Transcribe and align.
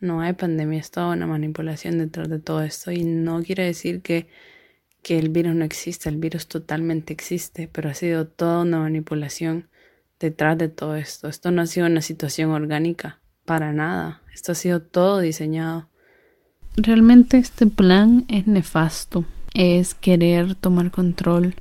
No 0.00 0.20
hay 0.20 0.34
pandemia, 0.34 0.78
es 0.78 0.90
toda 0.90 1.14
una 1.14 1.26
manipulación 1.26 1.98
detrás 1.98 2.28
de 2.28 2.38
todo 2.38 2.62
esto. 2.62 2.92
Y 2.92 3.04
no 3.04 3.42
quiere 3.42 3.64
decir 3.64 4.02
que, 4.02 4.26
que 5.02 5.18
el 5.18 5.30
virus 5.30 5.54
no 5.54 5.64
existe, 5.64 6.08
el 6.08 6.16
virus 6.16 6.46
totalmente 6.46 7.12
existe, 7.12 7.68
pero 7.72 7.88
ha 7.88 7.94
sido 7.94 8.26
toda 8.26 8.62
una 8.62 8.80
manipulación 8.80 9.68
detrás 10.20 10.58
de 10.58 10.68
todo 10.68 10.96
esto. 10.96 11.28
Esto 11.28 11.50
no 11.50 11.62
ha 11.62 11.66
sido 11.66 11.86
una 11.86 12.02
situación 12.02 12.50
orgánica, 12.50 13.20
para 13.44 13.72
nada. 13.72 14.20
Esto 14.34 14.52
ha 14.52 14.54
sido 14.54 14.82
todo 14.82 15.20
diseñado. 15.20 15.88
Realmente 16.76 17.38
este 17.38 17.66
plan 17.66 18.26
es 18.28 18.46
nefasto. 18.46 19.24
Es 19.54 19.94
querer 19.94 20.54
tomar 20.54 20.90
control 20.90 21.54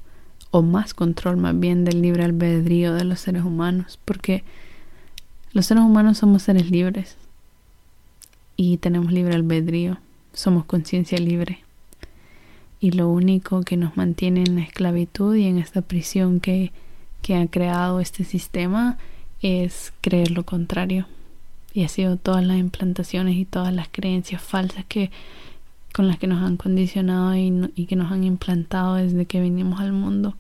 o 0.51 0.61
más 0.61 0.93
control 0.93 1.37
más 1.37 1.57
bien 1.57 1.85
del 1.85 2.01
libre 2.01 2.25
albedrío 2.25 2.93
de 2.93 3.05
los 3.05 3.21
seres 3.21 3.43
humanos, 3.43 3.97
porque 4.03 4.43
los 5.53 5.65
seres 5.65 5.83
humanos 5.83 6.17
somos 6.17 6.43
seres 6.43 6.69
libres 6.69 7.17
y 8.57 8.77
tenemos 8.77 9.11
libre 9.11 9.35
albedrío, 9.35 9.97
somos 10.33 10.65
conciencia 10.65 11.17
libre. 11.17 11.59
Y 12.79 12.91
lo 12.91 13.09
único 13.09 13.61
que 13.61 13.77
nos 13.77 13.97
mantiene 13.97 14.41
en 14.41 14.55
la 14.55 14.61
esclavitud 14.61 15.35
y 15.35 15.45
en 15.45 15.57
esta 15.57 15.81
prisión 15.81 16.39
que, 16.39 16.71
que 17.21 17.35
ha 17.35 17.47
creado 17.47 17.99
este 17.99 18.23
sistema 18.23 18.97
es 19.41 19.93
creer 20.01 20.31
lo 20.31 20.45
contrario. 20.45 21.07
Y 21.73 21.83
ha 21.83 21.89
sido 21.89 22.17
todas 22.17 22.45
las 22.45 22.57
implantaciones 22.57 23.35
y 23.35 23.45
todas 23.45 23.73
las 23.73 23.87
creencias 23.89 24.41
falsas 24.41 24.85
que 24.87 25.11
con 25.93 26.07
las 26.07 26.17
que 26.17 26.27
nos 26.27 26.43
han 26.43 26.57
condicionado 26.57 27.35
y, 27.35 27.71
y 27.75 27.85
que 27.85 27.95
nos 27.95 28.11
han 28.11 28.25
implantado 28.25 28.95
desde 28.95 29.25
que 29.25 29.39
vinimos 29.39 29.79
al 29.79 29.93
mundo. 29.93 30.35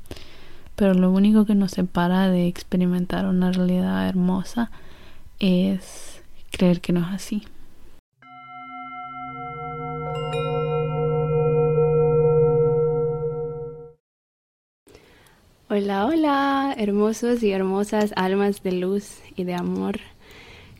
Pero 0.75 0.93
lo 0.93 1.11
único 1.11 1.45
que 1.45 1.55
nos 1.55 1.71
separa 1.71 2.29
de 2.29 2.47
experimentar 2.47 3.25
una 3.25 3.51
realidad 3.53 4.07
hermosa 4.07 4.69
es 5.39 6.21
creer 6.51 6.81
que 6.81 6.91
no 6.91 6.99
es 7.01 7.07
así. 7.07 7.43
Hola, 15.67 16.05
hola, 16.05 16.75
hermosos 16.77 17.41
y 17.41 17.49
hermosas 17.49 18.13
almas 18.15 18.61
de 18.61 18.71
luz 18.71 19.17
y 19.35 19.45
de 19.45 19.55
amor. 19.55 19.99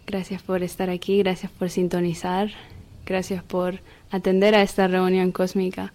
Gracias 0.05 0.43
por 0.43 0.61
estar 0.61 0.91
aquí, 0.91 1.17
gracias 1.17 1.51
por 1.51 1.71
sintonizar, 1.71 2.51
gracias 3.03 3.43
por 3.43 3.79
atender 4.11 4.53
a 4.53 4.61
esta 4.61 4.87
reunión 4.87 5.31
cósmica. 5.31 5.91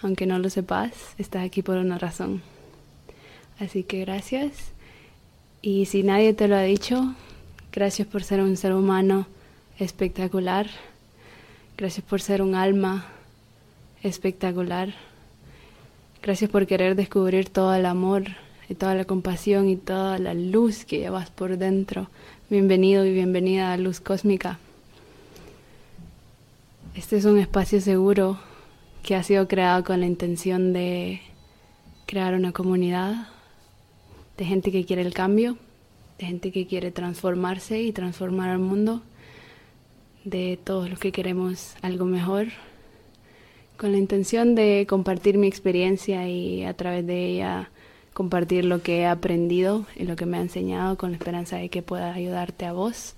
Aunque 0.00 0.26
no 0.26 0.38
lo 0.38 0.48
sepas, 0.48 0.92
estás 1.18 1.44
aquí 1.44 1.62
por 1.62 1.78
una 1.78 1.98
razón. 1.98 2.40
Así 3.58 3.82
que 3.82 3.98
gracias. 4.04 4.52
Y 5.60 5.86
si 5.86 6.04
nadie 6.04 6.32
te 6.32 6.46
lo 6.46 6.54
ha 6.54 6.62
dicho, 6.62 7.16
gracias 7.72 8.06
por 8.06 8.22
ser 8.22 8.42
un 8.42 8.56
ser 8.56 8.74
humano 8.74 9.26
espectacular. 9.76 10.68
Gracias 11.76 12.06
por 12.06 12.20
ser 12.20 12.42
un 12.42 12.54
alma 12.54 13.06
espectacular. 14.04 14.94
Gracias 16.22 16.50
por 16.50 16.66
querer 16.66 16.96
descubrir 16.96 17.48
todo 17.48 17.74
el 17.74 17.86
amor 17.86 18.24
y 18.68 18.74
toda 18.74 18.94
la 18.94 19.06
compasión 19.06 19.70
y 19.70 19.76
toda 19.76 20.18
la 20.18 20.34
luz 20.34 20.84
que 20.84 20.98
llevas 20.98 21.30
por 21.30 21.56
dentro. 21.56 22.10
Bienvenido 22.50 23.06
y 23.06 23.12
bienvenida 23.14 23.72
a 23.72 23.78
Luz 23.78 24.00
Cósmica. 24.00 24.58
Este 26.94 27.16
es 27.16 27.24
un 27.24 27.38
espacio 27.38 27.80
seguro 27.80 28.38
que 29.02 29.16
ha 29.16 29.22
sido 29.22 29.48
creado 29.48 29.82
con 29.82 30.00
la 30.00 30.06
intención 30.06 30.74
de 30.74 31.22
crear 32.04 32.34
una 32.34 32.52
comunidad 32.52 33.28
de 34.36 34.44
gente 34.44 34.70
que 34.70 34.84
quiere 34.84 35.00
el 35.00 35.14
cambio, 35.14 35.56
de 36.18 36.26
gente 36.26 36.52
que 36.52 36.66
quiere 36.66 36.90
transformarse 36.90 37.80
y 37.80 37.92
transformar 37.92 38.50
al 38.50 38.58
mundo, 38.58 39.00
de 40.24 40.58
todos 40.62 40.90
los 40.90 40.98
que 40.98 41.12
queremos 41.12 41.76
algo 41.80 42.04
mejor 42.04 42.48
con 43.80 43.92
la 43.92 43.98
intención 43.98 44.54
de 44.54 44.86
compartir 44.86 45.38
mi 45.38 45.46
experiencia 45.46 46.28
y 46.28 46.64
a 46.64 46.74
través 46.74 47.06
de 47.06 47.24
ella 47.24 47.70
compartir 48.12 48.66
lo 48.66 48.82
que 48.82 48.98
he 48.98 49.06
aprendido 49.06 49.86
y 49.96 50.04
lo 50.04 50.16
que 50.16 50.26
me 50.26 50.36
ha 50.36 50.42
enseñado 50.42 50.98
con 50.98 51.12
la 51.12 51.16
esperanza 51.16 51.56
de 51.56 51.70
que 51.70 51.80
pueda 51.80 52.12
ayudarte 52.12 52.66
a 52.66 52.74
vos 52.74 53.14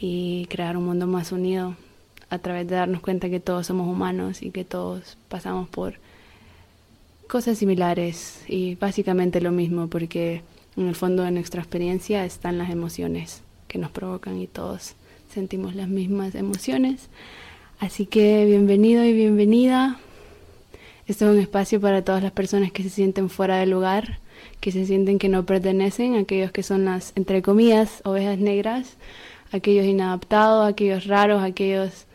y 0.00 0.46
crear 0.46 0.76
un 0.76 0.84
mundo 0.84 1.06
más 1.06 1.30
unido 1.30 1.76
a 2.28 2.40
través 2.40 2.66
de 2.66 2.74
darnos 2.74 3.02
cuenta 3.02 3.30
que 3.30 3.38
todos 3.38 3.68
somos 3.68 3.86
humanos 3.86 4.42
y 4.42 4.50
que 4.50 4.64
todos 4.64 5.16
pasamos 5.28 5.68
por 5.68 5.94
cosas 7.28 7.56
similares 7.56 8.42
y 8.48 8.74
básicamente 8.74 9.40
lo 9.40 9.52
mismo 9.52 9.86
porque 9.86 10.42
en 10.76 10.88
el 10.88 10.96
fondo 10.96 11.22
de 11.22 11.30
nuestra 11.30 11.60
experiencia 11.60 12.24
están 12.24 12.58
las 12.58 12.70
emociones 12.70 13.42
que 13.68 13.78
nos 13.78 13.92
provocan 13.92 14.40
y 14.40 14.48
todos 14.48 14.96
sentimos 15.32 15.76
las 15.76 15.88
mismas 15.88 16.34
emociones. 16.34 17.08
Así 17.84 18.06
que 18.06 18.46
bienvenido 18.46 19.04
y 19.04 19.12
bienvenida. 19.12 19.98
Este 21.06 21.26
es 21.26 21.30
un 21.30 21.38
espacio 21.38 21.82
para 21.82 22.02
todas 22.02 22.22
las 22.22 22.32
personas 22.32 22.72
que 22.72 22.82
se 22.82 22.88
sienten 22.88 23.28
fuera 23.28 23.58
del 23.58 23.68
lugar, 23.68 24.20
que 24.60 24.72
se 24.72 24.86
sienten 24.86 25.18
que 25.18 25.28
no 25.28 25.44
pertenecen, 25.44 26.14
aquellos 26.14 26.50
que 26.50 26.62
son 26.62 26.86
las, 26.86 27.12
entre 27.14 27.42
comillas, 27.42 28.00
ovejas 28.04 28.38
negras, 28.38 28.96
aquellos 29.52 29.84
inadaptados, 29.84 30.66
aquellos 30.66 31.06
raros, 31.06 31.42
aquellos 31.42 32.06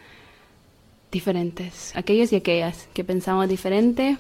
diferentes, 1.11 1.95
aquellos 1.95 2.33
y 2.33 2.37
aquellas 2.37 2.89
que 2.95 3.03
pensamos 3.03 3.47
diferente 3.47 4.17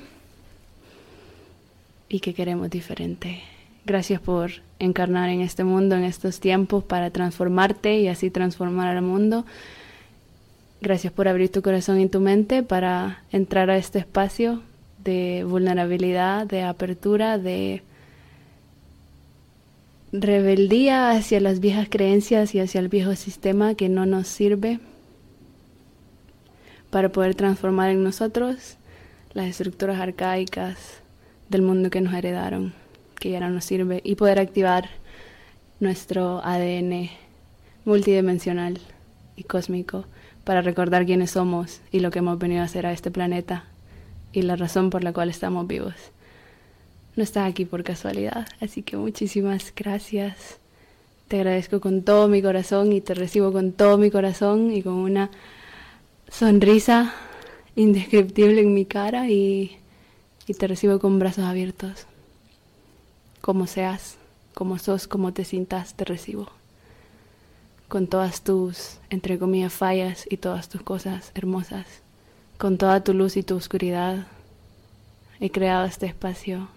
y 2.09 2.19
que 2.19 2.35
queremos 2.35 2.69
diferente. 2.69 3.41
Gracias 3.85 4.21
por 4.21 4.51
encarnar 4.77 5.29
en 5.29 5.41
este 5.41 5.63
mundo, 5.63 5.95
en 5.95 6.03
estos 6.03 6.39
tiempos, 6.41 6.83
para 6.83 7.09
transformarte 7.09 7.97
y 7.97 8.07
así 8.07 8.29
transformar 8.29 8.95
al 8.95 9.01
mundo. 9.01 9.45
Gracias 10.81 11.11
por 11.11 11.27
abrir 11.27 11.51
tu 11.51 11.61
corazón 11.61 11.99
y 11.99 12.07
tu 12.07 12.21
mente 12.21 12.63
para 12.63 13.23
entrar 13.33 13.69
a 13.69 13.75
este 13.75 13.99
espacio 13.99 14.61
de 15.03 15.43
vulnerabilidad, 15.43 16.47
de 16.47 16.63
apertura, 16.63 17.37
de 17.37 17.81
rebeldía 20.13 21.11
hacia 21.11 21.41
las 21.41 21.59
viejas 21.59 21.87
creencias 21.89 22.55
y 22.55 22.61
hacia 22.61 22.79
el 22.79 22.87
viejo 22.87 23.13
sistema 23.17 23.75
que 23.75 23.89
no 23.89 24.05
nos 24.05 24.29
sirve 24.29 24.79
para 26.91 27.09
poder 27.09 27.35
transformar 27.35 27.89
en 27.89 28.01
nosotros 28.01 28.77
las 29.33 29.47
estructuras 29.47 29.99
arcaicas 29.99 30.77
del 31.49 31.61
mundo 31.61 31.89
que 31.89 31.99
nos 31.99 32.13
heredaron, 32.13 32.73
que 33.19 33.31
ya 33.31 33.41
no 33.41 33.49
nos 33.49 33.65
sirve, 33.65 33.99
y 34.05 34.15
poder 34.15 34.39
activar 34.39 34.89
nuestro 35.81 36.41
ADN 36.43 37.09
multidimensional 37.83 38.79
y 39.35 39.43
cósmico 39.43 40.05
para 40.49 40.63
recordar 40.63 41.05
quiénes 41.05 41.29
somos 41.29 41.79
y 41.91 41.99
lo 41.99 42.09
que 42.09 42.17
hemos 42.17 42.39
venido 42.39 42.63
a 42.63 42.65
hacer 42.65 42.87
a 42.87 42.91
este 42.91 43.11
planeta 43.11 43.65
y 44.33 44.41
la 44.41 44.55
razón 44.55 44.89
por 44.89 45.03
la 45.03 45.13
cual 45.13 45.29
estamos 45.29 45.67
vivos. 45.67 45.93
No 47.15 47.21
estás 47.21 47.47
aquí 47.47 47.65
por 47.65 47.83
casualidad, 47.83 48.47
así 48.59 48.81
que 48.81 48.97
muchísimas 48.97 49.71
gracias. 49.75 50.57
Te 51.27 51.35
agradezco 51.35 51.79
con 51.79 52.01
todo 52.01 52.27
mi 52.27 52.41
corazón 52.41 52.93
y 52.93 52.99
te 52.99 53.13
recibo 53.13 53.51
con 53.51 53.73
todo 53.73 53.99
mi 53.99 54.09
corazón 54.09 54.71
y 54.71 54.81
con 54.81 54.93
una 54.93 55.29
sonrisa 56.31 57.13
indescriptible 57.75 58.61
en 58.61 58.73
mi 58.73 58.85
cara 58.85 59.29
y, 59.29 59.77
y 60.47 60.55
te 60.55 60.65
recibo 60.65 60.97
con 60.97 61.19
brazos 61.19 61.45
abiertos. 61.45 62.07
Como 63.39 63.67
seas, 63.67 64.17
como 64.55 64.79
sos, 64.79 65.07
como 65.07 65.31
te 65.31 65.45
sientas, 65.45 65.93
te 65.93 66.05
recibo 66.05 66.58
con 67.89 68.05
todas 68.05 68.43
tus, 68.43 68.99
entre 69.09 69.39
comillas, 69.39 69.73
fallas 69.73 70.25
y 70.29 70.37
todas 70.37 70.69
tus 70.69 70.83
cosas 70.83 71.31
hermosas, 71.33 71.87
con 72.59 72.77
toda 72.77 73.03
tu 73.03 73.15
luz 73.15 73.35
y 73.35 73.41
tu 73.41 73.55
oscuridad. 73.55 74.27
He 75.39 75.49
creado 75.49 75.85
este 75.85 76.05
espacio 76.05 76.67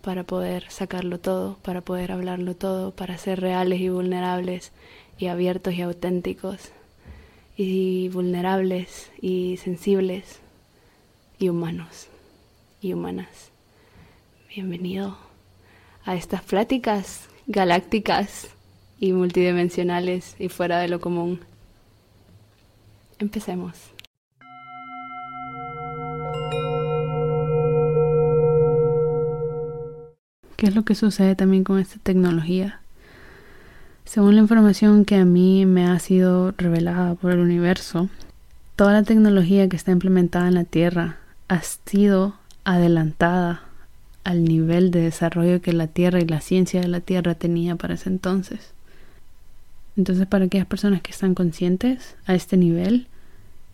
para 0.00 0.22
poder 0.22 0.70
sacarlo 0.70 1.18
todo, 1.18 1.58
para 1.62 1.80
poder 1.80 2.12
hablarlo 2.12 2.54
todo, 2.54 2.92
para 2.92 3.18
ser 3.18 3.40
reales 3.40 3.80
y 3.80 3.88
vulnerables 3.88 4.70
y 5.18 5.26
abiertos 5.26 5.74
y 5.74 5.82
auténticos 5.82 6.70
y 7.56 8.08
vulnerables 8.10 9.10
y 9.20 9.56
sensibles 9.56 10.38
y 11.40 11.48
humanos 11.48 12.06
y 12.80 12.92
humanas. 12.92 13.50
Bienvenido 14.54 15.18
a 16.04 16.14
estas 16.14 16.42
pláticas 16.42 17.28
galácticas 17.48 18.50
y 19.00 19.12
multidimensionales 19.12 20.36
y 20.38 20.48
fuera 20.50 20.78
de 20.78 20.88
lo 20.88 21.00
común. 21.00 21.40
Empecemos. 23.18 23.74
¿Qué 30.56 30.66
es 30.66 30.74
lo 30.74 30.84
que 30.84 30.94
sucede 30.94 31.34
también 31.34 31.64
con 31.64 31.78
esta 31.78 31.98
tecnología? 32.02 32.80
Según 34.04 34.34
la 34.34 34.42
información 34.42 35.06
que 35.06 35.16
a 35.16 35.24
mí 35.24 35.64
me 35.64 35.86
ha 35.86 35.98
sido 35.98 36.52
revelada 36.58 37.14
por 37.14 37.32
el 37.32 37.38
universo, 37.38 38.10
toda 38.76 38.92
la 38.92 39.02
tecnología 39.02 39.68
que 39.70 39.76
está 39.76 39.92
implementada 39.92 40.48
en 40.48 40.54
la 40.54 40.64
Tierra 40.64 41.16
ha 41.48 41.62
sido 41.62 42.34
adelantada 42.64 43.62
al 44.24 44.44
nivel 44.44 44.90
de 44.90 45.00
desarrollo 45.00 45.62
que 45.62 45.72
la 45.72 45.86
Tierra 45.86 46.20
y 46.20 46.26
la 46.26 46.42
ciencia 46.42 46.82
de 46.82 46.88
la 46.88 47.00
Tierra 47.00 47.34
tenía 47.34 47.76
para 47.76 47.94
ese 47.94 48.10
entonces. 48.10 48.74
Entonces, 49.96 50.26
para 50.26 50.46
aquellas 50.46 50.66
personas 50.66 51.02
que 51.02 51.10
están 51.10 51.34
conscientes 51.34 52.16
a 52.26 52.34
este 52.34 52.56
nivel, 52.56 53.06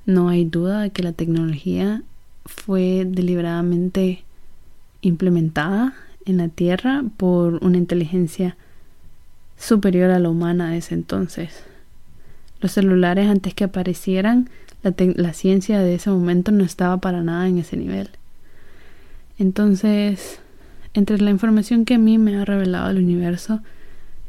no 0.07 0.29
hay 0.29 0.45
duda 0.45 0.83
de 0.83 0.91
que 0.91 1.03
la 1.03 1.13
tecnología 1.13 2.03
fue 2.45 3.05
deliberadamente 3.07 4.25
implementada 5.03 5.95
en 6.25 6.39
la 6.39 6.49
Tierra 6.49 7.05
por 7.17 7.65
una 7.65 7.77
inteligencia 7.77 8.57
superior 9.57 10.11
a 10.11 10.19
la 10.19 10.29
humana 10.29 10.71
de 10.71 10.79
ese 10.79 10.95
entonces. 10.95 11.65
Los 12.61 12.73
celulares 12.73 13.29
antes 13.29 13.55
que 13.55 13.65
aparecieran, 13.65 14.49
la, 14.83 14.95
la, 14.97 15.33
ciencia 15.33 15.81
de 15.81 15.95
ese 15.95 16.11
momento 16.11 16.53
no 16.53 16.65
estaba 16.65 16.99
para 16.99 17.23
nada 17.23 17.49
en 17.49 17.59
ese 17.59 17.77
nivel. 17.77 18.11
Entonces, 19.39 20.41
entre 20.95 21.19
la 21.19 21.31
información 21.31 21.85
que 21.85 21.95
a 21.95 21.99
mí 21.99 22.19
me 22.19 22.37
ha 22.37 22.45
revelado 22.45 22.91
el 22.91 22.99
universo 22.99 23.61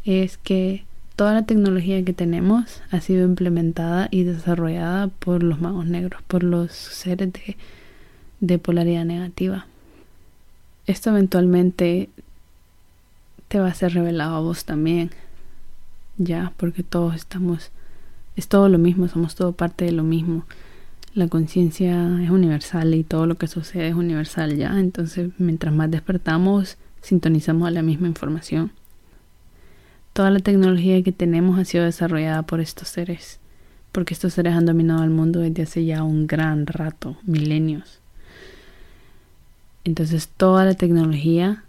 es 0.04 0.38
que 0.38 0.87
toda 1.18 1.34
la 1.34 1.42
tecnología 1.42 2.06
que 2.06 2.14
tenemos 2.14 2.84
ha 2.92 3.02
sido 3.02 3.26
implementada 3.26 4.08
y 4.12 4.24
desarrollada 4.24 5.08
por 5.08 5.42
los 5.42 5.60
magos 5.60 5.88
negros, 5.88 6.22
por 6.22 6.44
los 6.44 6.72
seres 6.72 7.34
de, 7.34 7.58
de 8.40 8.60
polaridad 8.60 9.04
negativa. 9.04 9.66
Esto 10.86 11.10
eventualmente 11.10 12.10
te 13.48 13.60
va 13.60 13.68
a 13.68 13.74
ser 13.74 13.96
revelado 13.96 14.36
a 14.36 14.42
vos 14.42 14.66
también, 14.66 15.10
ya, 16.20 16.54
porque 16.56 16.84
todos 16.84 17.16
estamos, 17.16 17.72
es 18.36 18.48
todo 18.48 18.70
lo 18.70 18.78
mismo, 18.78 19.08
somos 19.08 19.34
todo 19.34 19.54
parte 19.54 19.86
de 19.86 19.94
lo 19.94 20.04
mismo. 20.04 20.46
La 21.16 21.28
conciencia 21.28 22.22
es 22.22 22.30
universal 22.30 22.94
y 22.94 23.04
todo 23.04 23.26
lo 23.26 23.36
que 23.36 23.48
sucede 23.48 23.88
es 23.88 23.96
universal 23.96 24.56
ya, 24.56 24.80
entonces 24.80 25.32
mientras 25.40 25.74
más 25.74 25.90
despertamos, 25.90 26.78
sintonizamos 27.02 27.68
a 27.68 27.72
la 27.72 27.82
misma 27.82 28.08
información. 28.08 28.72
Toda 30.18 30.32
la 30.32 30.40
tecnología 30.40 31.04
que 31.04 31.12
tenemos 31.12 31.60
ha 31.60 31.64
sido 31.64 31.84
desarrollada 31.84 32.42
por 32.42 32.60
estos 32.60 32.88
seres, 32.88 33.40
porque 33.92 34.16
estos 34.16 34.34
seres 34.34 34.56
han 34.56 34.66
dominado 34.66 35.04
el 35.04 35.12
mundo 35.12 35.42
desde 35.42 35.62
hace 35.62 35.86
ya 35.86 36.02
un 36.02 36.26
gran 36.26 36.66
rato, 36.66 37.18
milenios. 37.22 38.00
Entonces 39.84 40.28
toda 40.28 40.66
la 40.66 40.74
tecnología 40.74 41.64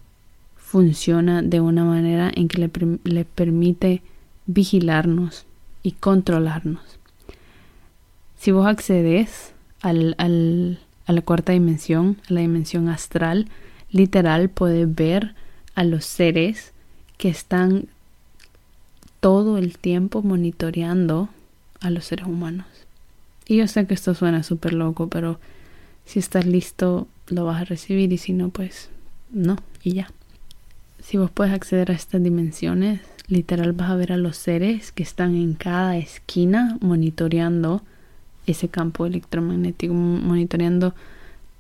funciona 0.57 1.43
de 1.43 1.61
una 1.61 1.85
manera 1.85 2.33
en 2.35 2.49
que 2.49 2.57
le, 2.57 2.71
le 3.05 3.27
permite 3.27 4.01
vigilarnos 4.47 5.45
y 5.83 5.93
controlarnos. 5.93 6.99
Si 8.39 8.51
vos 8.51 8.67
accedes 8.67 9.53
al, 9.83 10.15
al, 10.17 10.79
a 11.05 11.13
la 11.13 11.21
cuarta 11.21 11.53
dimensión, 11.53 12.17
a 12.31 12.33
la 12.33 12.41
dimensión 12.41 12.89
astral, 12.89 13.49
literal 13.91 14.49
puedes 14.49 14.95
ver 14.95 15.35
a 15.75 15.85
los 15.85 16.07
seres 16.07 16.73
que 17.19 17.29
están 17.29 17.89
todo 19.21 19.59
el 19.59 19.79
tiempo 19.79 20.23
monitoreando 20.23 21.29
a 21.81 21.91
los 21.91 22.05
seres 22.07 22.27
humanos. 22.27 22.67
Y 23.47 23.57
yo 23.57 23.67
sé 23.67 23.87
que 23.87 23.95
esto 23.95 24.15
suena 24.15 24.43
súper 24.43 24.75
loco, 24.75 25.09
pero 25.09 25.39
si 26.05 26.19
estás 26.19 26.47
listo 26.47 27.09
lo 27.29 27.45
vas 27.45 27.63
a 27.63 27.65
recibir 27.65 28.13
y 28.13 28.19
si 28.19 28.33
no, 28.33 28.49
pues 28.49 28.91
no, 29.31 29.57
y 29.83 29.93
ya. 29.93 30.11
Si 31.01 31.17
vos 31.17 31.31
puedes 31.31 31.53
acceder 31.53 31.91
a 31.91 31.95
estas 31.95 32.23
dimensiones, 32.23 33.01
literal 33.29 33.73
vas 33.73 33.91
a 33.91 33.97
ver 33.97 34.13
a 34.13 34.17
los 34.17 34.37
seres 34.37 34.93
que 34.93 35.03
están 35.03 35.35
en 35.35 35.55
cada 35.55 35.97
esquina 35.97 36.79
monitoreando 36.81 37.83
ese 38.47 38.69
campo 38.69 39.07
electromagnético, 39.07 39.93
monitoreando 39.93 40.95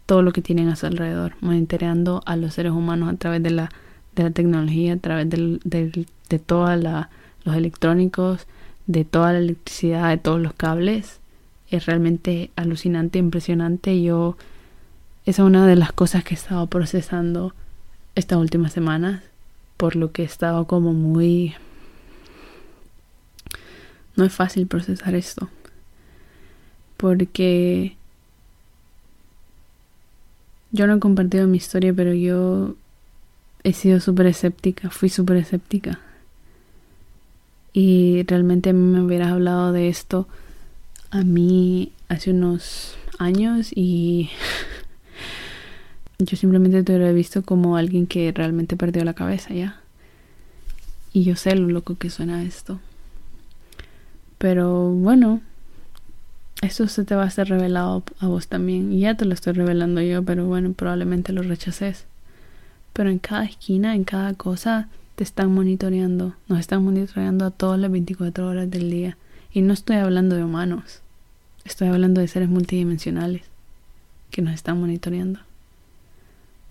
todo 0.06 0.22
lo 0.22 0.32
que 0.32 0.40
tienen 0.40 0.68
a 0.68 0.76
su 0.76 0.86
alrededor, 0.86 1.34
monitoreando 1.40 2.22
a 2.24 2.36
los 2.36 2.54
seres 2.54 2.72
humanos 2.72 3.12
a 3.12 3.16
través 3.16 3.42
de 3.42 3.50
la, 3.50 3.70
de 4.16 4.22
la 4.22 4.30
tecnología, 4.30 4.94
a 4.94 4.96
través 4.96 5.28
del, 5.28 5.60
de 5.64 6.38
toda 6.38 6.76
la 6.76 7.10
electrónicos, 7.56 8.46
de 8.88 9.04
toda 9.04 9.32
la 9.32 9.38
electricidad, 9.38 10.08
de 10.08 10.16
todos 10.16 10.40
los 10.40 10.54
cables. 10.54 11.20
Es 11.70 11.86
realmente 11.86 12.50
alucinante, 12.56 13.18
impresionante. 13.18 14.02
Yo, 14.02 14.36
esa 15.26 15.42
es 15.42 15.46
una 15.46 15.66
de 15.66 15.76
las 15.76 15.92
cosas 15.92 16.24
que 16.24 16.34
he 16.34 16.38
estado 16.38 16.66
procesando 16.66 17.54
estas 18.14 18.38
últimas 18.38 18.72
semanas, 18.72 19.22
por 19.76 19.94
lo 19.94 20.10
que 20.10 20.22
he 20.22 20.24
estado 20.24 20.66
como 20.66 20.92
muy... 20.92 21.54
No 24.16 24.24
es 24.24 24.32
fácil 24.32 24.66
procesar 24.66 25.14
esto, 25.14 25.48
porque 26.96 27.94
yo 30.72 30.88
no 30.88 30.94
he 30.96 30.98
compartido 30.98 31.46
mi 31.46 31.58
historia, 31.58 31.94
pero 31.94 32.12
yo 32.14 32.74
he 33.62 33.74
sido 33.74 34.00
súper 34.00 34.26
escéptica, 34.26 34.90
fui 34.90 35.08
súper 35.08 35.36
escéptica 35.36 36.00
y 37.78 38.24
realmente 38.24 38.72
me 38.72 39.00
hubieras 39.00 39.30
hablado 39.30 39.70
de 39.70 39.88
esto 39.88 40.26
a 41.12 41.22
mí 41.22 41.92
hace 42.08 42.32
unos 42.32 42.96
años 43.20 43.70
y 43.72 44.30
yo 46.18 46.36
simplemente 46.36 46.82
te 46.82 46.90
hubiera 46.90 47.12
visto 47.12 47.44
como 47.44 47.76
alguien 47.76 48.08
que 48.08 48.32
realmente 48.32 48.76
perdió 48.76 49.04
la 49.04 49.14
cabeza 49.14 49.54
ya. 49.54 49.80
Y 51.12 51.22
yo 51.22 51.36
sé 51.36 51.54
lo 51.54 51.68
loco 51.68 51.94
que 51.96 52.10
suena 52.10 52.42
esto. 52.42 52.80
Pero 54.38 54.90
bueno, 54.90 55.40
eso 56.62 56.88
se 56.88 57.04
te 57.04 57.14
va 57.14 57.22
a 57.22 57.30
ser 57.30 57.48
revelado 57.48 58.02
a 58.18 58.26
vos 58.26 58.48
también. 58.48 58.92
Y 58.92 59.02
ya 59.02 59.14
te 59.14 59.24
lo 59.24 59.34
estoy 59.34 59.52
revelando 59.52 60.00
yo, 60.00 60.24
pero 60.24 60.46
bueno, 60.46 60.72
probablemente 60.72 61.32
lo 61.32 61.42
rechaces. 61.42 62.06
Pero 62.92 63.08
en 63.08 63.20
cada 63.20 63.44
esquina, 63.44 63.94
en 63.94 64.02
cada 64.02 64.34
cosa, 64.34 64.88
te 65.18 65.24
están 65.24 65.52
monitoreando, 65.52 66.36
nos 66.46 66.60
están 66.60 66.84
monitoreando 66.84 67.44
a 67.44 67.50
todas 67.50 67.80
las 67.80 67.90
24 67.90 68.46
horas 68.46 68.70
del 68.70 68.88
día. 68.88 69.18
Y 69.52 69.62
no 69.62 69.72
estoy 69.72 69.96
hablando 69.96 70.36
de 70.36 70.44
humanos, 70.44 71.00
estoy 71.64 71.88
hablando 71.88 72.20
de 72.20 72.28
seres 72.28 72.48
multidimensionales 72.48 73.42
que 74.30 74.42
nos 74.42 74.54
están 74.54 74.78
monitoreando. 74.78 75.40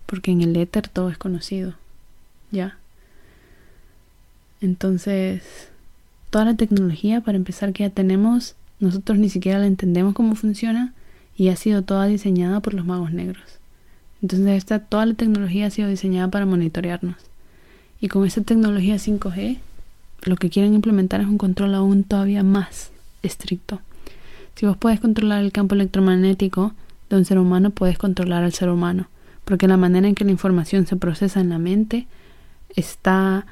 Porque 0.06 0.30
en 0.30 0.40
el 0.40 0.56
éter 0.56 0.88
todo 0.88 1.10
es 1.10 1.18
conocido, 1.18 1.74
¿ya? 2.50 2.78
Entonces, 4.62 5.42
toda 6.30 6.46
la 6.46 6.54
tecnología, 6.54 7.20
para 7.20 7.36
empezar, 7.36 7.74
que 7.74 7.82
ya 7.82 7.90
tenemos, 7.90 8.54
nosotros 8.80 9.18
ni 9.18 9.28
siquiera 9.28 9.58
la 9.58 9.66
entendemos 9.66 10.14
cómo 10.14 10.34
funciona 10.36 10.94
y 11.36 11.50
ha 11.50 11.56
sido 11.56 11.82
toda 11.82 12.06
diseñada 12.06 12.60
por 12.60 12.72
los 12.72 12.86
magos 12.86 13.12
negros. 13.12 13.44
Entonces, 14.22 14.56
esta, 14.56 14.78
toda 14.78 15.04
la 15.04 15.12
tecnología 15.12 15.66
ha 15.66 15.70
sido 15.70 15.88
diseñada 15.88 16.30
para 16.30 16.46
monitorearnos. 16.46 17.28
Y 18.00 18.08
con 18.08 18.24
esta 18.24 18.42
tecnología 18.42 18.96
5G, 18.96 19.58
lo 20.22 20.36
que 20.36 20.50
quieren 20.50 20.74
implementar 20.74 21.20
es 21.20 21.26
un 21.26 21.38
control 21.38 21.74
aún 21.74 22.04
todavía 22.04 22.42
más 22.42 22.90
estricto. 23.22 23.80
Si 24.54 24.66
vos 24.66 24.76
puedes 24.76 25.00
controlar 25.00 25.42
el 25.42 25.52
campo 25.52 25.74
electromagnético 25.74 26.72
de 27.10 27.16
un 27.16 27.24
ser 27.24 27.38
humano, 27.38 27.70
puedes 27.70 27.98
controlar 27.98 28.44
al 28.44 28.52
ser 28.52 28.70
humano, 28.70 29.08
porque 29.44 29.68
la 29.68 29.76
manera 29.76 30.06
en 30.08 30.14
que 30.14 30.24
la 30.24 30.30
información 30.30 30.86
se 30.86 30.96
procesa 30.96 31.40
en 31.40 31.48
la 31.48 31.58
mente 31.58 32.06
está 32.74 33.46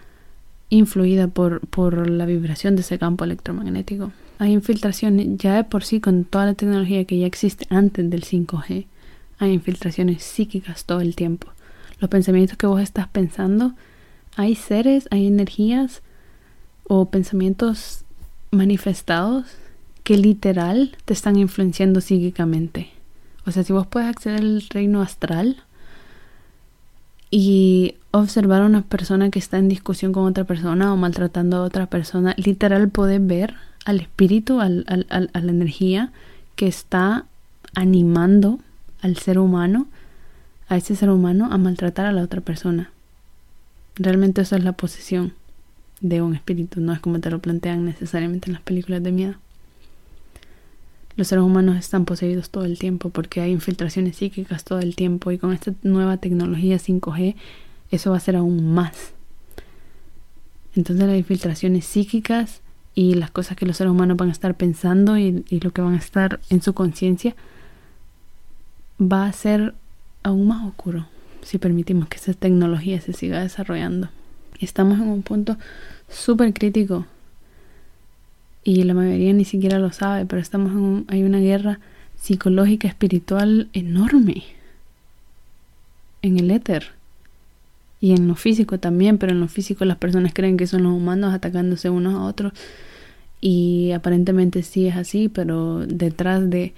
influida 0.68 1.28
por, 1.28 1.60
por 1.68 2.08
la 2.08 2.26
vibración 2.26 2.76
de 2.76 2.82
ese 2.82 2.98
campo 2.98 3.24
electromagnético. 3.24 4.12
Hay 4.38 4.52
infiltraciones 4.52 5.38
ya 5.38 5.54
de 5.54 5.64
por 5.64 5.84
sí 5.84 6.00
con 6.00 6.24
toda 6.24 6.46
la 6.46 6.54
tecnología 6.54 7.04
que 7.04 7.18
ya 7.18 7.26
existe 7.26 7.66
antes 7.70 8.10
del 8.10 8.24
5G. 8.24 8.86
Hay 9.38 9.52
infiltraciones 9.52 10.22
psíquicas 10.22 10.84
todo 10.84 11.00
el 11.00 11.14
tiempo. 11.14 11.48
Los 12.00 12.10
pensamientos 12.10 12.58
que 12.58 12.66
vos 12.66 12.80
estás 12.80 13.08
pensando 13.08 13.74
hay 14.36 14.54
seres, 14.54 15.08
hay 15.10 15.26
energías 15.26 16.02
o 16.84 17.06
pensamientos 17.06 18.04
manifestados 18.50 19.46
que 20.04 20.16
literal 20.16 20.96
te 21.04 21.14
están 21.14 21.36
influenciando 21.36 22.00
psíquicamente. 22.00 22.90
O 23.44 23.50
sea, 23.50 23.64
si 23.64 23.72
vos 23.72 23.86
puedes 23.86 24.08
acceder 24.08 24.40
al 24.40 24.62
reino 24.70 25.02
astral 25.02 25.56
y 27.30 27.96
observar 28.12 28.62
a 28.62 28.66
una 28.66 28.82
persona 28.82 29.30
que 29.30 29.38
está 29.38 29.58
en 29.58 29.68
discusión 29.68 30.12
con 30.12 30.26
otra 30.26 30.44
persona 30.44 30.92
o 30.92 30.96
maltratando 30.96 31.56
a 31.56 31.62
otra 31.62 31.86
persona, 31.86 32.34
literal 32.36 32.88
puedes 32.88 33.24
ver 33.26 33.54
al 33.84 34.00
espíritu, 34.00 34.60
al, 34.60 35.06
a 35.08 35.40
la 35.40 35.50
energía 35.50 36.12
que 36.56 36.66
está 36.66 37.24
animando 37.74 38.58
al 39.00 39.16
ser 39.16 39.38
humano, 39.38 39.86
a 40.68 40.76
ese 40.76 40.96
ser 40.96 41.10
humano, 41.10 41.48
a 41.50 41.58
maltratar 41.58 42.06
a 42.06 42.12
la 42.12 42.22
otra 42.22 42.40
persona. 42.40 42.90
Realmente 43.96 44.42
eso 44.42 44.56
es 44.56 44.64
la 44.64 44.72
posesión 44.72 45.32
de 46.00 46.20
un 46.20 46.34
espíritu, 46.34 46.80
no 46.80 46.92
es 46.92 47.00
como 47.00 47.20
te 47.20 47.30
lo 47.30 47.38
plantean 47.38 47.86
necesariamente 47.86 48.50
en 48.50 48.54
las 48.54 48.62
películas 48.62 49.02
de 49.02 49.12
miedo. 49.12 49.34
Los 51.16 51.28
seres 51.28 51.44
humanos 51.44 51.78
están 51.78 52.04
poseídos 52.04 52.50
todo 52.50 52.66
el 52.66 52.78
tiempo 52.78 53.08
porque 53.08 53.40
hay 53.40 53.50
infiltraciones 53.50 54.16
psíquicas 54.16 54.64
todo 54.64 54.80
el 54.80 54.94
tiempo 54.96 55.32
y 55.32 55.38
con 55.38 55.54
esta 55.54 55.72
nueva 55.82 56.18
tecnología 56.18 56.76
5G 56.76 57.36
eso 57.90 58.10
va 58.10 58.18
a 58.18 58.20
ser 58.20 58.36
aún 58.36 58.74
más. 58.74 59.12
Entonces 60.74 61.06
las 61.06 61.16
infiltraciones 61.16 61.86
psíquicas 61.86 62.60
y 62.94 63.14
las 63.14 63.30
cosas 63.30 63.56
que 63.56 63.64
los 63.64 63.78
seres 63.78 63.92
humanos 63.92 64.18
van 64.18 64.28
a 64.28 64.32
estar 64.32 64.54
pensando 64.56 65.16
y, 65.16 65.42
y 65.48 65.60
lo 65.60 65.70
que 65.70 65.80
van 65.80 65.94
a 65.94 65.98
estar 65.98 66.38
en 66.50 66.60
su 66.60 66.74
conciencia 66.74 67.34
va 69.00 69.24
a 69.24 69.32
ser 69.32 69.74
aún 70.22 70.48
más 70.48 70.66
oscuro 70.66 71.06
si 71.46 71.58
permitimos 71.58 72.08
que 72.08 72.16
esa 72.16 72.34
tecnología 72.34 73.00
se 73.00 73.12
siga 73.12 73.40
desarrollando. 73.40 74.08
Estamos 74.60 74.98
en 74.98 75.08
un 75.08 75.22
punto 75.22 75.56
súper 76.10 76.52
crítico 76.52 77.06
y 78.64 78.82
la 78.82 78.94
mayoría 78.94 79.32
ni 79.32 79.44
siquiera 79.44 79.78
lo 79.78 79.92
sabe, 79.92 80.26
pero 80.26 80.42
estamos 80.42 80.72
en 80.72 81.04
hay 81.08 81.22
una 81.22 81.38
guerra 81.38 81.78
psicológica, 82.16 82.88
espiritual 82.88 83.68
enorme 83.72 84.42
en 86.22 86.38
el 86.38 86.50
éter 86.50 86.88
y 88.00 88.12
en 88.12 88.26
lo 88.26 88.34
físico 88.34 88.80
también, 88.80 89.18
pero 89.18 89.30
en 89.30 89.40
lo 89.40 89.46
físico 89.46 89.84
las 89.84 89.98
personas 89.98 90.34
creen 90.34 90.56
que 90.56 90.66
son 90.66 90.82
los 90.82 90.92
humanos 90.92 91.32
atacándose 91.32 91.90
unos 91.90 92.14
a 92.14 92.24
otros 92.24 92.54
y 93.40 93.92
aparentemente 93.92 94.64
sí 94.64 94.88
es 94.88 94.96
así, 94.96 95.28
pero 95.28 95.86
detrás 95.86 96.50
de, 96.50 96.72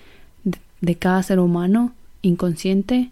de, 0.82 0.94
cada 0.96 1.22
ser 1.22 1.40
humano 1.40 1.94
inconsciente 2.20 3.10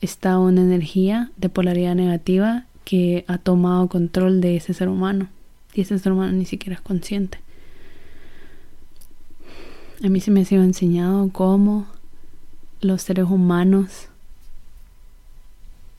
está 0.00 0.38
una 0.38 0.60
energía 0.60 1.30
de 1.36 1.48
polaridad 1.48 1.94
negativa 1.94 2.64
que 2.84 3.24
ha 3.28 3.38
tomado 3.38 3.88
control 3.88 4.40
de 4.40 4.56
ese 4.56 4.74
ser 4.74 4.88
humano 4.88 5.28
y 5.74 5.82
ese 5.82 5.98
ser 5.98 6.12
humano 6.12 6.32
ni 6.32 6.44
siquiera 6.44 6.76
es 6.76 6.80
consciente. 6.80 7.38
A 10.02 10.08
mí 10.08 10.20
se 10.20 10.30
me 10.30 10.42
ha 10.42 10.44
sido 10.44 10.62
enseñado 10.62 11.28
cómo 11.30 11.86
los 12.80 13.02
seres 13.02 13.26
humanos 13.26 14.08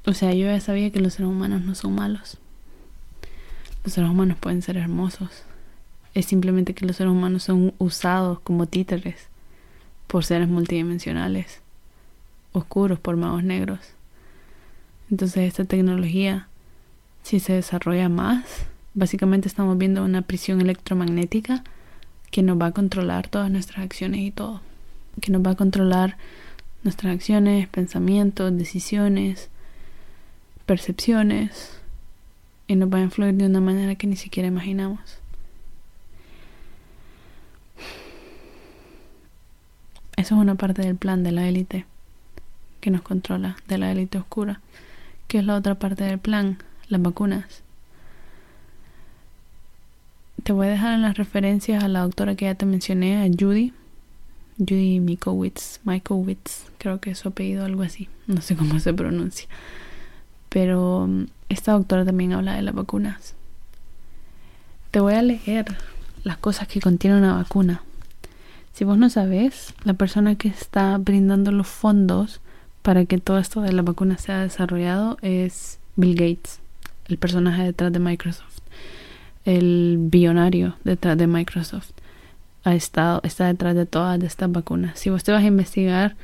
o 0.10 0.14
sea, 0.14 0.34
yo 0.34 0.48
ya 0.48 0.60
sabía 0.60 0.90
que 0.90 1.00
los 1.00 1.14
seres 1.14 1.32
humanos 1.32 1.62
no 1.62 1.76
son 1.76 1.94
malos. 1.94 2.40
Los 3.84 3.94
seres 3.94 4.10
humanos 4.10 4.38
pueden 4.40 4.64
ser 4.64 4.78
hermosos. 4.78 5.44
Es 6.16 6.26
simplemente 6.26 6.74
que 6.74 6.86
los 6.86 6.96
seres 6.96 7.12
humanos 7.12 7.44
son 7.44 7.74
usados 7.78 8.40
como 8.40 8.66
títeres 8.66 9.28
por 10.08 10.26
seres 10.26 10.48
multidimensionales, 10.48 11.62
oscuros 12.52 13.00
por 13.00 13.18
magos 13.18 13.44
negros. 13.44 13.80
Entonces 15.12 15.48
esta 15.48 15.66
tecnología, 15.66 16.48
si 17.24 17.40
se 17.40 17.54
desarrolla 17.54 18.10
más, 18.10 18.66
básicamente 18.94 19.48
estamos 19.48 19.78
viendo 19.78 20.04
una 20.04 20.22
prisión 20.22 20.62
electromagnética 20.62 21.64
que 22.32 22.44
nos 22.44 22.60
va 22.60 22.68
a 22.68 22.72
controlar 22.72 23.28
todas 23.28 23.50
nuestras 23.50 23.86
acciones 23.86 24.22
y 24.22 24.32
todo. 24.32 24.62
Que 25.22 25.32
nos 25.32 25.42
va 25.42 25.52
a 25.52 25.56
controlar 25.56 26.18
nuestras 26.84 27.14
acciones, 27.14 27.68
pensamientos, 27.68 28.56
decisiones, 28.56 29.50
percepciones 30.66 31.80
y 32.68 32.76
nos 32.76 32.94
va 32.94 33.00
a 33.00 33.02
influir 33.02 33.34
de 33.34 33.48
una 33.48 33.62
manera 33.62 33.96
que 33.96 34.08
ni 34.08 34.16
siquiera 34.16 34.48
imaginamos. 34.48 35.00
Eso 40.16 40.36
es 40.36 40.42
una 40.42 40.56
parte 40.56 40.82
del 40.82 40.96
plan 40.96 41.24
de 41.24 41.32
la 41.32 41.48
élite 41.48 41.86
que 42.80 42.92
nos 42.92 43.02
controla, 43.02 43.58
de 43.68 43.78
la 43.78 43.92
élite 43.92 44.18
oscura. 44.18 44.62
que 45.28 45.40
es 45.40 45.46
la 45.46 45.56
otra 45.56 45.76
parte 45.76 46.04
del 46.04 46.20
plan? 46.20 46.58
Las 46.88 47.02
vacunas. 47.02 47.62
Te 50.44 50.54
voy 50.54 50.68
a 50.68 50.72
dejar 50.72 50.94
en 50.94 51.04
las 51.04 51.18
referencias 51.18 51.84
a 51.84 51.88
la 51.88 52.02
doctora 52.02 52.36
que 52.36 52.46
ya 52.46 52.56
te 52.56 52.66
mencioné, 52.66 53.24
a 53.24 53.28
Judy. 53.28 53.74
Judy 54.58 55.00
Mikowitz, 55.00 55.80
Mikowitz, 55.84 56.66
creo 56.80 57.00
que 57.00 57.12
es 57.12 57.20
su 57.20 57.30
apellido, 57.30 57.64
algo 57.64 57.84
así. 57.84 58.10
No 58.28 58.42
sé 58.42 58.56
cómo 58.56 58.80
se 58.80 58.94
pronuncia. 58.94 59.48
Pero 60.50 61.08
mm, 61.08 61.26
esta 61.50 61.74
doctora 61.74 62.04
también 62.06 62.34
habla 62.34 62.56
de 62.56 62.64
las 62.64 62.74
vacunas. 62.74 63.36
Te 64.92 65.00
voy 65.00 65.14
a 65.14 65.22
leer 65.22 65.78
las 66.24 66.38
cosas 66.38 66.68
que 66.68 66.82
contiene 66.82 67.18
una 67.18 67.36
vacuna. 67.36 67.84
Si 68.74 68.84
vos 68.86 68.98
no 68.98 69.10
sabes, 69.10 69.74
la 69.84 69.94
persona 69.94 70.36
que 70.36 70.48
está 70.48 70.98
brindando 70.98 71.52
los 71.52 71.68
fondos 71.68 72.42
para 72.90 73.06
que 73.06 73.20
todo 73.20 73.38
esto 73.38 73.62
de 73.62 73.72
la 73.72 73.84
vacuna 73.84 74.18
sea 74.18 74.40
desarrollado 74.40 75.20
es 75.22 75.78
Bill 75.96 76.16
Gates, 76.16 76.60
el 77.08 77.20
personaje 77.20 77.62
detrás 77.62 77.94
de 77.94 78.00
Microsoft, 78.00 78.62
el 79.46 79.98
billonario 80.00 80.76
detrás 80.84 81.16
de 81.16 81.28
Microsoft. 81.28 81.92
Ha 82.64 82.74
estado, 82.74 83.22
está 83.24 83.46
detrás 83.46 83.76
de 83.76 83.86
todas 83.86 84.20
estas 84.24 84.52
vacunas. 84.52 84.98
Si 84.98 85.12
vos 85.12 85.24
te 85.24 85.32
vas 85.32 85.44
a 85.44 85.46
investigar 85.46 86.16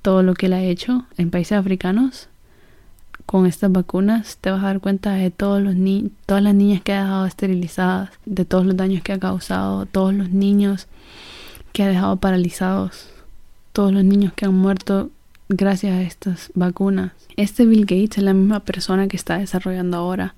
todo 0.00 0.22
lo 0.22 0.34
que 0.34 0.46
él 0.46 0.52
ha 0.52 0.62
hecho 0.62 1.06
en 1.16 1.32
países 1.32 1.58
africanos, 1.58 2.28
con 3.26 3.44
estas 3.46 3.72
vacunas 3.72 4.36
te 4.36 4.52
vas 4.52 4.62
a 4.62 4.66
dar 4.66 4.78
cuenta 4.78 5.14
de 5.14 5.32
todos 5.32 5.60
los 5.60 5.74
ni 5.74 6.12
todas 6.26 6.44
las 6.44 6.54
niñas 6.54 6.82
que 6.82 6.92
ha 6.92 7.02
dejado 7.02 7.26
esterilizadas, 7.26 8.10
de 8.26 8.44
todos 8.44 8.64
los 8.64 8.76
daños 8.76 9.02
que 9.02 9.12
ha 9.12 9.18
causado, 9.18 9.86
todos 9.86 10.14
los 10.14 10.30
niños 10.30 10.86
que 11.72 11.82
ha 11.82 11.88
dejado 11.88 12.14
paralizados, 12.18 13.08
todos 13.72 13.92
los 13.92 14.04
niños 14.04 14.32
que 14.34 14.44
han 14.44 14.54
muerto 14.54 15.10
gracias 15.52 15.92
a 15.92 16.02
estas 16.02 16.50
vacunas. 16.54 17.12
Este 17.36 17.66
Bill 17.66 17.82
Gates 17.82 18.18
es 18.18 18.24
la 18.24 18.34
misma 18.34 18.60
persona 18.60 19.08
que 19.08 19.16
está 19.16 19.38
desarrollando 19.38 19.96
ahora, 19.96 20.34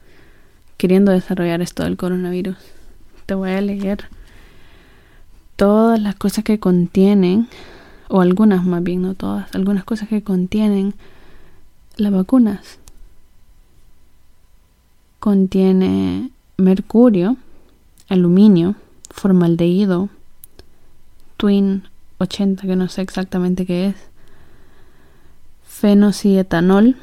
queriendo 0.77 1.13
desarrollar 1.13 1.63
esto 1.63 1.85
del 1.85 1.97
coronavirus. 1.97 2.57
Te 3.27 3.35
voy 3.35 3.51
a 3.51 3.61
leer 3.61 4.09
todas 5.57 6.01
las 6.01 6.17
cosas 6.17 6.45
que 6.45 6.59
contienen, 6.59 7.49
o 8.09 8.21
algunas 8.21 8.65
más 8.65 8.83
bien, 8.83 9.03
no 9.03 9.15
todas, 9.15 9.55
algunas 9.55 9.85
cosas 9.85 10.09
que 10.09 10.23
contienen 10.23 10.95
las 11.97 12.13
vacunas. 12.13 12.79
Contiene 15.21 16.31
mercurio, 16.57 17.37
aluminio, 18.09 18.75
formaldehído, 19.11 20.09
twin 21.37 21.85
80 22.19 22.67
que 22.67 22.77
no 22.77 22.89
sé 22.89 23.03
exactamente 23.03 23.65
qué 23.65 23.87
es, 23.89 24.14
fenocietanol, 25.85 26.97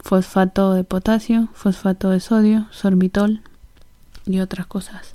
fosfato 0.00 0.74
de 0.74 0.82
potasio, 0.82 1.50
fosfato 1.54 2.10
de 2.10 2.18
sodio, 2.18 2.66
sorbitol 2.72 3.42
y 4.26 4.40
otras 4.40 4.66
cosas. 4.66 5.14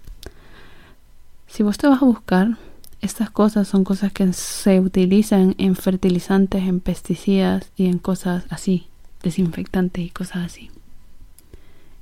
Si 1.48 1.64
vos 1.64 1.78
te 1.78 1.88
vas 1.88 2.02
a 2.02 2.06
buscar, 2.06 2.58
estas 3.02 3.30
cosas 3.30 3.68
son 3.68 3.84
cosas 3.84 4.14
que 4.14 4.32
se 4.32 4.80
utilizan 4.80 5.54
en 5.58 5.76
fertilizantes, 5.76 6.64
en 6.64 6.80
pesticidas 6.80 7.70
y 7.76 7.88
en 7.88 7.98
cosas 7.98 8.46
así, 8.50 8.88
desinfectantes 9.22 10.06
y 10.06 10.10
cosas 10.10 10.46
así. 10.46 10.72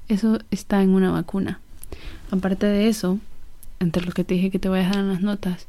Eso 0.07 0.37
está 0.51 0.83
en 0.83 0.91
una 0.91 1.09
vacuna. 1.09 1.61
Aparte 2.29 2.67
de 2.67 2.89
eso, 2.89 3.17
entre 3.79 4.05
lo 4.05 4.11
que 4.11 4.23
te 4.23 4.35
dije 4.35 4.51
que 4.51 4.59
te 4.59 4.69
voy 4.69 4.77
a 4.77 4.81
dejar 4.83 4.99
en 4.99 5.09
las 5.09 5.21
notas, 5.21 5.65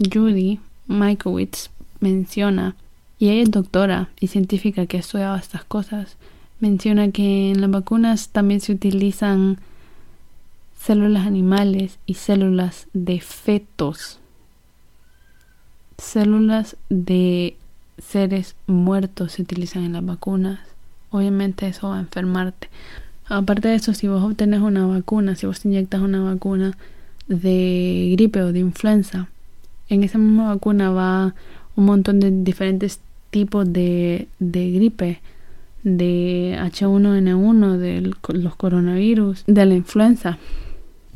Judy 0.00 0.58
Michaelwitz 0.88 1.70
menciona, 2.00 2.74
y 3.18 3.28
ella 3.30 3.42
es 3.42 3.50
doctora 3.50 4.08
y 4.20 4.28
científica 4.28 4.86
que 4.86 4.96
ha 4.96 5.00
estudiado 5.00 5.36
estas 5.36 5.64
cosas, 5.64 6.16
menciona 6.60 7.10
que 7.10 7.50
en 7.50 7.60
las 7.60 7.70
vacunas 7.70 8.28
también 8.28 8.60
se 8.60 8.72
utilizan 8.72 9.58
células 10.78 11.26
animales 11.26 11.98
y 12.06 12.14
células 12.14 12.88
de 12.92 13.20
fetos, 13.20 14.18
células 15.98 16.76
de 16.88 17.56
seres 17.98 18.56
muertos 18.66 19.32
se 19.32 19.42
utilizan 19.42 19.84
en 19.84 19.92
las 19.92 20.04
vacunas. 20.04 20.60
Obviamente 21.10 21.68
eso 21.68 21.90
va 21.90 21.96
a 21.96 22.00
enfermarte. 22.00 22.68
Aparte 23.26 23.68
de 23.68 23.76
eso, 23.76 23.94
si 23.94 24.08
vos 24.08 24.22
obtenés 24.22 24.60
una 24.60 24.86
vacuna, 24.86 25.36
si 25.36 25.46
vos 25.46 25.64
inyectas 25.64 26.00
una 26.00 26.22
vacuna 26.22 26.76
de 27.28 28.10
gripe 28.12 28.42
o 28.42 28.52
de 28.52 28.58
influenza, 28.58 29.28
en 29.88 30.02
esa 30.02 30.18
misma 30.18 30.48
vacuna 30.48 30.90
va 30.90 31.34
un 31.76 31.86
montón 31.86 32.20
de 32.20 32.30
diferentes 32.30 33.00
tipos 33.30 33.72
de, 33.72 34.28
de 34.38 34.70
gripe, 34.70 35.20
de 35.82 36.56
H1N1, 36.60 37.76
de 37.76 38.00
los 38.00 38.56
coronavirus, 38.56 39.44
de 39.46 39.66
la 39.66 39.74
influenza. 39.74 40.38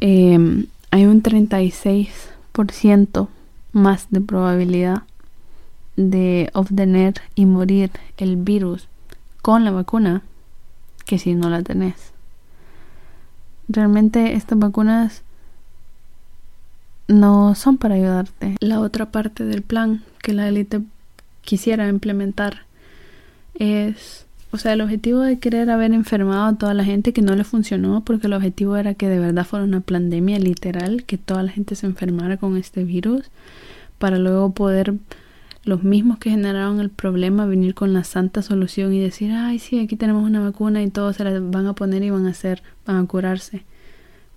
Em, 0.00 0.66
hay 0.90 1.06
un 1.06 1.22
36% 1.22 3.28
más 3.72 4.08
de 4.10 4.20
probabilidad 4.20 5.04
de 5.96 6.50
obtener 6.54 7.14
y 7.34 7.46
morir 7.46 7.90
el 8.16 8.36
virus 8.36 8.88
con 9.42 9.64
la 9.64 9.70
vacuna 9.70 10.22
que 11.06 11.18
si 11.18 11.34
no 11.34 11.50
la 11.50 11.62
tenés. 11.62 12.12
Realmente 13.68 14.34
estas 14.34 14.58
vacunas 14.58 15.22
no 17.08 17.54
son 17.54 17.78
para 17.78 17.96
ayudarte. 17.96 18.56
La 18.60 18.80
otra 18.80 19.10
parte 19.10 19.44
del 19.44 19.62
plan 19.62 20.02
que 20.18 20.32
la 20.32 20.48
élite 20.48 20.80
quisiera 21.42 21.88
implementar 21.88 22.66
es, 23.54 24.26
o 24.50 24.58
sea, 24.58 24.72
el 24.72 24.80
objetivo 24.80 25.20
de 25.20 25.38
querer 25.38 25.70
haber 25.70 25.92
enfermado 25.92 26.46
a 26.46 26.58
toda 26.58 26.74
la 26.74 26.84
gente 26.84 27.12
que 27.12 27.22
no 27.22 27.34
le 27.34 27.44
funcionó 27.44 28.02
porque 28.04 28.26
el 28.26 28.32
objetivo 28.32 28.76
era 28.76 28.94
que 28.94 29.08
de 29.08 29.18
verdad 29.18 29.46
fuera 29.46 29.64
una 29.64 29.80
pandemia 29.80 30.38
literal, 30.38 31.04
que 31.04 31.18
toda 31.18 31.42
la 31.42 31.52
gente 31.52 31.74
se 31.74 31.86
enfermara 31.86 32.36
con 32.36 32.56
este 32.56 32.84
virus 32.84 33.30
para 33.98 34.18
luego 34.18 34.52
poder 34.52 34.94
los 35.64 35.82
mismos 35.84 36.18
que 36.18 36.30
generaron 36.30 36.80
el 36.80 36.90
problema 36.90 37.46
venir 37.46 37.74
con 37.74 37.92
la 37.92 38.04
santa 38.04 38.42
solución 38.42 38.92
y 38.94 39.00
decir, 39.00 39.32
ay, 39.32 39.58
sí, 39.58 39.78
aquí 39.80 39.96
tenemos 39.96 40.24
una 40.24 40.40
vacuna 40.40 40.82
y 40.82 40.90
todos 40.90 41.16
se 41.16 41.24
la 41.24 41.38
van 41.40 41.66
a 41.66 41.74
poner 41.74 42.02
y 42.02 42.10
van 42.10 42.26
a 42.26 42.30
hacer, 42.30 42.62
van 42.86 42.96
a 42.96 43.06
curarse. 43.06 43.64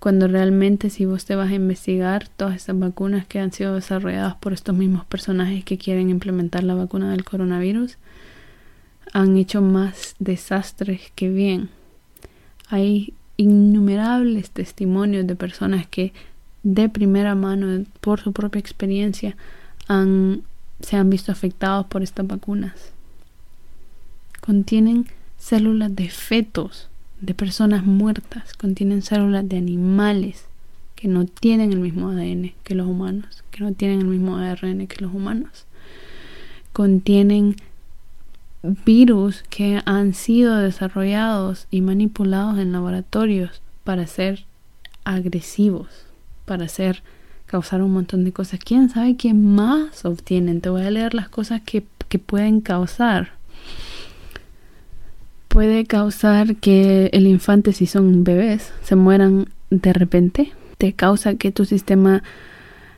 Cuando 0.01 0.27
realmente 0.27 0.89
si 0.89 1.05
vos 1.05 1.25
te 1.25 1.36
vas 1.36 1.51
a 1.51 1.53
investigar 1.53 2.27
todas 2.27 2.55
estas 2.55 2.79
vacunas 2.79 3.27
que 3.27 3.38
han 3.38 3.51
sido 3.51 3.75
desarrolladas 3.75 4.34
por 4.34 4.51
estos 4.51 4.75
mismos 4.75 5.05
personajes 5.05 5.63
que 5.63 5.77
quieren 5.77 6.10
implementar 6.10 6.63
la 6.63 6.74
vacuna 6.74 7.12
del 7.12 7.24
coronavirus, 7.24 8.00
han 9.13 9.38
hecho 9.38 9.62
más 9.62 10.15
desastres 10.17 11.12
que 11.13 11.29
bien. 11.29 11.70
Hay 12.67 13.13
innumerables 13.38 14.50
testimonios 14.50 15.27
de 15.27 15.36
personas 15.36 15.86
que 15.86 16.13
de 16.63 16.89
primera 16.89 17.36
mano, 17.36 17.86
por 18.00 18.22
su 18.22 18.34
propia 18.34 18.60
experiencia, 18.60 19.38
han, 19.88 20.41
se 20.79 20.98
han 20.98 21.12
visto 21.12 21.31
afectados 21.31 21.86
por 21.86 22.01
estas 22.01 22.25
vacunas. 22.25 22.74
Contienen 24.39 25.05
células 25.38 25.96
de 25.96 26.10
fetos, 26.10 26.89
de 27.22 27.34
personas 27.34 27.86
muertas, 27.86 28.54
contienen 28.56 29.01
células 29.04 29.48
de 29.48 29.58
animales 29.58 30.46
que 30.96 31.08
no 31.08 31.25
tienen 31.25 31.72
el 31.72 31.80
mismo 31.80 32.10
ADN 32.10 32.54
que 32.63 32.75
los 32.75 32.88
humanos, 32.88 33.44
que 33.51 33.63
no 33.63 33.74
tienen 33.74 34.01
el 34.01 34.08
mismo 34.08 34.38
ARN 34.38 34.88
que 34.88 35.01
los 35.01 35.13
humanos. 35.13 35.66
Contienen 36.74 37.56
virus 38.63 39.44
que 39.50 39.82
han 39.86 40.13
sido 40.13 40.58
desarrollados 40.58 41.68
y 41.72 41.82
manipulados 41.82 42.60
en 42.60 42.72
laboratorios 42.72 43.62
para 43.84 44.06
ser 44.06 44.46
agresivos, 45.04 45.88
para 46.46 46.66
hacer 46.66 47.01
causar 47.46 47.82
un 47.82 47.94
montón 47.94 48.24
de 48.24 48.32
cosas. 48.32 48.60
¿Quién 48.63 48.90
sabe 48.90 49.16
qué 49.16 49.34
más 49.34 50.06
obtienen? 50.06 50.62
Te 50.62 50.70
voy 50.70 50.84
a 50.84 50.92
leer 50.92 51.13
las 51.13 51.30
cosas 51.30 51.62
que, 51.62 51.84
que 52.08 52.20
pueden 52.20 52.62
causar. 52.62 53.32
Puede 55.51 55.86
causar 55.86 56.55
que 56.55 57.10
el 57.13 57.27
infante, 57.27 57.74
si 57.74 57.86
son 57.86 58.24
bebés, 58.24 58.72
se 58.84 58.96
mueran 58.96 59.50
de 59.70 59.93
repente. 59.93 60.53
Te 60.77 60.93
causa 60.93 61.36
que 61.36 61.51
tu 61.51 61.65
sistema 61.65 62.24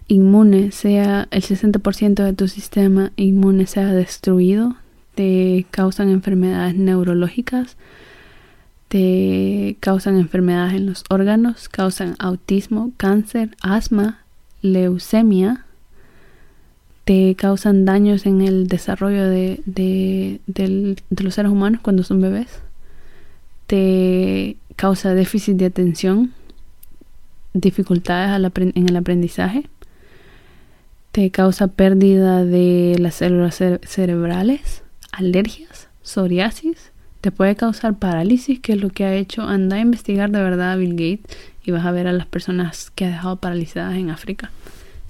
inmune 0.07 0.71
sea, 0.71 1.27
el 1.31 1.41
60% 1.41 2.23
de 2.23 2.33
tu 2.33 2.47
sistema 2.47 3.11
inmune 3.15 3.65
sea 3.65 3.91
destruido. 3.91 4.75
Te 5.15 5.65
causan 5.71 6.09
enfermedades 6.09 6.75
neurológicas 6.75 7.75
te 8.93 9.75
causan 9.79 10.17
enfermedades 10.17 10.75
en 10.75 10.85
los 10.85 11.03
órganos, 11.09 11.67
causan 11.67 12.15
autismo, 12.19 12.91
cáncer, 12.95 13.57
asma, 13.63 14.19
leucemia, 14.61 15.65
te 17.05 17.35
causan 17.35 17.85
daños 17.85 18.25
en 18.25 18.41
el 18.41 18.67
desarrollo 18.67 19.27
de, 19.29 19.61
de, 19.65 20.95
los 21.09 21.33
seres 21.33 21.51
humanos 21.51 21.81
cuando 21.81 22.03
son 22.03 22.21
bebés, 22.21 22.61
te 23.67 24.57
causa 24.75 25.13
déficit 25.13 25.57
de 25.57 25.65
atención, 25.65 26.33
dificultades 27.53 28.51
en 28.57 28.89
el 28.89 28.95
aprendizaje, 28.95 29.69
te 31.11 31.29
causa 31.29 31.67
pérdida 31.67 32.43
de 32.43 32.95
las 32.99 33.15
células 33.15 33.61
cerebrales, 33.83 34.83
alergias, 35.11 35.89
psoriasis, 36.01 36.91
te 37.23 37.31
puede 37.31 37.55
causar 37.55 37.97
parálisis, 37.97 38.59
que 38.59 38.73
es 38.73 38.81
lo 38.81 38.89
que 38.89 39.05
ha 39.05 39.15
hecho. 39.15 39.43
Anda 39.43 39.77
a 39.77 39.79
investigar 39.79 40.29
de 40.29 40.41
verdad 40.41 40.73
a 40.73 40.75
Bill 40.75 40.91
Gates 40.91 41.37
y 41.63 41.71
vas 41.71 41.85
a 41.85 41.91
ver 41.91 42.05
a 42.07 42.11
las 42.11 42.25
personas 42.25 42.91
que 42.91 43.05
ha 43.05 43.09
dejado 43.09 43.37
paralizadas 43.37 43.95
en 43.95 44.09
África, 44.09 44.51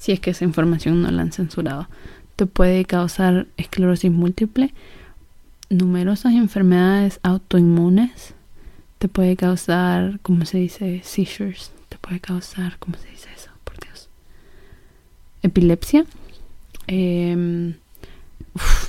si 0.03 0.11
es 0.11 0.19
que 0.19 0.31
esa 0.31 0.43
información 0.43 1.01
no 1.01 1.09
la 1.11 1.21
han 1.21 1.31
censurado. 1.31 1.87
Te 2.35 2.45
puede 2.45 2.83
causar 2.83 3.47
esclerosis 3.55 4.11
múltiple, 4.11 4.73
numerosas 5.69 6.33
enfermedades 6.33 7.21
autoinmunes, 7.23 8.33
te 8.97 9.07
puede 9.07 9.37
causar, 9.37 10.19
¿cómo 10.21 10.43
se 10.43 10.57
dice? 10.57 10.99
Seizures, 11.05 11.71
te 11.87 11.97
puede 11.99 12.19
causar, 12.19 12.79
¿cómo 12.79 12.97
se 12.97 13.07
dice 13.11 13.29
eso? 13.33 13.49
Por 13.63 13.79
Dios. 13.79 14.09
Epilepsia. 15.41 16.03
Em, 16.87 17.75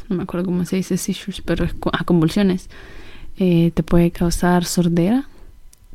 no 0.09 0.17
me 0.17 0.25
acuerdo 0.25 0.47
cómo 0.47 0.65
se 0.65 0.75
dice 0.75 0.97
seizures, 0.97 1.43
pero 1.43 1.65
es 1.65 1.77
a 1.93 2.03
convulsiones. 2.03 2.69
Eh, 3.39 3.71
te 3.73 3.85
puede 3.85 4.11
causar 4.11 4.65
sordera, 4.65 5.29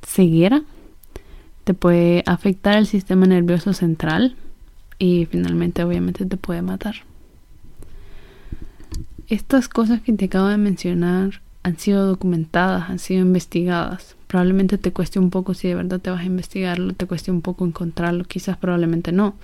ceguera, 0.01 0.61
te 1.65 1.73
puede 1.73 2.23
afectar 2.25 2.77
el 2.77 2.87
sistema 2.87 3.25
nervioso 3.25 3.73
central 3.73 4.37
y 4.99 5.25
finalmente 5.25 5.83
obviamente 5.83 6.25
te 6.25 6.37
puede 6.37 6.61
matar. 6.61 6.95
Estas 9.27 9.69
cosas 9.69 10.01
que 10.01 10.13
te 10.13 10.25
acabo 10.25 10.47
de 10.47 10.57
mencionar 10.57 11.41
han 11.63 11.77
sido 11.77 12.05
documentadas, 12.05 12.89
han 12.89 12.99
sido 12.99 13.21
investigadas. 13.21 14.15
Probablemente 14.27 14.77
te 14.77 14.91
cueste 14.91 15.19
un 15.19 15.29
poco 15.29 15.53
si 15.53 15.67
de 15.67 15.75
verdad 15.75 15.99
te 15.99 16.09
vas 16.09 16.21
a 16.21 16.25
investigarlo, 16.25 16.93
te 16.93 17.05
cueste 17.05 17.31
un 17.31 17.41
poco 17.41 17.65
encontrarlo, 17.65 18.23
quizás 18.25 18.57
probablemente 18.57 19.11
no. 19.11 19.35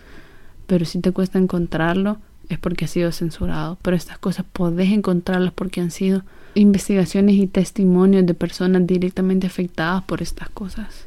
Pero 0.67 0.85
si 0.85 0.99
te 0.99 1.11
cuesta 1.11 1.39
encontrarlo 1.39 2.17
es 2.49 2.59
porque 2.59 2.85
ha 2.85 2.87
sido 2.87 3.11
censurado. 3.11 3.77
Pero 3.81 3.95
estas 3.95 4.17
cosas 4.17 4.45
podés 4.51 4.91
encontrarlas 4.91 5.53
porque 5.53 5.81
han 5.81 5.91
sido 5.91 6.23
investigaciones 6.53 7.35
y 7.35 7.47
testimonios 7.47 8.25
de 8.25 8.33
personas 8.33 8.85
directamente 8.85 9.47
afectadas 9.47 10.03
por 10.03 10.21
estas 10.21 10.49
cosas. 10.49 11.05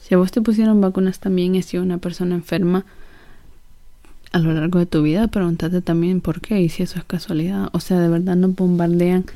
Si 0.00 0.14
a 0.14 0.18
vos 0.18 0.32
te 0.32 0.42
pusieron 0.42 0.80
vacunas 0.80 1.20
también 1.20 1.56
has 1.56 1.66
sido 1.66 1.82
una 1.82 1.98
persona 1.98 2.34
enferma 2.34 2.84
a 4.32 4.38
lo 4.38 4.52
largo 4.52 4.78
de 4.78 4.86
tu 4.86 5.02
vida, 5.02 5.28
pregúntate 5.28 5.82
también 5.82 6.20
por 6.20 6.40
qué 6.40 6.60
y 6.60 6.68
si 6.68 6.82
eso 6.82 6.98
es 6.98 7.04
casualidad. 7.04 7.68
O 7.72 7.80
sea, 7.80 8.00
de 8.00 8.08
verdad 8.08 8.36
no 8.36 8.48
bombardean 8.48 9.26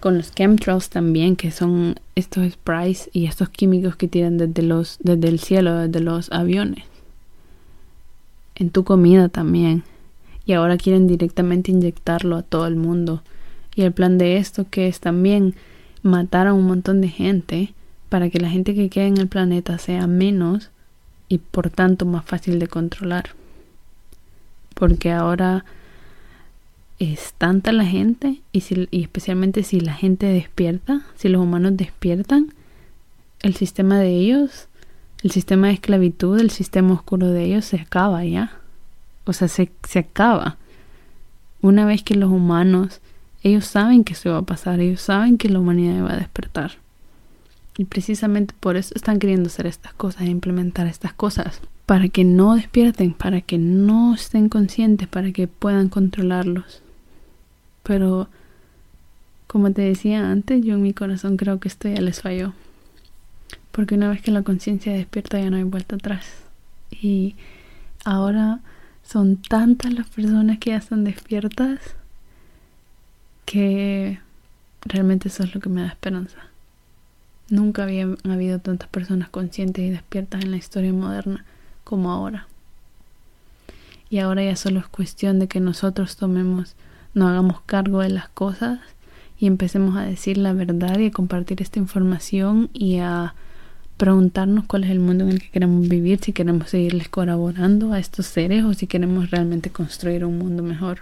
con 0.00 0.16
los 0.16 0.32
chemtrails 0.32 0.88
también, 0.88 1.36
que 1.36 1.50
son 1.50 1.96
estos 2.14 2.50
sprays 2.52 3.10
y 3.12 3.26
estos 3.26 3.48
químicos 3.48 3.96
que 3.96 4.08
tiran 4.08 4.38
desde, 4.38 4.62
los, 4.62 4.98
desde 5.00 5.28
el 5.28 5.38
cielo, 5.38 5.76
desde 5.76 6.00
los 6.00 6.30
aviones. 6.32 6.84
En 8.54 8.70
tu 8.70 8.84
comida 8.84 9.28
también. 9.28 9.84
Y 10.44 10.54
ahora 10.54 10.76
quieren 10.76 11.06
directamente 11.06 11.70
inyectarlo 11.70 12.36
a 12.36 12.42
todo 12.42 12.66
el 12.66 12.76
mundo 12.76 13.22
y 13.74 13.82
el 13.82 13.92
plan 13.92 14.18
de 14.18 14.36
esto 14.36 14.66
que 14.68 14.88
es 14.88 15.00
también 15.00 15.54
matar 16.02 16.46
a 16.46 16.52
un 16.52 16.66
montón 16.66 17.00
de 17.00 17.08
gente 17.08 17.72
para 18.08 18.28
que 18.28 18.40
la 18.40 18.50
gente 18.50 18.74
que 18.74 18.88
quede 18.90 19.06
en 19.06 19.18
el 19.18 19.28
planeta 19.28 19.78
sea 19.78 20.06
menos 20.06 20.70
y 21.28 21.38
por 21.38 21.70
tanto 21.70 22.04
más 22.04 22.24
fácil 22.24 22.58
de 22.58 22.66
controlar. 22.66 23.30
Porque 24.82 25.12
ahora 25.12 25.64
es 26.98 27.34
tanta 27.38 27.70
la 27.70 27.84
gente 27.84 28.40
y, 28.50 28.62
si, 28.62 28.88
y 28.90 29.02
especialmente 29.02 29.62
si 29.62 29.78
la 29.78 29.94
gente 29.94 30.26
despierta, 30.26 31.02
si 31.14 31.28
los 31.28 31.40
humanos 31.40 31.76
despiertan, 31.76 32.52
el 33.42 33.54
sistema 33.54 34.00
de 34.00 34.08
ellos, 34.08 34.66
el 35.22 35.30
sistema 35.30 35.68
de 35.68 35.74
esclavitud, 35.74 36.40
el 36.40 36.50
sistema 36.50 36.94
oscuro 36.94 37.28
de 37.28 37.44
ellos 37.44 37.64
se 37.64 37.76
acaba 37.76 38.24
ya. 38.24 38.58
O 39.24 39.32
sea, 39.32 39.46
se, 39.46 39.70
se 39.88 40.00
acaba. 40.00 40.56
Una 41.60 41.86
vez 41.86 42.02
que 42.02 42.16
los 42.16 42.32
humanos 42.32 43.00
ellos 43.44 43.66
saben 43.66 44.02
que 44.02 44.14
eso 44.14 44.32
va 44.32 44.38
a 44.38 44.42
pasar, 44.42 44.80
ellos 44.80 45.02
saben 45.02 45.38
que 45.38 45.48
la 45.48 45.60
humanidad 45.60 46.04
va 46.04 46.14
a 46.14 46.16
despertar. 46.16 46.72
Y 47.78 47.84
precisamente 47.84 48.52
por 48.58 48.76
eso 48.76 48.96
están 48.96 49.20
queriendo 49.20 49.46
hacer 49.46 49.68
estas 49.68 49.94
cosas, 49.94 50.22
implementar 50.22 50.88
estas 50.88 51.12
cosas, 51.12 51.60
para 51.92 52.08
que 52.08 52.24
no 52.24 52.54
despierten, 52.54 53.12
para 53.12 53.42
que 53.42 53.58
no 53.58 54.14
estén 54.14 54.48
conscientes, 54.48 55.08
para 55.08 55.30
que 55.30 55.46
puedan 55.46 55.90
controlarlos. 55.90 56.80
Pero, 57.82 58.28
como 59.46 59.70
te 59.72 59.82
decía 59.82 60.30
antes, 60.30 60.64
yo 60.64 60.76
en 60.76 60.82
mi 60.82 60.94
corazón 60.94 61.36
creo 61.36 61.60
que 61.60 61.68
esto 61.68 61.90
ya 61.90 62.00
les 62.00 62.22
falló. 62.22 62.54
Porque 63.72 63.96
una 63.96 64.08
vez 64.08 64.22
que 64.22 64.30
la 64.30 64.40
conciencia 64.40 64.94
despierta 64.94 65.38
ya 65.38 65.50
no 65.50 65.58
hay 65.58 65.64
vuelta 65.64 65.96
atrás. 65.96 66.24
Y 66.90 67.34
ahora 68.06 68.60
son 69.04 69.36
tantas 69.36 69.92
las 69.92 70.08
personas 70.08 70.60
que 70.60 70.70
ya 70.70 70.78
están 70.78 71.04
despiertas 71.04 71.78
que 73.44 74.18
realmente 74.86 75.28
eso 75.28 75.42
es 75.42 75.54
lo 75.54 75.60
que 75.60 75.68
me 75.68 75.82
da 75.82 75.88
esperanza. 75.88 76.38
Nunca 77.50 77.82
había 77.82 78.08
habido 78.24 78.60
tantas 78.60 78.88
personas 78.88 79.28
conscientes 79.28 79.84
y 79.84 79.90
despiertas 79.90 80.42
en 80.42 80.52
la 80.52 80.56
historia 80.56 80.94
moderna 80.94 81.44
como 81.84 82.10
ahora. 82.10 82.46
Y 84.10 84.18
ahora 84.18 84.44
ya 84.44 84.56
solo 84.56 84.80
es 84.80 84.86
cuestión 84.86 85.38
de 85.38 85.48
que 85.48 85.60
nosotros 85.60 86.16
tomemos, 86.16 86.74
no 87.14 87.28
hagamos 87.28 87.60
cargo 87.64 88.00
de 88.00 88.10
las 88.10 88.28
cosas 88.28 88.80
y 89.38 89.46
empecemos 89.46 89.96
a 89.96 90.02
decir 90.02 90.38
la 90.38 90.52
verdad 90.52 90.98
y 90.98 91.06
a 91.06 91.10
compartir 91.10 91.62
esta 91.62 91.78
información 91.78 92.68
y 92.72 92.98
a 92.98 93.34
preguntarnos 93.96 94.64
cuál 94.66 94.84
es 94.84 94.90
el 94.90 95.00
mundo 95.00 95.24
en 95.24 95.30
el 95.30 95.40
que 95.40 95.50
queremos 95.50 95.88
vivir, 95.88 96.18
si 96.20 96.32
queremos 96.32 96.70
seguirles 96.70 97.08
colaborando 97.08 97.92
a 97.92 97.98
estos 97.98 98.26
seres 98.26 98.64
o 98.64 98.74
si 98.74 98.86
queremos 98.86 99.30
realmente 99.30 99.70
construir 99.70 100.24
un 100.24 100.38
mundo 100.38 100.62
mejor. 100.62 101.00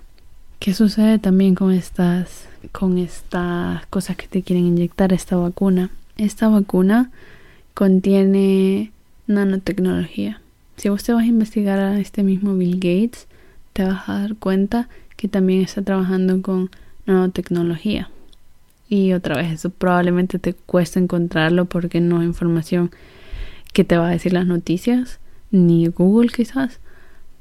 ¿Qué 0.59 0.75
sucede 0.75 1.19
también 1.19 1.55
con 1.55 1.73
estas, 1.73 2.47
con 2.73 2.99
estas 2.99 3.87
cosas 3.87 4.17
que 4.17 4.29
te 4.29 4.43
quieren 4.43 4.67
inyectar 4.67 5.13
esta 5.13 5.37
vacuna? 5.37 5.91
Esta 6.19 6.49
vacuna 6.49 7.11
contiene 7.73 8.93
nanotecnología. 9.27 10.43
Si 10.81 10.89
vos 10.89 11.03
te 11.03 11.13
vas 11.13 11.25
a 11.25 11.27
investigar 11.27 11.79
a 11.79 12.01
este 12.01 12.23
mismo 12.23 12.57
Bill 12.57 12.77
Gates, 12.77 13.27
te 13.75 13.85
vas 13.85 14.09
a 14.09 14.21
dar 14.21 14.37
cuenta 14.37 14.89
que 15.19 15.29
también 15.29 15.61
está 15.61 15.83
trabajando 15.83 16.41
con 16.41 16.71
nanotecnología. 17.05 18.09
Y 18.89 19.13
otra 19.13 19.37
vez, 19.37 19.53
eso 19.53 19.69
probablemente 19.69 20.39
te 20.39 20.55
cuesta 20.55 20.99
encontrarlo 20.99 21.67
porque 21.67 22.01
no 22.01 22.23
es 22.23 22.27
información 22.27 22.93
que 23.75 23.85
te 23.85 23.99
va 23.99 24.09
a 24.09 24.13
decir 24.13 24.33
las 24.33 24.47
noticias, 24.47 25.21
ni 25.51 25.87
Google 25.89 26.31
quizás, 26.31 26.81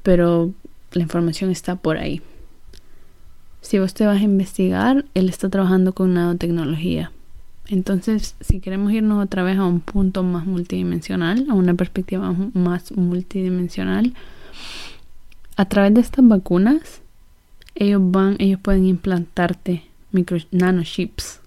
pero 0.02 0.52
la 0.92 1.00
información 1.00 1.48
está 1.48 1.76
por 1.76 1.96
ahí. 1.96 2.20
Si 3.62 3.78
vos 3.78 3.94
te 3.94 4.04
vas 4.04 4.20
a 4.20 4.24
investigar, 4.24 5.06
él 5.14 5.30
está 5.30 5.48
trabajando 5.48 5.94
con 5.94 6.12
nanotecnología. 6.12 7.10
Entonces, 7.68 8.34
si 8.40 8.60
queremos 8.60 8.92
irnos 8.92 9.22
otra 9.22 9.42
vez 9.42 9.58
a 9.58 9.64
un 9.64 9.80
punto 9.80 10.22
más 10.22 10.44
multidimensional, 10.44 11.46
a 11.48 11.54
una 11.54 11.74
perspectiva 11.74 12.34
más 12.52 12.92
multidimensional, 12.92 14.14
a 15.56 15.64
través 15.66 15.94
de 15.94 16.00
estas 16.00 16.26
vacunas, 16.26 17.00
ellos 17.74 18.00
van, 18.02 18.36
ellos 18.38 18.60
pueden 18.60 18.86
implantarte 18.86 19.84
micro 20.10 20.38
nanochips. 20.50 21.40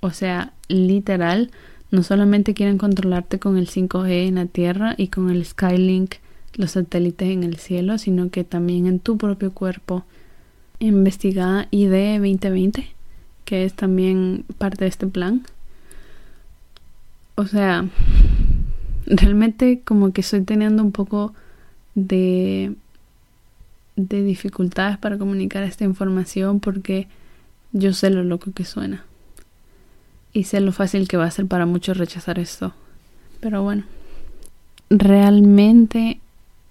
O 0.00 0.10
sea, 0.10 0.52
literal, 0.68 1.50
no 1.90 2.02
solamente 2.02 2.54
quieren 2.54 2.78
controlarte 2.78 3.38
con 3.38 3.56
el 3.56 3.68
5G 3.68 4.28
en 4.28 4.34
la 4.34 4.46
Tierra 4.46 4.94
y 4.98 5.08
con 5.08 5.30
el 5.30 5.44
Skylink, 5.44 6.16
los 6.54 6.72
satélites 6.72 7.30
en 7.30 7.44
el 7.44 7.56
cielo, 7.56 7.98
sino 7.98 8.30
que 8.30 8.44
también 8.44 8.86
en 8.86 8.98
tu 8.98 9.16
propio 9.16 9.52
cuerpo. 9.52 10.04
Investigada 10.80 11.68
ID 11.70 12.18
2020 12.18 12.94
que 13.52 13.66
es 13.66 13.74
también 13.74 14.46
parte 14.56 14.84
de 14.84 14.88
este 14.88 15.06
plan. 15.06 15.42
O 17.34 17.44
sea, 17.44 17.84
realmente 19.06 19.82
como 19.84 20.14
que 20.14 20.22
estoy 20.22 20.40
teniendo 20.40 20.82
un 20.82 20.90
poco 20.90 21.34
de, 21.94 22.72
de 23.96 24.22
dificultades 24.22 24.96
para 24.96 25.18
comunicar 25.18 25.64
esta 25.64 25.84
información 25.84 26.60
porque 26.60 27.08
yo 27.72 27.92
sé 27.92 28.08
lo 28.08 28.24
loco 28.24 28.52
que 28.54 28.64
suena. 28.64 29.04
Y 30.32 30.44
sé 30.44 30.60
lo 30.60 30.72
fácil 30.72 31.06
que 31.06 31.18
va 31.18 31.26
a 31.26 31.30
ser 31.30 31.46
para 31.46 31.66
muchos 31.66 31.98
rechazar 31.98 32.38
esto. 32.38 32.72
Pero 33.40 33.62
bueno, 33.62 33.84
realmente 34.88 36.20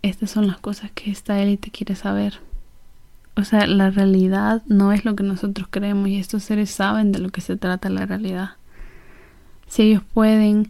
estas 0.01 0.31
son 0.31 0.47
las 0.47 0.57
cosas 0.57 0.89
que 0.95 1.11
esta 1.11 1.39
élite 1.39 1.69
quiere 1.69 1.93
saber. 1.93 2.39
O 3.35 3.43
sea, 3.43 3.65
la 3.65 3.89
realidad 3.89 4.61
no 4.67 4.91
es 4.91 5.05
lo 5.05 5.15
que 5.15 5.23
nosotros 5.23 5.67
creemos 5.69 6.09
y 6.09 6.17
estos 6.17 6.43
seres 6.43 6.69
saben 6.69 7.11
de 7.11 7.19
lo 7.19 7.29
que 7.29 7.41
se 7.41 7.55
trata 7.55 7.89
la 7.89 8.05
realidad. 8.05 8.51
Si 9.67 9.83
ellos 9.83 10.03
pueden, 10.13 10.69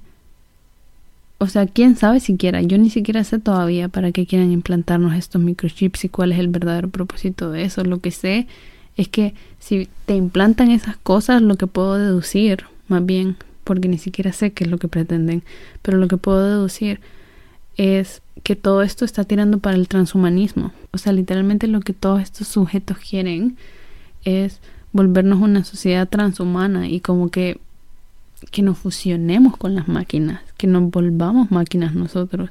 o 1.39 1.47
sea, 1.47 1.65
quién 1.65 1.95
sabe 1.95 2.19
siquiera, 2.19 2.61
yo 2.61 2.77
ni 2.77 2.91
siquiera 2.91 3.23
sé 3.23 3.39
todavía 3.39 3.89
para 3.89 4.11
qué 4.11 4.27
quieren 4.27 4.51
implantarnos 4.51 5.15
estos 5.15 5.41
microchips 5.41 6.05
y 6.05 6.09
cuál 6.09 6.31
es 6.31 6.39
el 6.39 6.49
verdadero 6.49 6.89
propósito 6.89 7.49
de 7.49 7.63
eso. 7.63 7.83
Lo 7.83 7.99
que 7.99 8.11
sé 8.11 8.47
es 8.95 9.07
que 9.07 9.33
si 9.59 9.89
te 10.05 10.15
implantan 10.15 10.69
esas 10.69 10.97
cosas, 10.97 11.41
lo 11.41 11.55
que 11.55 11.65
puedo 11.65 11.95
deducir, 11.95 12.65
más 12.87 13.03
bien, 13.03 13.37
porque 13.63 13.87
ni 13.87 13.97
siquiera 13.97 14.33
sé 14.33 14.51
qué 14.51 14.65
es 14.65 14.69
lo 14.69 14.77
que 14.77 14.87
pretenden, 14.87 15.43
pero 15.81 15.97
lo 15.97 16.07
que 16.07 16.17
puedo 16.17 16.45
deducir 16.45 16.99
es 17.77 18.21
que 18.43 18.55
todo 18.55 18.81
esto 18.81 19.05
está 19.05 19.23
tirando 19.23 19.59
para 19.59 19.75
el 19.75 19.87
transhumanismo. 19.87 20.71
O 20.91 20.97
sea, 20.97 21.13
literalmente 21.13 21.67
lo 21.67 21.79
que 21.81 21.93
todos 21.93 22.21
estos 22.21 22.47
sujetos 22.47 22.97
quieren 22.97 23.57
es 24.23 24.59
volvernos 24.93 25.39
una 25.39 25.63
sociedad 25.63 26.07
transhumana 26.07 26.87
y 26.87 26.99
como 26.99 27.29
que 27.29 27.59
que 28.49 28.61
nos 28.63 28.79
fusionemos 28.79 29.57
con 29.57 29.75
las 29.75 29.87
máquinas, 29.87 30.41
que 30.57 30.65
nos 30.65 30.89
volvamos 30.89 31.51
máquinas 31.51 31.93
nosotros. 31.93 32.49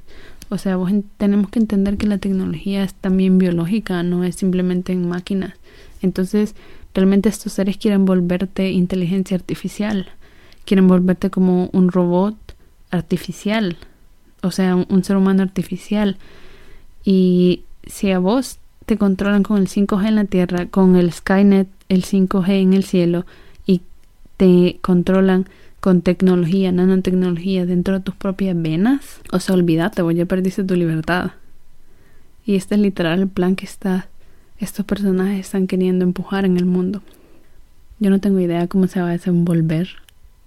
O 0.48 0.59
sea, 0.59 0.76
vos 0.76 0.92
tenemos 1.16 1.50
que 1.50 1.59
entender 1.59 1.96
que 1.96 2.06
la 2.06 2.18
tecnología 2.18 2.85
es 2.85 2.94
también 2.94 3.38
biológica, 3.38 4.02
no 4.02 4.24
es 4.24 4.37
simplemente 4.37 4.92
en 4.92 5.09
máquinas. 5.09 5.54
Entonces, 6.02 6.54
realmente 6.94 7.28
estos 7.28 7.52
seres 7.52 7.76
quieren 7.76 8.04
volverte 8.04 8.70
inteligencia 8.70 9.37
artificial, 9.37 10.09
quieren 10.64 10.87
volverte 10.88 11.30
como 11.30 11.70
un 11.72 11.90
robot 11.90 12.37
artificial, 12.90 13.76
o 14.42 14.50
sea, 14.50 14.76
un, 14.76 15.05
ser 15.05 15.16
humano 15.16 15.42
artificial. 15.42 16.16
Y 17.05 17.62
si 17.87 18.11
a 18.11 18.18
vos 18.18 18.59
te 18.87 18.96
controlan 18.96 19.42
con 19.42 19.59
el 19.59 19.68
5G 19.68 20.09
en 20.09 20.16
la 20.16 20.24
Tierra, 20.24 20.66
con 20.66 20.96
el 20.96 21.12
Skynet, 21.12 21.68
el 21.88 22.05
5G 22.05 22.48
en 22.62 22.74
el 22.74 22.85
cielo, 22.85 23.26
y 23.66 23.83
te 24.37 24.79
controlan 24.81 25.46
con 25.81 26.03
tecnología, 26.03 26.72
nanotecnología 26.72 27.64
dentro 27.66 27.94
de 27.94 28.00
tus 28.00 28.14
propias 28.14 28.61
venas, 28.61 29.20
o 29.33 29.40
sea, 29.40 29.55
olvídate, 29.55 30.03
vos 30.03 30.14
ya 30.14 30.26
perdiste 30.26 30.62
tu 30.64 30.74
libertad. 30.74 31.33
Y 32.44 32.57
este 32.57 32.74
es 32.74 32.81
literal 32.81 33.20
el 33.20 33.29
plan 33.29 33.57
que 33.57 33.64
está, 33.64 34.09
estos 34.59 34.85
personajes 34.85 35.40
están 35.40 35.66
queriendo 35.66 36.05
empujar 36.05 36.44
en 36.44 36.57
el 36.59 36.66
mundo. 36.66 37.03
Yo 37.98 38.11
no 38.11 38.20
tengo 38.20 38.40
idea 38.40 38.66
cómo 38.66 38.87
se 38.87 39.00
va 39.00 39.09
a 39.09 39.12
desenvolver 39.12 39.88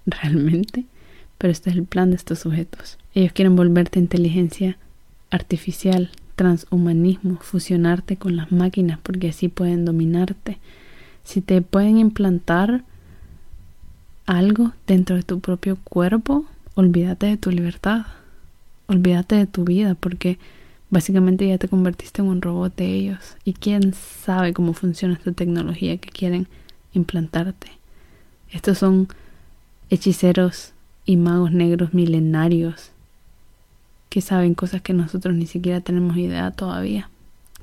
realmente, 0.05 0.85
pero 1.37 1.51
este 1.51 1.69
es 1.69 1.75
el 1.75 1.85
plan 1.85 2.09
de 2.09 2.15
estos 2.15 2.39
sujetos. 2.39 2.97
Ellos 3.13 3.33
quieren 3.33 3.55
volverte 3.55 3.99
inteligencia 3.99 4.77
artificial, 5.29 6.09
transhumanismo, 6.35 7.37
fusionarte 7.41 8.17
con 8.17 8.35
las 8.35 8.51
máquinas 8.51 8.99
porque 9.01 9.29
así 9.29 9.49
pueden 9.49 9.85
dominarte. 9.85 10.59
Si 11.23 11.41
te 11.41 11.61
pueden 11.61 11.97
implantar 11.97 12.83
algo 14.25 14.71
dentro 14.87 15.15
de 15.15 15.23
tu 15.23 15.39
propio 15.39 15.77
cuerpo, 15.83 16.45
olvídate 16.75 17.27
de 17.27 17.37
tu 17.37 17.51
libertad, 17.51 18.05
olvídate 18.87 19.35
de 19.35 19.47
tu 19.47 19.63
vida 19.63 19.95
porque 19.95 20.39
básicamente 20.89 21.47
ya 21.47 21.57
te 21.57 21.67
convertiste 21.67 22.21
en 22.21 22.27
un 22.27 22.41
robot 22.41 22.75
de 22.75 22.85
ellos 22.85 23.37
y 23.43 23.53
quién 23.53 23.93
sabe 23.93 24.53
cómo 24.53 24.73
funciona 24.73 25.15
esta 25.15 25.31
tecnología 25.31 25.97
que 25.97 26.09
quieren 26.09 26.47
implantarte. 26.93 27.71
Estos 28.51 28.77
son 28.77 29.07
hechiceros 29.89 30.72
y 31.05 31.17
magos 31.17 31.51
negros 31.51 31.93
milenarios 31.93 32.91
que 34.09 34.21
saben 34.21 34.53
cosas 34.53 34.81
que 34.81 34.93
nosotros 34.93 35.35
ni 35.35 35.47
siquiera 35.47 35.81
tenemos 35.81 36.15
idea 36.17 36.51
todavía. 36.51 37.09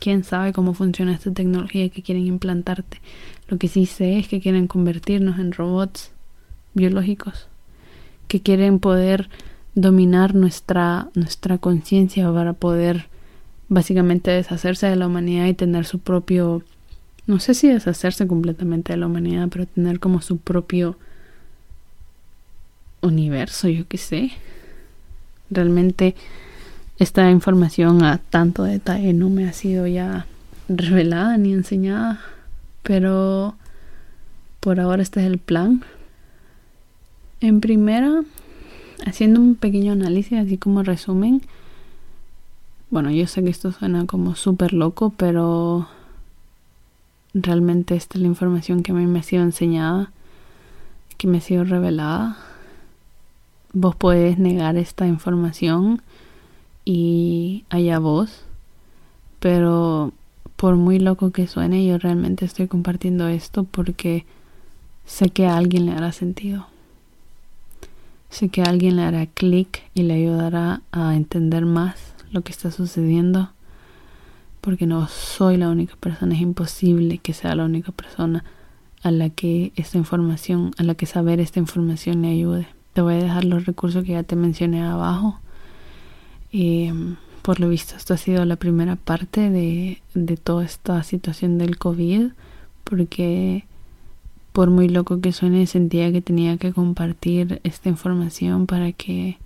¿Quién 0.00 0.24
sabe 0.24 0.52
cómo 0.52 0.74
funciona 0.74 1.12
esta 1.12 1.30
tecnología 1.32 1.88
que 1.90 2.02
quieren 2.02 2.26
implantarte? 2.26 3.00
Lo 3.48 3.58
que 3.58 3.68
sí 3.68 3.86
sé 3.86 4.18
es 4.18 4.26
que 4.26 4.40
quieren 4.40 4.66
convertirnos 4.66 5.38
en 5.38 5.52
robots 5.52 6.10
biológicos, 6.74 7.46
que 8.26 8.40
quieren 8.40 8.80
poder 8.80 9.28
dominar 9.74 10.34
nuestra, 10.34 11.08
nuestra 11.14 11.58
conciencia 11.58 12.32
para 12.32 12.52
poder 12.52 13.06
básicamente 13.68 14.32
deshacerse 14.32 14.88
de 14.88 14.96
la 14.96 15.06
humanidad 15.06 15.46
y 15.46 15.54
tener 15.54 15.84
su 15.84 16.00
propio, 16.00 16.62
no 17.26 17.38
sé 17.38 17.54
si 17.54 17.68
deshacerse 17.68 18.26
completamente 18.26 18.92
de 18.92 18.96
la 18.96 19.06
humanidad, 19.06 19.48
pero 19.50 19.66
tener 19.66 20.00
como 20.00 20.20
su 20.20 20.38
propio 20.38 20.96
universo, 23.02 23.68
yo 23.68 23.86
qué 23.88 23.98
sé. 23.98 24.32
Realmente 25.50 26.14
esta 26.98 27.30
información 27.30 28.04
a 28.04 28.18
tanto 28.18 28.62
detalle 28.62 29.12
no 29.12 29.30
me 29.30 29.48
ha 29.48 29.52
sido 29.52 29.86
ya 29.86 30.26
revelada 30.68 31.36
ni 31.38 31.52
enseñada, 31.52 32.20
pero 32.82 33.54
por 34.60 34.80
ahora 34.80 35.02
este 35.02 35.20
es 35.20 35.26
el 35.26 35.38
plan. 35.38 35.82
En 37.40 37.60
primera, 37.60 38.22
haciendo 39.06 39.40
un 39.40 39.54
pequeño 39.54 39.92
análisis, 39.92 40.38
así 40.38 40.58
como 40.58 40.82
resumen, 40.82 41.42
bueno, 42.90 43.10
yo 43.10 43.26
sé 43.26 43.42
que 43.42 43.50
esto 43.50 43.72
suena 43.72 44.04
como 44.06 44.34
súper 44.34 44.74
loco, 44.74 45.14
pero 45.16 45.88
realmente 47.32 47.96
esta 47.96 48.18
es 48.18 48.22
la 48.22 48.28
información 48.28 48.82
que 48.82 48.92
a 48.92 48.94
mí 48.94 49.06
me 49.06 49.20
ha 49.20 49.22
sido 49.22 49.42
enseñada, 49.42 50.10
que 51.16 51.28
me 51.28 51.38
ha 51.38 51.40
sido 51.40 51.64
revelada 51.64 52.36
vos 53.72 53.94
podés 53.96 54.38
negar 54.38 54.76
esta 54.76 55.06
información 55.06 56.02
y 56.84 57.64
allá 57.70 57.98
vos, 57.98 58.44
pero 59.38 60.12
por 60.56 60.76
muy 60.76 60.98
loco 60.98 61.30
que 61.30 61.46
suene, 61.46 61.86
yo 61.86 61.98
realmente 61.98 62.44
estoy 62.44 62.68
compartiendo 62.68 63.28
esto 63.28 63.64
porque 63.64 64.26
sé 65.06 65.30
que 65.30 65.46
a 65.46 65.56
alguien 65.56 65.86
le 65.86 65.92
hará 65.92 66.12
sentido. 66.12 66.66
Sé 68.28 68.48
que 68.48 68.62
a 68.62 68.66
alguien 68.66 68.96
le 68.96 69.02
hará 69.02 69.26
clic 69.26 69.82
y 69.94 70.02
le 70.02 70.14
ayudará 70.14 70.82
a 70.92 71.16
entender 71.16 71.64
más 71.66 72.14
lo 72.30 72.42
que 72.42 72.52
está 72.52 72.70
sucediendo. 72.70 73.50
Porque 74.60 74.86
no 74.86 75.08
soy 75.08 75.56
la 75.56 75.70
única 75.70 75.96
persona, 75.96 76.34
es 76.34 76.40
imposible 76.42 77.18
que 77.18 77.32
sea 77.32 77.54
la 77.54 77.64
única 77.64 77.92
persona 77.92 78.44
a 79.02 79.10
la 79.10 79.30
que 79.30 79.72
esta 79.76 79.96
información, 79.96 80.72
a 80.76 80.82
la 80.82 80.94
que 80.94 81.06
saber 81.06 81.40
esta 81.40 81.58
información 81.58 82.22
le 82.22 82.28
ayude. 82.28 82.79
Te 82.92 83.00
voy 83.00 83.14
a 83.14 83.22
dejar 83.22 83.44
los 83.44 83.66
recursos 83.66 84.04
que 84.04 84.12
ya 84.12 84.22
te 84.22 84.36
mencioné 84.36 84.82
abajo. 84.82 85.40
Y 86.50 86.90
por 87.42 87.60
lo 87.60 87.68
visto, 87.68 87.96
esto 87.96 88.14
ha 88.14 88.18
sido 88.18 88.44
la 88.44 88.56
primera 88.56 88.96
parte 88.96 89.50
de, 89.50 90.02
de 90.14 90.36
toda 90.36 90.64
esta 90.64 91.02
situación 91.02 91.58
del 91.58 91.78
COVID, 91.78 92.30
porque 92.84 93.64
por 94.52 94.70
muy 94.70 94.88
loco 94.88 95.20
que 95.20 95.32
suene, 95.32 95.66
sentía 95.66 96.10
que 96.12 96.20
tenía 96.20 96.56
que 96.56 96.72
compartir 96.72 97.60
esta 97.64 97.88
información 97.88 98.66
para 98.66 98.92
que 98.92 99.38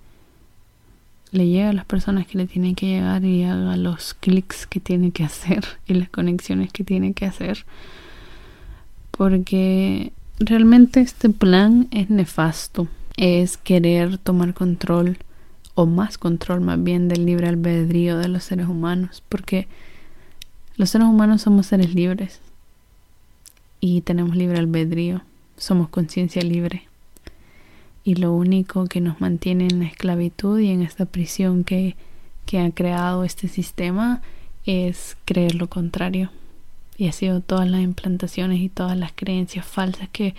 le 1.30 1.46
llegue 1.46 1.64
a 1.64 1.72
las 1.72 1.85
personas 1.85 2.26
que 2.26 2.38
le 2.38 2.46
tienen 2.46 2.74
que 2.74 2.87
llegar 2.87 3.24
y 3.24 3.44
haga 3.44 3.76
los 3.76 4.14
clics 4.14 4.66
que 4.66 4.80
tiene 4.80 5.11
que 5.11 5.24
hacer 5.24 5.64
y 5.87 5.94
las 5.94 6.09
conexiones 6.09 6.72
que 6.72 6.85
tiene 6.85 7.12
que 7.12 7.26
hacer. 7.26 7.66
Porque 9.11 10.12
realmente 10.38 11.00
este 11.00 11.28
plan 11.28 11.87
es 11.90 12.11
nefasto 12.11 12.88
es 13.16 13.57
querer 13.57 14.18
tomar 14.18 14.55
control 14.55 15.18
o 15.74 15.87
más 15.87 16.18
control 16.18 16.61
más 16.61 16.83
bien 16.83 17.09
del 17.09 17.27
libre 17.27 17.48
albedrío 17.48 18.18
de 18.18 18.29
los 18.29 18.44
seres 18.44 18.68
humanos, 18.68 19.22
porque 19.29 19.66
los 20.77 20.90
seres 20.90 21.07
humanos 21.07 21.42
somos 21.42 21.66
seres 21.66 21.94
libres 21.94 22.40
y 23.81 24.00
tenemos 24.00 24.37
libre 24.37 24.59
albedrío, 24.59 25.22
somos 25.57 25.88
conciencia 25.88 26.42
libre. 26.42 26.88
y 28.07 28.16
lo 28.16 28.35
único 28.35 28.87
que 28.87 29.00
nos 29.00 29.22
mantiene 29.22 29.64
en 29.64 29.79
la 29.81 29.87
esclavitud 29.87 30.59
y 30.59 30.70
en 30.70 30.83
esta 30.83 31.07
prisión 31.07 31.64
que, 31.64 31.96
que 32.44 32.61
ha 32.61 32.70
creado 32.70 33.24
este 33.24 33.48
sistema 33.48 34.20
es 34.66 35.16
creer 35.24 35.55
lo 35.55 35.68
contrario. 35.68 36.31
Y 36.98 37.09
ha 37.09 37.12
sido 37.12 37.40
todas 37.40 37.68
las 37.68 37.81
implantaciones 37.81 38.61
y 38.61 38.68
todas 38.68 38.96
las 38.96 39.12
creencias 39.14 39.66
falsas 39.66 40.09
que 40.11 40.35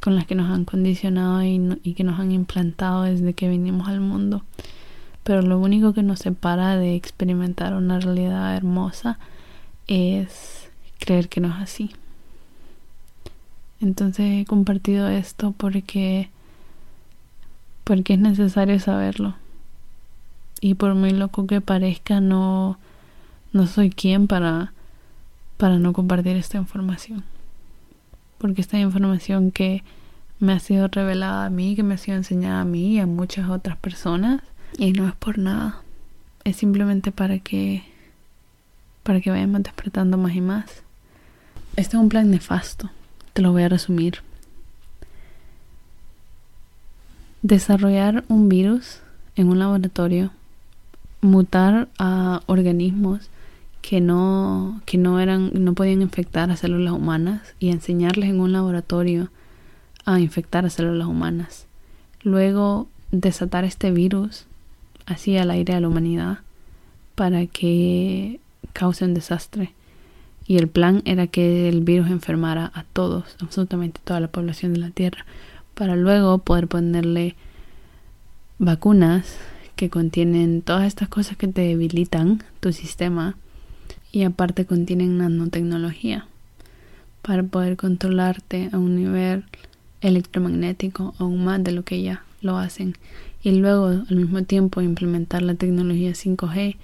con 0.00 0.14
las 0.14 0.26
que 0.26 0.34
nos 0.34 0.50
han 0.50 0.64
condicionado 0.64 1.42
y, 1.42 1.80
y 1.82 1.94
que 1.94 2.04
nos 2.04 2.20
han 2.20 2.32
implantado 2.32 3.02
desde 3.02 3.34
que 3.34 3.48
vinimos 3.48 3.88
al 3.88 4.00
mundo. 4.00 4.42
Pero 5.24 5.42
lo 5.42 5.58
único 5.58 5.92
que 5.92 6.02
nos 6.02 6.20
separa 6.20 6.76
de 6.76 6.94
experimentar 6.94 7.74
una 7.74 8.00
realidad 8.00 8.56
hermosa 8.56 9.18
es 9.86 10.70
creer 10.98 11.28
que 11.28 11.40
no 11.40 11.48
es 11.48 11.56
así. 11.56 11.90
Entonces 13.80 14.42
he 14.42 14.44
compartido 14.44 15.08
esto 15.08 15.52
porque 15.52 16.30
porque 17.84 18.14
es 18.14 18.18
necesario 18.18 18.78
saberlo. 18.80 19.34
Y 20.60 20.74
por 20.74 20.94
muy 20.94 21.10
loco 21.12 21.46
que 21.46 21.60
parezca, 21.60 22.20
no 22.20 22.78
no 23.52 23.66
soy 23.66 23.90
quien 23.90 24.26
para 24.26 24.72
para 25.56 25.78
no 25.78 25.92
compartir 25.92 26.36
esta 26.36 26.58
información. 26.58 27.24
Porque 28.38 28.60
esta 28.60 28.78
información 28.78 29.50
que 29.50 29.82
me 30.40 30.52
ha 30.52 30.60
sido 30.60 30.88
revelada 30.88 31.46
a 31.46 31.50
mí, 31.50 31.74
que 31.74 31.82
me 31.82 31.94
ha 31.94 31.98
sido 31.98 32.16
enseñada 32.16 32.60
a 32.60 32.64
mí 32.64 32.94
y 32.94 32.98
a 33.00 33.06
muchas 33.06 33.50
otras 33.50 33.76
personas, 33.76 34.42
y 34.76 34.92
no 34.92 35.08
es 35.08 35.14
por 35.14 35.38
nada. 35.38 35.82
Es 36.44 36.56
simplemente 36.56 37.12
para 37.12 37.38
que 37.40 37.84
para 39.02 39.22
que 39.22 39.30
vayamos 39.30 39.62
despertando 39.62 40.18
más 40.18 40.34
y 40.34 40.42
más. 40.42 40.82
Este 41.76 41.96
es 41.96 42.02
un 42.02 42.10
plan 42.10 42.30
nefasto. 42.30 42.90
Te 43.32 43.40
lo 43.40 43.52
voy 43.52 43.62
a 43.62 43.68
resumir. 43.70 44.18
Desarrollar 47.40 48.24
un 48.28 48.50
virus 48.50 49.00
en 49.34 49.48
un 49.48 49.60
laboratorio, 49.60 50.30
mutar 51.22 51.88
a 51.98 52.42
organismos 52.46 53.30
que 53.88 54.02
no, 54.02 54.82
que 54.84 54.98
no 54.98 55.18
eran, 55.18 55.50
no 55.54 55.72
podían 55.72 56.02
infectar 56.02 56.50
a 56.50 56.58
células 56.58 56.92
humanas 56.92 57.54
y 57.58 57.70
enseñarles 57.70 58.28
en 58.28 58.38
un 58.38 58.52
laboratorio 58.52 59.30
a 60.04 60.20
infectar 60.20 60.66
a 60.66 60.68
células 60.68 61.08
humanas. 61.08 61.66
Luego 62.22 62.86
desatar 63.12 63.64
este 63.64 63.90
virus 63.90 64.44
así 65.06 65.38
al 65.38 65.50
aire 65.50 65.72
a 65.72 65.80
la 65.80 65.88
humanidad 65.88 66.40
para 67.14 67.46
que 67.46 68.40
cause 68.74 69.06
un 69.06 69.14
desastre. 69.14 69.72
Y 70.46 70.58
el 70.58 70.68
plan 70.68 71.00
era 71.06 71.26
que 71.26 71.70
el 71.70 71.80
virus 71.80 72.10
enfermara 72.10 72.70
a 72.74 72.84
todos, 72.84 73.36
absolutamente 73.40 74.02
toda 74.04 74.20
la 74.20 74.28
población 74.28 74.74
de 74.74 74.80
la 74.80 74.90
Tierra, 74.90 75.24
para 75.72 75.96
luego 75.96 76.36
poder 76.36 76.68
ponerle 76.68 77.36
vacunas 78.58 79.38
que 79.76 79.88
contienen 79.88 80.60
todas 80.60 80.84
estas 80.84 81.08
cosas 81.08 81.38
que 81.38 81.48
te 81.48 81.62
debilitan 81.62 82.44
tu 82.60 82.74
sistema 82.74 83.38
y 84.12 84.22
aparte 84.22 84.66
contienen 84.66 85.18
nanotecnología 85.18 86.26
para 87.22 87.42
poder 87.42 87.76
controlarte 87.76 88.70
a 88.72 88.78
un 88.78 88.96
nivel 88.96 89.44
electromagnético 90.00 91.14
aún 91.18 91.44
más 91.44 91.62
de 91.62 91.72
lo 91.72 91.84
que 91.84 92.02
ya 92.02 92.22
lo 92.40 92.56
hacen 92.56 92.94
y 93.42 93.52
luego 93.52 93.86
al 93.86 94.16
mismo 94.16 94.42
tiempo 94.44 94.80
implementar 94.80 95.42
la 95.42 95.54
tecnología 95.54 96.10
5G 96.10 96.76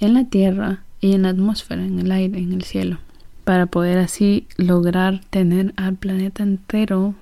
en 0.00 0.14
la 0.14 0.24
Tierra 0.24 0.82
y 1.00 1.12
en 1.12 1.22
la 1.22 1.30
atmósfera, 1.30 1.84
en 1.84 1.98
el 1.98 2.10
aire, 2.12 2.38
en 2.38 2.52
el 2.52 2.64
cielo, 2.64 2.98
para 3.44 3.66
poder 3.66 3.98
así 3.98 4.46
lograr 4.56 5.20
tener 5.30 5.72
al 5.76 5.94
planeta 5.94 6.42
entero 6.42 7.14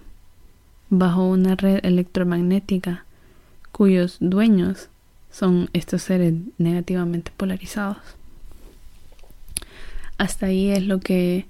bajo 0.90 1.26
una 1.28 1.54
red 1.54 1.80
electromagnética 1.84 3.04
cuyos 3.72 4.16
dueños 4.20 4.88
son 5.30 5.68
estos 5.72 6.02
seres 6.02 6.34
negativamente 6.58 7.32
polarizados. 7.36 7.98
Hasta 10.18 10.46
ahí 10.46 10.70
es 10.70 10.86
lo 10.86 11.00
que 11.00 11.46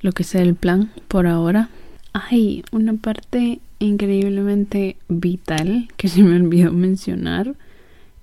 lo 0.00 0.12
que 0.12 0.24
el 0.34 0.54
plan 0.54 0.92
por 1.08 1.26
ahora. 1.26 1.68
Hay 2.12 2.64
una 2.72 2.94
parte 2.94 3.60
increíblemente 3.78 4.96
vital 5.08 5.88
que 5.96 6.08
se 6.08 6.22
me 6.22 6.36
olvidó 6.36 6.72
mencionar 6.72 7.54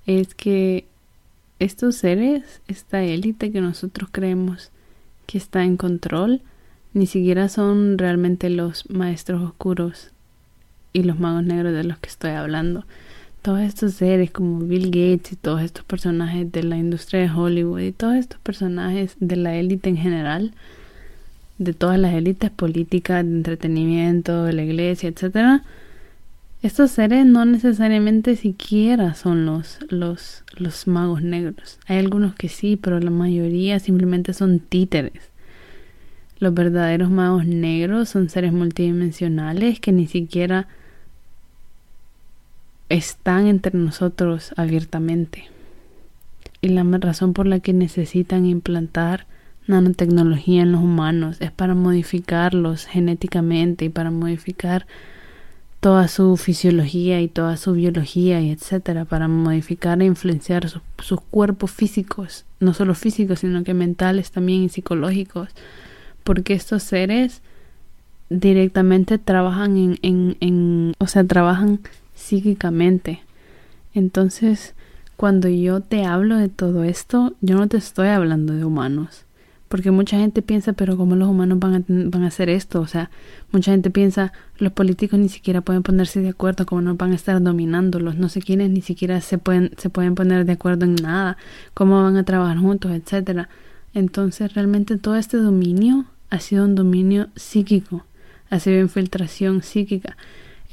es 0.06 0.34
que 0.36 0.86
estos 1.60 1.96
seres, 1.96 2.62
esta 2.68 3.04
élite 3.04 3.52
que 3.52 3.62
nosotros 3.62 4.10
creemos 4.12 4.72
que 5.26 5.38
está 5.38 5.64
en 5.64 5.78
control, 5.78 6.42
ni 6.94 7.06
siquiera 7.06 7.48
son 7.48 7.98
realmente 7.98 8.50
los 8.50 8.90
maestros 8.90 9.42
oscuros 9.42 10.12
y 10.92 11.04
los 11.04 11.20
magos 11.20 11.44
negros 11.44 11.74
de 11.74 11.84
los 11.84 11.98
que 12.00 12.10
estoy 12.10 12.32
hablando. 12.32 12.86
Todos 13.44 13.60
estos 13.60 13.96
seres 13.96 14.32
como 14.32 14.60
Bill 14.60 14.86
Gates 14.86 15.34
y 15.34 15.36
todos 15.36 15.62
estos 15.62 15.84
personajes 15.84 16.50
de 16.50 16.64
la 16.64 16.78
industria 16.78 17.20
de 17.20 17.30
Hollywood 17.30 17.82
y 17.82 17.92
todos 17.92 18.16
estos 18.16 18.40
personajes 18.40 19.18
de 19.20 19.36
la 19.36 19.54
élite 19.58 19.90
en 19.90 19.98
general, 19.98 20.54
de 21.58 21.74
todas 21.74 22.00
las 22.00 22.14
élites 22.14 22.52
políticas, 22.52 23.26
de 23.26 23.32
entretenimiento, 23.32 24.46
de 24.46 24.54
la 24.54 24.64
iglesia, 24.64 25.10
etcétera, 25.10 25.62
estos 26.62 26.92
seres 26.92 27.26
no 27.26 27.44
necesariamente 27.44 28.38
siquiera 28.38 29.14
son 29.14 29.46
los, 29.46 29.80
los, 29.90 30.46
los 30.56 30.88
magos 30.88 31.22
negros. 31.22 31.80
Hay 31.88 31.98
algunos 31.98 32.36
que 32.36 32.48
sí, 32.48 32.78
pero 32.78 33.02
la 33.02 33.12
mayoría 33.12 33.78
simplemente 33.82 34.32
son 34.34 34.62
títeres. 34.62 35.32
Los 36.40 36.54
verdaderos 36.54 37.10
magos 37.10 37.46
negros 37.46 38.08
son 38.08 38.30
seres 38.30 38.54
multidimensionales 38.54 39.82
que 39.82 39.92
ni 39.92 40.08
siquiera 40.08 40.70
están 42.94 43.48
entre 43.48 43.78
nosotros 43.78 44.54
abiertamente. 44.56 45.46
Y 46.62 46.68
la 46.70 46.84
razón 46.84 47.34
por 47.34 47.48
la 47.48 47.60
que 47.60 47.74
necesitan 47.74 48.46
implantar 48.46 49.26
nanotecnología 49.66 50.62
en 50.62 50.74
los 50.74 50.82
humanos 50.82 51.38
es 51.40 51.52
para 51.52 51.74
modificarlos 51.74 52.86
genéticamente 52.86 53.86
y 53.86 53.90
para 53.90 54.12
modificar 54.12 54.86
toda 55.80 56.08
su 56.08 56.38
fisiología 56.38 57.20
y 57.20 57.28
toda 57.28 57.58
su 57.58 57.74
biología 57.74 58.40
y 58.42 58.52
etcétera 58.52 59.06
para 59.06 59.28
modificar 59.28 60.02
e 60.02 60.06
influenciar 60.06 60.70
sus 60.70 61.20
cuerpos 61.32 61.72
físicos, 61.72 62.46
no 62.60 62.74
solo 62.74 62.94
físicos, 62.94 63.40
sino 63.40 63.64
que 63.64 63.74
mentales 63.74 64.32
también 64.32 64.64
y 64.64 64.70
psicológicos, 64.70 65.50
porque 66.24 66.54
estos 66.54 66.84
seres 66.84 67.42
directamente 68.30 69.18
trabajan 69.18 69.78
en, 69.78 69.98
en, 70.04 70.38
en 70.40 70.94
o 71.00 71.08
sea, 71.08 71.24
trabajan 71.24 71.80
psíquicamente. 72.24 73.22
Entonces, 73.94 74.74
cuando 75.18 75.50
yo 75.50 75.82
te 75.82 76.06
hablo 76.06 76.38
de 76.38 76.50
todo 76.50 76.84
esto, 76.84 77.34
yo 77.42 77.56
no 77.56 77.68
te 77.68 77.78
estoy 77.78 78.08
hablando 78.08 78.54
de 78.54 78.66
humanos. 78.66 79.26
Porque 79.68 79.92
mucha 79.92 80.18
gente 80.18 80.42
piensa, 80.42 80.74
pero 80.74 80.98
¿cómo 80.98 81.16
los 81.16 81.28
humanos 81.28 81.60
van 81.60 81.76
a, 81.76 81.84
van 81.88 82.24
a 82.24 82.28
hacer 82.28 82.50
esto? 82.50 82.80
O 82.80 82.88
sea, 82.88 83.10
mucha 83.52 83.72
gente 83.72 83.90
piensa, 83.90 84.32
los 84.58 84.72
políticos 84.72 85.20
ni 85.20 85.30
siquiera 85.30 85.62
pueden 85.62 85.84
ponerse 85.84 86.22
de 86.22 86.30
acuerdo, 86.30 86.66
¿cómo 86.66 86.82
no 86.82 86.96
van 86.96 87.12
a 87.12 87.16
estar 87.16 87.42
dominándolos? 87.42 88.16
No 88.16 88.30
sé 88.30 88.42
quiénes 88.42 88.70
ni 88.70 88.82
siquiera 88.82 89.20
se 89.22 89.38
pueden, 89.38 89.72
se 89.78 89.90
pueden 89.90 90.16
poner 90.16 90.46
de 90.46 90.54
acuerdo 90.54 90.86
en 90.86 90.96
nada, 90.96 91.38
cómo 91.74 92.02
van 92.04 92.18
a 92.18 92.24
trabajar 92.24 92.58
juntos, 92.58 92.92
etcétera. 92.92 93.50
Entonces, 93.94 94.54
realmente 94.54 94.98
todo 94.98 95.16
este 95.16 95.38
dominio 95.38 96.06
ha 96.30 96.40
sido 96.40 96.66
un 96.66 96.76
dominio 96.76 97.28
psíquico, 97.36 98.06
ha 98.50 98.60
sido 98.60 98.80
infiltración 98.80 99.64
psíquica. 99.64 100.18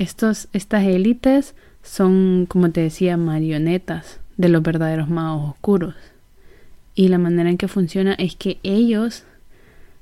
Estos, 0.00 0.48
estas 0.54 0.84
élites 0.84 1.54
son, 1.82 2.46
como 2.48 2.70
te 2.70 2.80
decía, 2.80 3.18
marionetas 3.18 4.18
de 4.38 4.48
los 4.48 4.62
verdaderos 4.62 5.10
magos 5.10 5.50
oscuros. 5.50 5.94
Y 6.94 7.08
la 7.08 7.18
manera 7.18 7.50
en 7.50 7.58
que 7.58 7.68
funciona 7.68 8.14
es 8.14 8.34
que 8.34 8.58
ellos, 8.62 9.24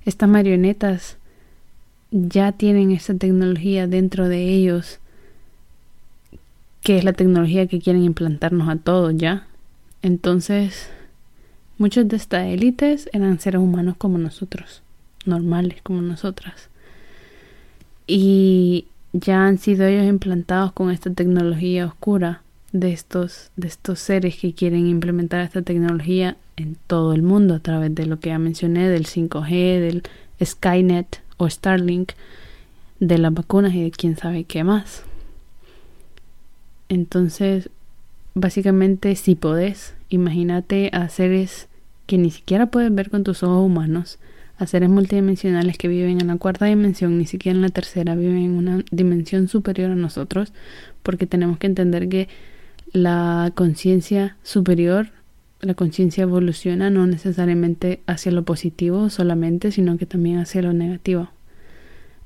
estas 0.04 0.28
marionetas, 0.28 1.16
ya 2.12 2.52
tienen 2.52 2.92
esa 2.92 3.12
tecnología 3.14 3.88
dentro 3.88 4.28
de 4.28 4.44
ellos, 4.44 5.00
que 6.80 6.98
es 6.98 7.02
la 7.02 7.12
tecnología 7.12 7.66
que 7.66 7.80
quieren 7.80 8.04
implantarnos 8.04 8.68
a 8.68 8.76
todos 8.76 9.16
ya. 9.16 9.48
Entonces, 10.02 10.90
muchos 11.76 12.06
de 12.06 12.18
estas 12.18 12.46
élites 12.46 13.11
eran 13.12 13.40
seres 13.40 13.61
humanos 13.61 13.96
como 13.98 14.16
nosotros, 14.16 14.80
normales 15.26 15.82
como 15.82 16.02
nosotras. 16.02 16.68
Y 18.06 18.87
ya 19.20 19.46
han 19.46 19.59
sido 19.59 19.87
ellos 19.87 20.07
implantados 20.07 20.72
con 20.72 20.90
esta 20.90 21.11
tecnología 21.11 21.87
oscura 21.87 22.42
de 22.72 22.92
estos, 22.92 23.50
de 23.57 23.68
estos 23.68 23.98
seres 23.98 24.37
que 24.37 24.52
quieren 24.52 24.87
implementar 24.87 25.40
esta 25.40 25.62
tecnología 25.62 26.37
en 26.57 26.76
todo 26.87 27.14
el 27.14 27.22
mundo 27.22 27.54
a 27.54 27.61
través 27.61 27.94
de 27.94 28.07
lo 28.07 28.20
que 28.20 28.31
ya 28.31 28.38
mencioné, 28.38 28.88
del 28.88 29.07
5G, 29.07 29.81
del 29.81 30.02
Skynet 30.42 31.22
o 31.37 31.48
Starlink, 31.48 32.12
de 33.00 33.18
las 33.18 33.33
vacunas 33.33 33.74
y 33.74 33.83
de 33.83 33.90
quién 33.90 34.16
sabe 34.16 34.44
qué 34.44 34.64
más. 34.64 35.02
Entonces, 36.88 37.70
básicamente, 38.35 39.14
si 39.16 39.35
podés, 39.35 39.94
imagínate 40.09 40.90
a 40.92 41.09
seres 41.09 41.68
que 42.07 42.18
ni 42.18 42.31
siquiera 42.31 42.66
puedes 42.66 42.94
ver 42.94 43.11
con 43.11 43.24
tus 43.24 43.42
ojos 43.42 43.64
humanos, 43.64 44.18
a 44.58 44.66
seres 44.66 44.88
multidimensionales 44.90 45.78
que 45.78 45.88
viven 45.88 46.20
en 46.20 46.26
la 46.26 46.36
cuarta 46.36 46.66
dimensión, 46.66 47.16
ni 47.16 47.26
siquiera 47.26 47.56
en 47.56 47.62
la 47.62 47.68
tercera, 47.68 48.16
viven 48.16 48.38
en 48.38 48.50
una 48.50 48.84
dimensión 48.90 49.48
superior 49.48 49.92
a 49.92 49.94
nosotros, 49.94 50.52
porque 51.02 51.26
tenemos 51.26 51.58
que 51.58 51.68
entender 51.68 52.08
que 52.08 52.28
la 52.92 53.52
conciencia 53.54 54.36
superior, 54.42 55.10
la 55.60 55.74
conciencia 55.74 56.22
evoluciona 56.22 56.90
no 56.90 57.06
necesariamente 57.06 58.00
hacia 58.06 58.32
lo 58.32 58.44
positivo 58.44 59.10
solamente, 59.10 59.70
sino 59.70 59.96
que 59.96 60.06
también 60.06 60.38
hacia 60.38 60.62
lo 60.62 60.72
negativo. 60.72 61.30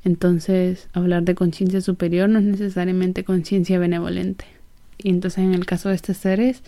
Entonces, 0.04 0.88
hablar 0.94 1.22
de 1.24 1.34
conciencia 1.34 1.80
superior 1.80 2.28
no 2.28 2.38
es 2.38 2.44
necesariamente 2.44 3.24
conciencia 3.24 3.78
benevolente. 3.78 4.46
Y 4.98 5.10
entonces, 5.10 5.44
en 5.44 5.54
el 5.54 5.66
caso 5.66 5.90
de 5.90 5.96
estos 5.96 6.16
seres, 6.16 6.62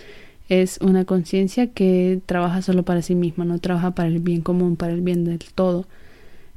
es 0.49 0.79
una 0.83 1.05
conciencia 1.05 1.69
que 1.69 2.21
trabaja 2.27 2.63
solo 2.63 2.83
para 2.83 3.03
sí 3.03 3.15
misma, 3.15 3.45
no 3.45 3.59
trabaja 3.59 3.93
para 3.93 4.09
el 4.09 4.21
bien 4.21 4.43
común, 4.43 4.77
para 4.77 4.93
el 4.93 5.01
bien 5.01 5.25
del 5.25 5.39
todo. 5.39 5.87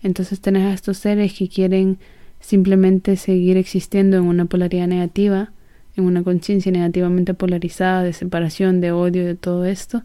Entonces, 0.03 0.41
tenés 0.41 0.65
a 0.65 0.73
estos 0.73 0.97
seres 0.97 1.33
que 1.33 1.47
quieren 1.47 1.97
simplemente 2.39 3.15
seguir 3.15 3.57
existiendo 3.57 4.17
en 4.17 4.23
una 4.23 4.45
polaridad 4.45 4.87
negativa, 4.87 5.51
en 5.95 6.03
una 6.05 6.23
conciencia 6.23 6.71
negativamente 6.71 7.33
polarizada 7.33 8.03
de 8.03 8.13
separación, 8.13 8.81
de 8.81 8.91
odio, 8.91 9.25
de 9.25 9.35
todo 9.35 9.65
esto, 9.65 10.03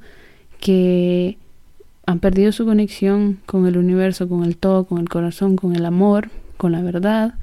que 0.60 1.36
han 2.06 2.20
perdido 2.20 2.52
su 2.52 2.64
conexión 2.64 3.40
con 3.46 3.66
el 3.66 3.76
universo, 3.76 4.28
con 4.28 4.44
el 4.44 4.56
todo, 4.56 4.84
con 4.84 4.98
el 4.98 5.08
corazón, 5.08 5.56
con 5.56 5.76
el 5.76 5.84
amor, 5.84 6.30
con 6.56 6.72
la 6.72 6.82
verdad, 6.82 7.34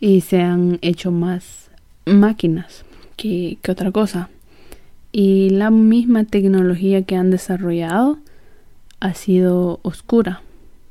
y 0.00 0.22
se 0.22 0.40
han 0.40 0.78
hecho 0.80 1.10
más 1.10 1.70
máquinas 2.06 2.84
que, 3.16 3.58
que 3.62 3.72
otra 3.72 3.90
cosa. 3.90 4.30
Y 5.16 5.50
la 5.50 5.70
misma 5.70 6.24
tecnología 6.24 7.02
que 7.02 7.14
han 7.14 7.30
desarrollado 7.30 8.18
ha 8.98 9.14
sido 9.14 9.78
oscura, 9.82 10.42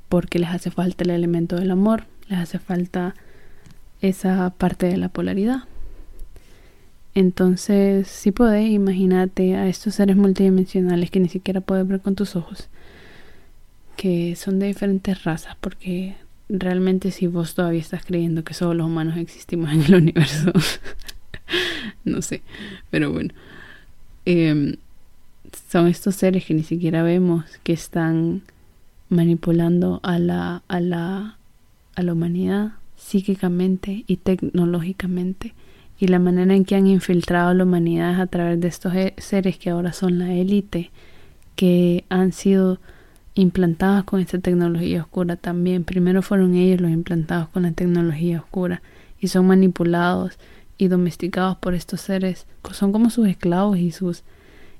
porque 0.07 0.39
les 0.39 0.49
hace 0.49 0.71
falta 0.71 1.03
el 1.03 1.09
elemento 1.09 1.57
del 1.57 1.71
amor, 1.71 2.05
les 2.29 2.39
hace 2.39 2.57
falta 2.57 3.15
esa 3.99 4.49
parte 4.51 4.85
de 4.85 4.95
la 4.95 5.09
polaridad. 5.09 5.63
Entonces, 7.13 8.07
si 8.07 8.31
podés, 8.31 8.69
imagínate 8.69 9.57
a 9.57 9.67
estos 9.67 9.95
seres 9.95 10.15
multidimensionales 10.15 11.11
que 11.11 11.19
ni 11.19 11.27
siquiera 11.27 11.59
puedes 11.59 11.85
ver 11.85 11.99
con 11.99 12.15
tus 12.15 12.37
ojos, 12.37 12.69
que 13.97 14.37
son 14.37 14.57
de 14.57 14.67
diferentes 14.67 15.25
razas, 15.25 15.57
porque 15.59 16.15
realmente 16.47 17.11
si 17.11 17.27
vos 17.27 17.55
todavía 17.55 17.81
estás 17.81 18.05
creyendo 18.05 18.45
que 18.45 18.53
solo 18.53 18.73
los 18.73 18.87
humanos 18.87 19.17
existimos 19.17 19.73
en 19.73 19.81
el 19.81 19.95
universo, 20.01 20.53
no 22.05 22.21
sé, 22.21 22.41
pero 22.89 23.11
bueno, 23.11 23.33
em, 24.25 24.75
son 25.69 25.87
estos 25.87 26.15
seres 26.15 26.45
que 26.45 26.53
ni 26.53 26.63
siquiera 26.63 27.03
vemos 27.03 27.45
que 27.63 27.73
están 27.73 28.41
manipulando 29.09 29.99
a 30.03 30.19
la, 30.19 30.63
a 30.67 30.79
la, 30.79 31.37
a 31.95 32.01
la 32.01 32.13
humanidad 32.13 32.73
psíquicamente 32.95 34.03
y 34.07 34.17
tecnológicamente 34.17 35.53
y 35.99 36.07
la 36.07 36.19
manera 36.19 36.53
en 36.53 36.65
que 36.65 36.75
han 36.75 36.87
infiltrado 36.87 37.49
a 37.49 37.53
la 37.53 37.63
humanidad 37.63 38.13
es 38.13 38.19
a 38.19 38.27
través 38.27 38.59
de 38.59 38.67
estos 38.67 38.93
e, 38.93 39.13
seres 39.17 39.57
que 39.57 39.69
ahora 39.69 39.93
son 39.93 40.19
la 40.19 40.33
élite, 40.33 40.91
que 41.55 42.03
han 42.09 42.33
sido 42.33 42.79
implantados 43.35 44.03
con 44.03 44.19
esta 44.19 44.37
tecnología 44.39 45.01
oscura 45.01 45.35
también. 45.35 45.83
Primero 45.83 46.21
fueron 46.21 46.55
ellos 46.55 46.81
los 46.81 46.91
implantados 46.91 47.47
con 47.49 47.63
la 47.63 47.71
tecnología 47.71 48.39
oscura 48.39 48.81
y 49.19 49.27
son 49.27 49.47
manipulados 49.47 50.37
y 50.77 50.87
domesticados 50.87 51.57
por 51.57 51.73
estos 51.73 52.01
seres. 52.01 52.45
Son 52.71 52.91
como 52.91 53.09
sus 53.09 53.27
esclavos 53.27 53.77
y 53.77 53.91
sus 53.91 54.23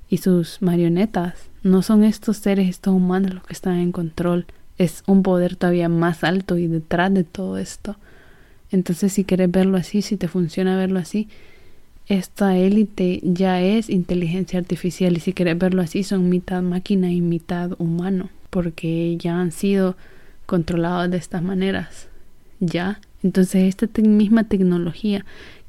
y 0.08 0.18
sus 0.18 0.60
marionetas. 0.62 1.34
No 1.62 1.82
son 1.82 2.04
estos 2.04 2.36
seres, 2.36 2.68
estos 2.68 2.94
humanos 2.94 3.34
los 3.34 3.44
que 3.44 3.52
están 3.52 3.78
en 3.78 3.92
control. 3.92 4.46
Es 4.78 5.02
un 5.06 5.22
poder 5.22 5.56
todavía 5.56 5.88
más 5.88 6.24
alto 6.24 6.58
y 6.58 6.66
detrás 6.66 7.12
de 7.12 7.24
todo 7.24 7.58
esto. 7.58 7.96
Entonces, 8.70 9.12
si 9.12 9.24
quieres 9.24 9.50
verlo 9.50 9.76
así, 9.76 10.02
si 10.02 10.16
te 10.16 10.28
funciona 10.28 10.76
verlo 10.76 10.98
así, 10.98 11.28
esta 12.06 12.56
élite 12.56 13.20
ya 13.22 13.62
es 13.62 13.88
inteligencia 13.88 14.58
artificial 14.58 15.16
y 15.16 15.20
si 15.20 15.32
quieres 15.32 15.56
verlo 15.58 15.80
así, 15.80 16.02
son 16.02 16.28
mitad 16.28 16.62
máquina 16.62 17.10
y 17.10 17.20
mitad 17.20 17.72
humano, 17.78 18.30
porque 18.50 19.16
ya 19.16 19.40
han 19.40 19.52
sido 19.52 19.96
controlados 20.46 21.10
de 21.10 21.16
estas 21.16 21.42
maneras. 21.42 22.08
Ya. 22.60 23.00
Entonces, 23.22 23.64
esta 23.64 23.88
misma 24.02 24.44
tecnología 24.44 25.24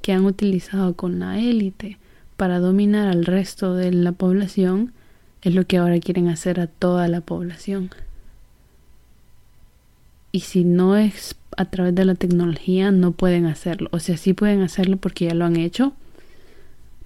que 0.05 0.13
han 0.13 0.25
utilizado 0.25 0.93
con 0.93 1.17
la 1.17 1.39
élite 1.39 1.97
para 2.37 2.59
dominar 2.59 3.07
al 3.07 3.25
resto 3.25 3.73
de 3.73 3.91
la 3.91 4.11
población 4.11 4.93
es 5.41 5.55
lo 5.55 5.65
que 5.65 5.77
ahora 5.77 5.99
quieren 5.99 6.27
hacer 6.27 6.59
a 6.59 6.67
toda 6.67 7.07
la 7.07 7.21
población. 7.21 7.89
Y 10.31 10.41
si 10.41 10.63
no 10.63 10.95
es 10.95 11.35
a 11.57 11.65
través 11.65 11.95
de 11.95 12.05
la 12.05 12.13
tecnología 12.13 12.91
no 12.91 13.13
pueden 13.13 13.47
hacerlo. 13.47 13.89
O 13.91 13.97
sea, 13.97 14.15
sí 14.15 14.33
pueden 14.33 14.61
hacerlo 14.61 14.97
porque 14.97 15.25
ya 15.25 15.33
lo 15.33 15.43
han 15.43 15.55
hecho, 15.55 15.93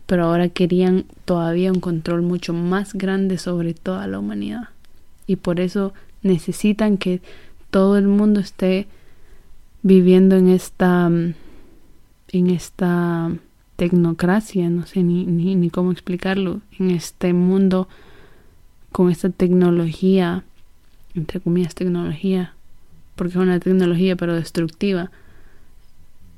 pero 0.05 0.25
ahora 0.25 0.49
querían 0.49 1.05
todavía 1.23 1.71
un 1.71 1.79
control 1.79 2.21
mucho 2.21 2.51
más 2.51 2.93
grande 2.93 3.38
sobre 3.38 3.73
toda 3.73 4.07
la 4.07 4.19
humanidad. 4.19 4.71
Y 5.25 5.38
por 5.38 5.62
eso 5.62 5.93
necesitan 6.21 6.97
que 6.97 7.21
todo 7.69 7.97
el 7.97 8.07
mundo 8.07 8.41
esté 8.41 8.88
viviendo 9.83 10.35
en 10.35 10.49
esta 10.49 11.09
en 12.31 12.49
esta 12.49 13.31
tecnocracia, 13.75 14.69
no 14.69 14.85
sé 14.85 15.03
ni, 15.03 15.25
ni, 15.25 15.55
ni 15.55 15.69
cómo 15.69 15.91
explicarlo, 15.91 16.61
en 16.77 16.91
este 16.91 17.33
mundo 17.33 17.87
con 18.91 19.09
esta 19.09 19.29
tecnología, 19.29 20.43
entre 21.15 21.39
comillas 21.39 21.75
tecnología, 21.75 22.53
porque 23.15 23.33
es 23.33 23.39
una 23.39 23.59
tecnología 23.59 24.15
pero 24.15 24.35
destructiva. 24.35 25.11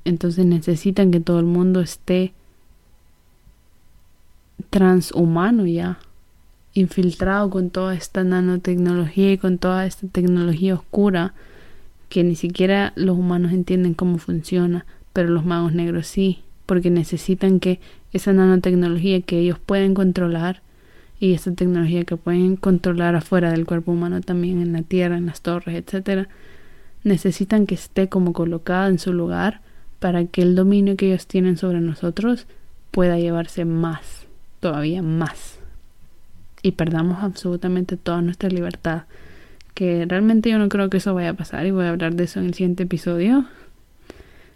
Entonces 0.06 0.46
necesitan 0.46 1.12
que 1.12 1.20
todo 1.20 1.40
el 1.40 1.46
mundo 1.46 1.82
esté 1.82 2.34
transhumano 4.70 5.66
ya, 5.66 6.00
infiltrado 6.74 7.50
con 7.50 7.70
toda 7.70 7.96
esta 7.96 8.24
nanotecnología 8.24 9.34
y 9.34 9.38
con 9.38 9.58
toda 9.58 9.86
esta 9.86 10.08
tecnología 10.08 10.76
oscura 10.76 11.34
que 12.10 12.24
ni 12.24 12.36
siquiera 12.36 12.94
los 12.96 13.18
humanos 13.18 13.52
entienden 13.52 13.94
cómo 13.94 14.18
funciona, 14.18 14.86
pero 15.14 15.30
los 15.30 15.46
magos 15.46 15.74
negros 15.74 16.08
sí, 16.08 16.40
porque 16.66 16.90
necesitan 16.90 17.60
que 17.60 17.80
esa 18.14 18.34
nanotecnología 18.34 19.22
que 19.22 19.40
ellos 19.40 19.60
pueden 19.60 19.94
controlar 19.94 20.62
y 21.20 21.34
esa 21.34 21.54
tecnología 21.54 22.04
que 22.04 22.18
pueden 22.18 22.56
controlar 22.56 23.16
afuera 23.16 23.52
del 23.52 23.66
cuerpo 23.66 23.92
humano 23.92 24.22
también 24.22 24.62
en 24.62 24.74
la 24.74 24.82
tierra, 24.82 25.18
en 25.18 25.28
las 25.28 25.42
torres, 25.42 25.76
etcétera, 25.76 26.28
necesitan 27.04 27.68
que 27.68 27.76
esté 27.76 28.10
como 28.10 28.34
colocada 28.34 28.88
en 28.88 29.00
su 29.00 29.14
lugar 29.14 29.62
para 30.00 30.26
que 30.26 30.42
el 30.42 30.56
dominio 30.56 30.98
que 30.98 31.08
ellos 31.08 31.28
tienen 31.28 31.58
sobre 31.58 31.80
nosotros 31.80 32.48
pueda 32.90 33.20
llevarse 33.20 33.66
más, 33.66 34.26
todavía 34.60 35.02
más. 35.02 35.60
Y 36.64 36.74
perdamos 36.74 37.24
absolutamente 37.24 37.98
toda 37.98 38.22
nuestra 38.22 38.50
libertad. 38.50 39.04
Que 39.74 40.06
realmente 40.08 40.50
yo 40.50 40.60
no 40.60 40.70
creo 40.70 40.90
que 40.90 40.98
eso 40.98 41.14
vaya 41.14 41.30
a 41.30 41.34
pasar 41.34 41.66
y 41.66 41.72
voy 41.72 41.86
a 41.86 41.90
hablar 41.90 42.16
de 42.16 42.26
eso 42.26 42.40
en 42.40 42.48
el 42.48 42.54
siguiente 42.54 42.84
episodio. 42.84 43.46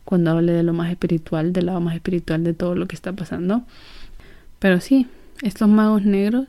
Cuando 0.06 0.32
hable 0.32 0.54
de 0.54 0.63
lo 0.63 0.72
más 0.72 0.89
espiritual, 0.89 1.52
del 1.52 1.65
lado 1.65 1.82
más 1.82 1.96
espiritual 1.96 2.44
de 2.44 2.54
todo 2.54 2.76
lo 2.76 2.88
que 2.88 2.96
está 2.96 3.12
pasando. 3.13 3.63
Pero 4.60 4.80
sí, 4.80 5.08
estos 5.41 5.68
magos 5.68 6.04
negros 6.04 6.48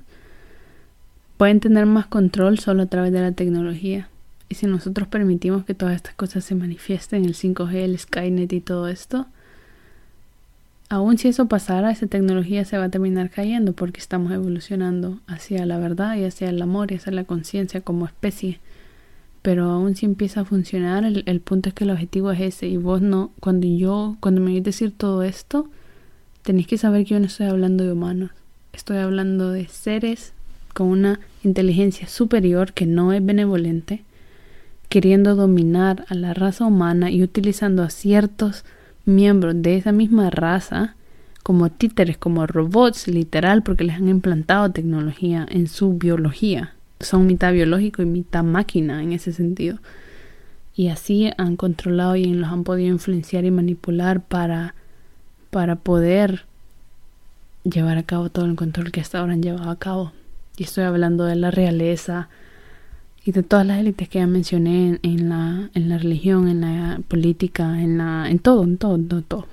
pueden 1.37 1.61
tener 1.61 1.87
más 1.87 2.07
control 2.07 2.59
solo 2.59 2.85
a 2.85 2.87
través 2.87 3.13
de 3.13 3.21
la 3.21 3.33
tecnología. 3.33 4.09
Y 4.49 4.55
si 4.55 4.67
nosotros 4.67 5.09
permitimos 5.09 5.65
que 5.65 5.75
todas 5.75 5.97
estas 5.97 6.15
cosas 6.15 6.45
se 6.45 6.55
manifiesten, 6.55 7.25
el 7.25 7.35
5G, 7.35 7.75
el 7.75 7.99
Skynet 7.99 8.53
y 8.53 8.61
todo 8.61 8.89
esto, 8.89 9.27
aun 10.89 11.19
si 11.19 11.29
eso 11.29 11.47
pasara, 11.47 11.91
esa 11.91 12.07
tecnología 12.07 12.65
se 12.65 12.79
va 12.79 12.85
a 12.85 12.89
terminar 12.89 13.31
cayendo 13.31 13.73
porque 13.73 14.01
estamos 14.01 14.33
evolucionando 14.33 15.19
hacia 15.27 15.67
la 15.67 15.79
verdad 15.79 16.15
y 16.17 16.25
hacia 16.25 16.49
el 16.49 16.63
amor 16.63 16.93
y 16.93 16.97
hacia 16.97 17.13
la 17.13 17.25
conciencia 17.25 17.81
como 17.81 18.07
especie. 18.07 18.61
Pero 19.47 19.71
aún 19.71 19.95
si 19.95 20.07
empieza 20.07 20.41
a 20.41 20.45
funcionar, 20.45 21.05
el, 21.05 21.41
punto 21.41 21.69
es 21.69 21.75
que 21.77 21.85
el 21.85 21.93
objetivo 21.93 22.33
es 22.33 22.41
ese. 22.41 22.67
Y 22.67 22.79
vos 22.79 23.01
no, 23.01 23.31
cuando 23.39 23.69
yo, 23.69 24.17
cuando 24.19 24.41
me 24.41 24.51
oís 24.51 24.65
decir 24.65 24.91
todo 24.91 25.23
esto, 25.23 25.69
tenéis 26.43 26.67
que 26.67 26.77
saber 26.77 27.05
que 27.05 27.11
yo 27.11 27.21
no 27.21 27.27
estoy 27.27 27.47
hablando 27.47 27.85
de 27.85 27.93
humanos. 27.93 28.33
Estoy 28.73 28.97
hablando 28.97 29.53
de 29.53 29.69
seres 29.69 30.33
con 30.75 30.89
una 30.89 31.21
inteligencia 31.45 32.09
superior 32.09 32.73
que 32.73 32.87
no 32.87 33.13
es 33.13 33.25
benevolente, 33.25 34.03
queriendo 34.89 35.37
dominar 35.37 36.07
a 36.09 36.17
la 36.17 36.35
raza 36.35 36.67
humana 36.67 37.13
y 37.13 37.23
utilizando 37.23 37.85
a 37.85 37.91
ciertos 37.91 38.65
miembros 39.05 39.55
de 39.63 39.77
esa 39.77 39.93
misma 39.93 40.29
raza 40.29 40.97
como 41.45 41.71
títeres, 41.71 42.19
como 42.19 42.49
robots, 42.49 43.07
literal, 43.07 43.63
porque 43.63 43.85
les 43.85 43.95
han 43.95 44.09
implantado 44.09 44.73
tecnología 44.73 45.47
en 45.49 45.69
su 45.69 45.93
biología. 45.93 46.76
Son 47.01 47.27
mitad 47.27 47.53
biológico 47.53 48.03
y 48.03 48.07
mitad 48.07 48.43
máquina 48.43 49.03
en 49.03 49.13
ese 49.13 49.33
sentido. 49.33 49.79
Y 50.75 50.89
así 50.89 51.31
han 51.39 51.57
controlado 51.57 52.17
y 52.17 52.25
los 52.27 52.51
han 52.51 52.65
podido 52.65 52.89
influenciar 52.89 53.45
y 53.45 53.51
manipular 53.51 54.23
para, 54.23 54.75
para 55.51 55.77
poder 55.77 56.45
llevar 57.65 57.99
a 57.99 58.03
cabo 58.03 58.31
todo 58.31 58.45
el 58.45 58.57
control 58.57 58.93
que 58.93 59.01
hasta 59.01 59.19
ahora 59.19 59.33
han 59.33 59.43
llevado 59.43 59.71
a 59.71 59.79
cabo. 59.79 60.13
Y 60.57 60.65
estoy 60.65 60.85
hablando 60.85 61.25
de 61.25 61.37
la 61.37 61.51
realeza, 61.51 62.29
y 63.27 63.33
de 63.33 63.43
todas 63.43 63.67
las 63.67 63.81
élites 63.81 64.09
que 64.09 64.21
ya 64.21 64.27
mencioné 64.29 65.01
en, 65.03 65.29
la, 65.29 65.69
en 65.75 65.89
la 65.89 65.99
religión, 65.99 66.47
en 66.47 66.61
la 66.61 67.01
política, 67.09 67.83
en, 67.83 67.99
la, 67.99 68.31
en 68.31 68.39
todo, 68.39 68.63
en 68.63 68.79
todo, 68.79 68.95
en 68.95 69.25
todo, 69.25 69.49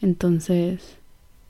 Entonces, 0.00 0.96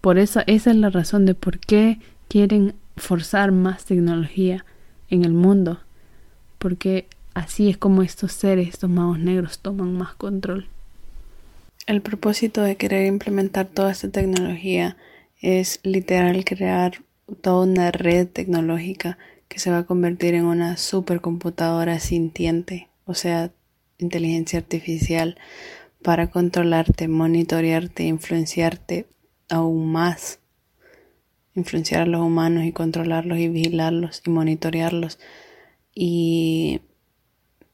por 0.01 0.17
eso, 0.17 0.41
esa 0.47 0.71
es 0.71 0.77
la 0.77 0.89
razón 0.89 1.27
de 1.27 1.35
por 1.35 1.59
qué 1.59 2.01
quieren 2.29 2.73
forzar 2.97 3.53
más 3.53 3.85
tecnología 3.85 4.65
en 5.11 5.25
el 5.25 5.33
mundo. 5.33 5.81
Porque 6.59 7.07
así 7.35 7.71
es 7.71 7.77
como 7.77 8.03
estos 8.03 8.33
seres, 8.33 8.69
estos 8.69 8.91
magos 8.91 9.19
negros, 9.19 9.61
toman 9.61 9.93
más 9.93 10.15
control. 10.15 10.69
El 11.87 12.03
propósito 12.03 12.63
de 12.63 12.77
querer 12.77 13.07
implementar 13.07 13.67
toda 13.67 13.93
esta 13.93 14.11
tecnología 14.11 14.97
es 15.41 15.81
literal 15.83 16.45
crear 16.45 17.03
toda 17.41 17.65
una 17.65 17.91
red 17.91 18.27
tecnológica 18.27 19.19
que 19.49 19.59
se 19.59 19.71
va 19.71 19.79
a 19.79 19.87
convertir 19.87 20.35
en 20.35 20.45
una 20.45 20.77
supercomputadora 20.77 21.99
sintiente, 22.01 22.89
o 23.07 23.15
sea, 23.15 23.51
inteligencia 23.99 24.59
artificial, 24.59 25.39
para 26.03 26.31
controlarte, 26.31 27.09
monitorearte, 27.09 28.05
influenciarte 28.05 29.07
aún 29.49 29.91
más, 29.91 30.39
influenciar 31.59 32.03
a 32.03 32.07
los 32.07 32.21
humanos 32.21 32.65
y 32.65 32.73
controlarlos 32.73 33.39
y 33.39 33.49
vigilarlos 33.49 34.23
y 34.25 34.31
monitorearlos 34.31 35.19
y 35.95 36.81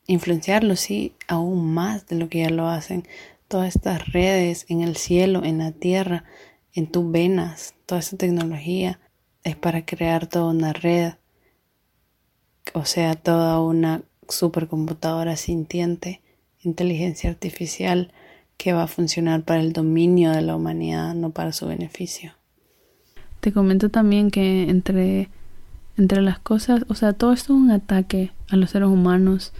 influenciarlos, 0.06 0.80
sí, 0.80 1.12
aún 1.28 1.72
más 1.72 2.06
de 2.06 2.16
lo 2.16 2.28
que 2.28 2.40
ya 2.40 2.50
lo 2.50 2.68
hacen. 2.68 3.06
Todas 3.48 3.76
estas 3.76 4.12
redes 4.12 4.66
en 4.68 4.80
el 4.80 4.96
cielo, 4.96 5.44
en 5.44 5.58
la 5.58 5.72
tierra, 5.72 6.24
en 6.72 6.86
tus 6.86 7.10
venas, 7.10 7.74
toda 7.86 8.00
esta 8.00 8.16
tecnología 8.16 8.98
es 9.44 9.56
para 9.56 9.84
crear 9.84 10.26
toda 10.26 10.50
una 10.50 10.72
red, 10.72 11.12
o 12.72 12.84
sea, 12.84 13.14
toda 13.14 13.60
una 13.60 14.02
supercomputadora 14.28 15.36
sintiente, 15.36 16.22
inteligencia 16.62 17.28
artificial 17.28 18.12
que 18.56 18.72
va 18.72 18.84
a 18.84 18.88
funcionar 18.88 19.44
para 19.44 19.60
el 19.60 19.72
dominio 19.72 20.32
de 20.32 20.40
la 20.40 20.56
humanidad, 20.56 21.14
no 21.14 21.30
para 21.30 21.52
su 21.52 21.66
beneficio. 21.66 22.32
Te 23.44 23.52
comento 23.52 23.90
también 23.90 24.30
que 24.30 24.70
entre, 24.70 25.28
entre 25.98 26.22
las 26.22 26.38
cosas, 26.38 26.86
o 26.88 26.94
sea, 26.94 27.12
todo 27.12 27.34
esto 27.34 27.52
es 27.52 27.60
un 27.60 27.70
ataque 27.72 28.32
a 28.48 28.56
los 28.56 28.70
seres 28.70 28.88
humanos 28.88 29.52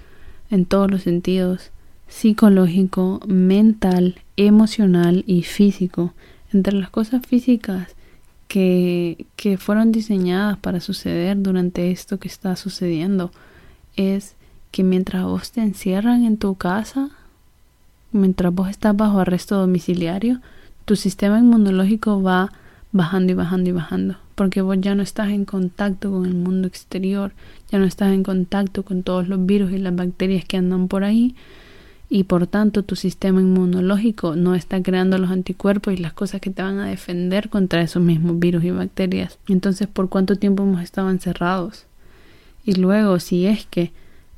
en 0.51 0.64
todos 0.64 0.91
los 0.91 1.03
sentidos, 1.03 1.70
psicológico, 2.09 3.20
mental, 3.26 4.14
emocional 4.39 5.22
y 5.26 5.43
físico. 5.43 6.14
Entre 6.51 6.72
las 6.72 6.89
cosas 6.89 7.26
físicas 7.26 7.95
que, 8.49 9.26
que 9.37 9.59
fueron 9.59 9.93
diseñadas 9.93 10.57
para 10.57 10.80
suceder 10.80 11.43
durante 11.43 11.91
esto 11.91 12.18
que 12.18 12.28
está 12.28 12.57
sucediendo 12.57 13.32
es 13.97 14.35
que 14.70 14.82
mientras 14.82 15.24
vos 15.24 15.53
te 15.53 15.61
encierran 15.61 16.24
en 16.24 16.39
tu 16.39 16.55
casa, 16.55 17.11
mientras 18.12 18.55
vos 18.55 18.70
estás 18.70 18.97
bajo 18.97 19.18
arresto 19.18 19.59
domiciliario, 19.59 20.41
tu 20.87 20.97
sistema 20.97 21.39
inmunológico 21.39 22.22
va 22.22 22.51
bajando 22.95 23.32
y 23.32 23.34
bajando 23.34 23.70
y 23.70 23.72
bajando, 23.72 24.16
porque 24.36 24.62
vos 24.62 24.76
ya 24.80 24.95
no 24.95 25.03
estás 25.03 25.30
en 25.30 25.45
contacto 25.45 26.12
con 26.12 26.26
el 26.26 26.34
mundo 26.34 26.68
exterior, 26.68 27.32
ya 27.68 27.80
no 27.80 27.86
estás 27.86 28.12
en 28.12 28.22
contacto 28.22 28.84
con 28.84 29.03
todos 29.03 29.26
los 29.26 29.45
virus 29.45 29.72
y 29.72 29.78
las 29.78 29.97
bacterias 29.97 30.45
que 30.45 30.59
andan 30.59 30.86
por 30.86 31.03
ahí, 31.03 31.34
y 32.09 32.22
por 32.22 32.47
tanto 32.47 32.84
tu 32.84 32.95
sistema 32.95 33.40
inmunológico 33.40 34.36
no 34.36 34.55
está 34.55 34.80
creando 34.80 35.18
los 35.18 35.32
anticuerpos 35.32 35.92
y 35.92 35.97
las 35.97 36.12
cosas 36.12 36.40
que 36.40 36.51
te 36.51 36.62
van 36.62 36.78
a 36.78 36.86
defender 36.86 37.49
contra 37.49 37.82
esos 37.82 38.01
mismos 38.01 38.38
virus 38.38 38.62
y 38.62 38.70
bacterias. 38.70 39.38
Entonces, 39.49 39.88
¿por 39.88 40.09
cuánto 40.09 40.36
tiempo 40.36 40.62
hemos 40.62 40.80
estado 40.80 41.11
encerrados? 41.11 41.86
Y 42.64 42.74
luego, 42.74 43.18
si 43.18 43.47
es 43.47 43.66
que 43.66 43.90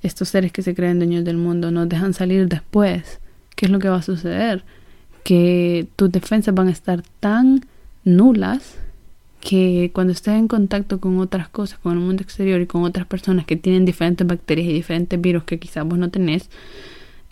estos 0.02 0.30
seres 0.30 0.50
que 0.50 0.62
se 0.62 0.74
creen 0.74 0.98
dueños 0.98 1.26
del 1.26 1.36
mundo 1.36 1.70
nos 1.70 1.90
dejan 1.90 2.14
salir 2.14 2.48
después, 2.48 3.20
¿qué 3.54 3.66
es 3.66 3.70
lo 3.70 3.78
que 3.80 3.90
va 3.90 3.96
a 3.96 4.02
suceder? 4.02 4.64
Que 5.24 5.86
tus 5.96 6.10
defensas 6.10 6.54
van 6.54 6.68
a 6.68 6.72
estar 6.72 7.02
tan 7.20 7.66
nulas 8.06 8.76
que 9.40 9.90
cuando 9.92 10.12
estés 10.12 10.34
en 10.34 10.48
contacto 10.48 10.98
con 11.00 11.18
otras 11.18 11.48
cosas, 11.48 11.78
con 11.78 11.92
el 11.92 11.98
mundo 11.98 12.22
exterior 12.22 12.60
y 12.60 12.66
con 12.66 12.84
otras 12.84 13.06
personas 13.06 13.44
que 13.44 13.56
tienen 13.56 13.84
diferentes 13.84 14.26
bacterias 14.26 14.68
y 14.68 14.72
diferentes 14.72 15.20
virus 15.20 15.44
que 15.44 15.58
quizás 15.58 15.84
vos 15.84 15.98
no 15.98 16.08
tenés, 16.08 16.48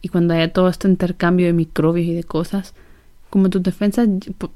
y 0.03 0.09
cuando 0.09 0.35
haya 0.35 0.53
todo 0.53 0.69
este 0.69 0.87
intercambio 0.87 1.47
de 1.47 1.55
microbios 1.55 2.07
y 2.07 2.13
de 2.13 2.25
cosas, 2.25 2.75
como 3.31 3.51
tus 3.51 3.63
defensas, 3.63 4.09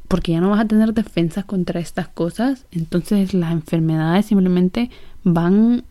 porque 0.07 0.33
ya 0.33 0.41
no 0.41 0.51
vas 0.51 0.61
a 0.61 0.69
tener 0.69 0.93
defensas 0.93 1.45
contra 1.45 1.81
estas 1.81 2.09
cosas, 2.09 2.67
entonces 2.71 3.33
las 3.33 3.53
enfermedades 3.53 4.27
simplemente 4.27 4.91
van 5.25 5.85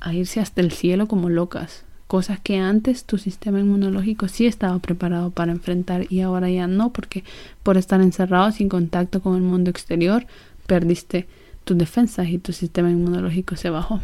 a 0.00 0.14
irse 0.14 0.40
hasta 0.40 0.60
el 0.60 0.72
cielo 0.72 1.06
como 1.06 1.28
locas 1.28 1.84
cosas 2.08 2.40
que 2.40 2.56
antes 2.58 3.04
tu 3.04 3.18
sistema 3.18 3.60
inmunológico 3.60 4.28
sí 4.28 4.46
estaba 4.46 4.78
preparado 4.78 5.30
para 5.30 5.52
enfrentar 5.52 6.06
y 6.10 6.22
ahora 6.22 6.50
ya 6.50 6.66
no, 6.66 6.90
porque 6.90 7.22
por 7.62 7.76
estar 7.76 8.00
encerrado 8.00 8.50
sin 8.50 8.70
contacto 8.70 9.20
con 9.20 9.36
el 9.36 9.42
mundo 9.42 9.70
exterior, 9.70 10.26
perdiste 10.66 11.28
tus 11.64 11.76
defensas 11.76 12.28
y 12.28 12.38
tu 12.38 12.54
sistema 12.54 12.90
inmunológico 12.90 13.56
se 13.56 13.68
bajó. 13.68 14.00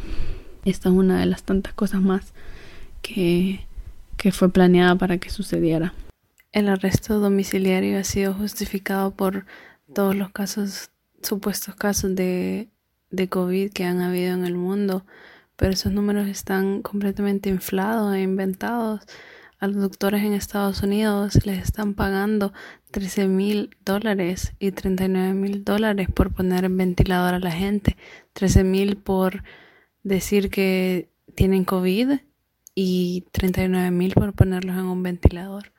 Esta 0.67 0.91
es 0.91 0.95
una 0.95 1.19
de 1.19 1.27
las 1.27 1.45
tantas 1.45 1.73
cosas 1.73 2.03
más 2.03 2.35
que, 3.01 3.67
que 4.19 4.33
fue 4.33 4.51
planeada 4.51 4.97
para 4.97 5.17
que 5.17 5.31
sucediera. 5.31 5.95
El 6.53 6.69
arresto 6.69 7.19
domiciliario 7.19 7.99
ha 7.99 8.05
sido 8.05 8.35
justificado 8.35 9.13
por 9.13 9.47
todos 9.95 10.15
los 10.15 10.31
casos, 10.31 10.91
supuestos 11.23 11.75
casos 11.75 12.15
de, 12.15 12.69
de 13.11 13.29
COVID 13.29 13.73
que 13.73 13.85
han 13.85 14.03
habido 14.03 14.35
en 14.35 14.45
el 14.45 14.57
mundo 14.57 15.05
pero 15.57 15.73
esos 15.73 15.93
números 15.93 16.29
están 16.29 16.83
completamente 16.83 17.49
inflados 17.49 18.15
e 18.15 18.23
inventados. 18.23 19.01
A 19.61 19.67
los 19.67 19.81
doctores 19.81 20.23
en 20.23 20.35
Estados 20.35 20.83
Unidos 20.83 21.47
les 21.47 21.63
están 21.63 21.95
pagando 21.95 22.53
13 22.91 23.29
mil 23.29 23.77
dólares 23.85 24.53
y 24.59 24.73
39 24.73 25.33
mil 25.33 25.65
dólares 25.65 26.09
por 26.13 26.33
poner 26.35 26.65
en 26.65 26.77
ventilador 26.77 27.35
a 27.35 27.39
la 27.39 27.53
gente, 27.53 27.97
13 28.35 28.65
mil 28.65 28.97
por 28.97 29.43
decir 30.03 30.51
que 30.51 31.09
tienen 31.35 31.65
COVID 31.65 32.19
y 32.75 33.25
39 33.33 33.91
mil 33.91 34.15
por 34.15 34.33
ponerlos 34.35 34.77
en 34.77 34.85
un 34.85 35.03
ventilador. 35.03 35.73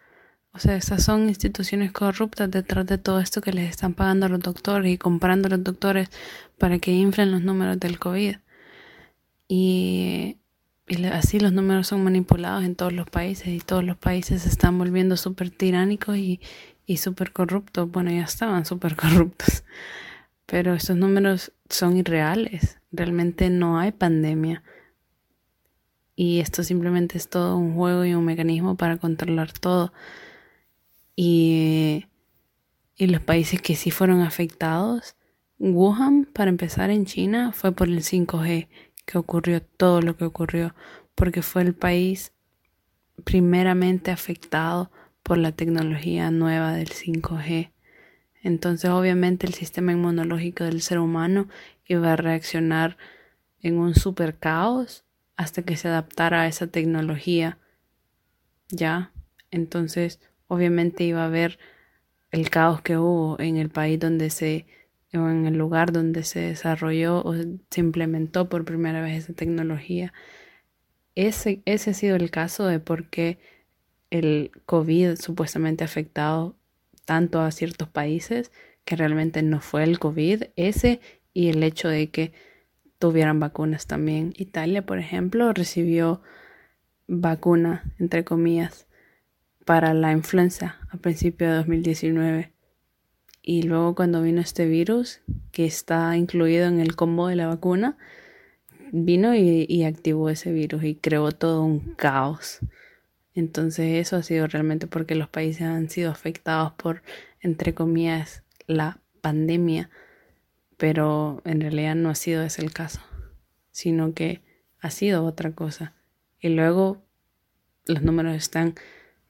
O 0.56 0.60
sea, 0.60 0.78
esas 0.78 1.04
son 1.04 1.28
instituciones 1.28 1.92
corruptas 1.92 2.50
detrás 2.50 2.86
de 2.86 2.98
todo 2.98 3.20
esto 3.20 3.42
que 3.42 3.52
les 3.52 3.70
están 3.70 3.94
pagando 3.94 4.26
a 4.26 4.30
los 4.30 4.40
doctores 4.40 4.90
y 4.92 4.98
comprando 4.98 5.48
a 5.48 5.50
los 5.52 5.64
doctores 5.64 6.10
para 6.58 6.80
que 6.80 6.92
inflen 6.92 7.32
los 7.32 7.42
números 7.42 7.78
del 7.78 8.00
COVID. 8.00 8.38
Y, 9.48 10.38
así 11.12 11.40
los 11.40 11.54
números 11.54 11.88
son 11.88 12.04
manipulados 12.04 12.64
en 12.64 12.76
todos 12.76 12.94
los 12.94 13.10
países 13.10 13.48
y 13.48 13.60
todos 13.60 13.84
los 13.84 13.98
países 13.98 14.44
se 14.44 14.50
están 14.50 14.78
volviendo 14.78 15.18
súper 15.18 15.50
tiránicos 15.50 16.18
y, 16.18 16.40
y 16.86 16.98
súper 16.98 17.32
corruptos. 17.32 17.90
Bueno, 17.92 18.12
ya 18.12 18.24
estaban 18.24 18.66
súper 18.66 18.96
corruptos, 18.96 19.64
pero 20.46 20.74
estos 20.74 20.98
números 20.98 21.52
son 21.70 21.98
irreales. 21.98 22.80
Realmente 22.92 23.50
no 23.50 23.80
hay 23.80 23.92
pandemia. 23.92 24.64
Y 26.16 26.40
esto 26.40 26.64
simplemente 26.64 27.18
es 27.18 27.30
todo 27.30 27.58
un 27.58 27.76
juego 27.76 28.06
y 28.06 28.14
un 28.14 28.24
mecanismo 28.24 28.76
para 28.78 28.98
controlar 28.98 29.52
todo. 29.52 29.92
Y, 31.16 32.06
y 32.98 33.08
los 33.08 33.22
países 33.22 33.62
que 33.62 33.76
sí 33.76 33.92
fueron 33.92 34.22
afectados, 34.22 35.16
Wuhan, 35.60 36.26
para 36.26 36.50
empezar 36.50 36.90
en 36.90 37.06
China, 37.06 37.52
fue 37.54 37.72
por 37.74 37.88
el 37.88 38.02
5G 38.02 38.68
que 39.06 39.18
ocurrió 39.18 39.62
todo 39.62 40.02
lo 40.02 40.18
que 40.18 40.26
ocurrió, 40.26 40.76
porque 41.16 41.42
fue 41.42 41.62
el 41.62 41.74
país 41.74 42.34
primeramente 43.24 44.12
afectado 44.12 44.92
por 45.24 45.38
la 45.38 45.52
tecnología 45.52 46.30
nueva 46.32 46.74
del 46.74 46.90
5G. 46.90 47.72
Entonces 48.44 48.92
obviamente 48.92 49.48
el 49.48 49.54
sistema 49.54 49.92
inmunológico 49.92 50.66
del 50.66 50.82
ser 50.82 51.00
humano 51.00 51.48
iba 51.88 52.14
a 52.14 52.16
reaccionar 52.16 52.98
en 53.62 53.80
un 53.80 53.96
super 53.96 54.38
caos 54.38 55.04
hasta 55.36 55.64
que 55.64 55.78
se 55.78 55.88
adaptara 55.88 56.42
a 56.42 56.48
esa 56.48 56.68
tecnología. 56.68 57.58
¿Ya? 58.70 59.12
Entonces 59.50 60.20
obviamente 60.48 61.04
iba 61.04 61.24
a 61.24 61.26
haber 61.26 61.58
el 62.32 62.50
caos 62.50 62.82
que 62.82 62.98
hubo 62.98 63.40
en 63.40 63.58
el 63.58 63.70
país 63.70 64.00
donde 64.00 64.30
se 64.30 64.68
o 65.18 65.30
en 65.30 65.46
el 65.46 65.58
lugar 65.58 65.92
donde 65.92 66.24
se 66.24 66.40
desarrolló 66.40 67.22
o 67.24 67.34
se 67.36 67.80
implementó 67.80 68.50
por 68.50 68.66
primera 68.66 69.02
vez 69.02 69.24
esa 69.24 69.34
tecnología. 69.34 70.14
Ese, 71.16 71.62
ese 71.66 71.92
ha 71.92 71.94
sido 71.94 72.16
el 72.16 72.32
caso 72.32 72.66
de 72.68 72.80
por 72.80 73.10
qué 73.10 73.38
el 74.10 74.52
COVID 74.66 75.16
supuestamente 75.16 75.84
ha 75.84 75.86
afectado 75.86 76.56
tanto 77.06 77.42
a 77.42 77.52
ciertos 77.52 77.88
países 77.88 78.52
que 78.84 78.96
realmente 78.96 79.42
no 79.42 79.62
fue 79.62 79.84
el 79.84 80.00
COVID, 80.00 80.44
ese 80.56 81.00
y 81.34 81.50
el 81.50 81.64
hecho 81.64 81.88
de 81.90 82.10
que 82.10 82.34
tuvieran 83.00 83.40
vacunas 83.40 83.88
también. 83.88 84.34
Italia, 84.38 84.86
por 84.86 85.00
ejemplo, 85.00 85.52
recibió 85.54 86.22
vacuna, 87.08 87.84
entre 88.00 88.24
comillas, 88.24 88.88
para 89.66 89.94
la 89.94 90.12
influenza 90.12 90.80
a 90.90 90.98
principios 90.98 91.50
de 91.50 91.58
2019 91.58 92.55
y 93.48 93.62
luego 93.62 93.94
cuando 93.94 94.24
vino 94.24 94.42
este 94.42 94.66
virus, 94.66 95.22
que 95.52 95.66
está 95.66 96.18
incluido 96.18 96.68
en 96.68 96.80
el 96.80 96.96
combo 96.96 97.28
de 97.28 97.36
la 97.36 97.46
vacuna, 97.46 97.96
vino 98.92 99.36
y, 99.36 99.84
activó 99.84 100.32
ese 100.32 100.52
virus 100.52 100.84
y 100.84 100.96
creó 100.96 101.32
todo 101.32 101.64
un 101.64 101.94
caos. 101.94 102.60
Entonces 103.36 103.98
eso 103.98 104.16
ha 104.16 104.24
sido 104.24 104.48
realmente 104.48 104.88
porque 104.88 105.14
los 105.14 105.30
países 105.30 105.62
han 105.62 105.92
sido 105.92 106.10
afectados 106.10 106.74
por 106.74 107.04
entre 107.40 107.76
comillas, 107.76 108.42
la 108.66 109.00
pandemia, 109.22 109.92
pero 110.78 111.44
en 111.46 111.62
realidad 111.62 111.94
no 111.94 112.10
ha 112.10 112.16
sido 112.16 112.42
ese 112.42 112.64
el 112.64 112.74
caso, 112.74 113.00
sino 113.70 114.16
que 114.16 114.42
ha 114.80 114.90
sido 114.90 115.24
otra 115.24 115.52
cosa. 115.52 115.94
Y 116.40 116.50
luego 116.50 117.04
los 117.86 118.02
números 118.02 118.34
están 118.34 118.74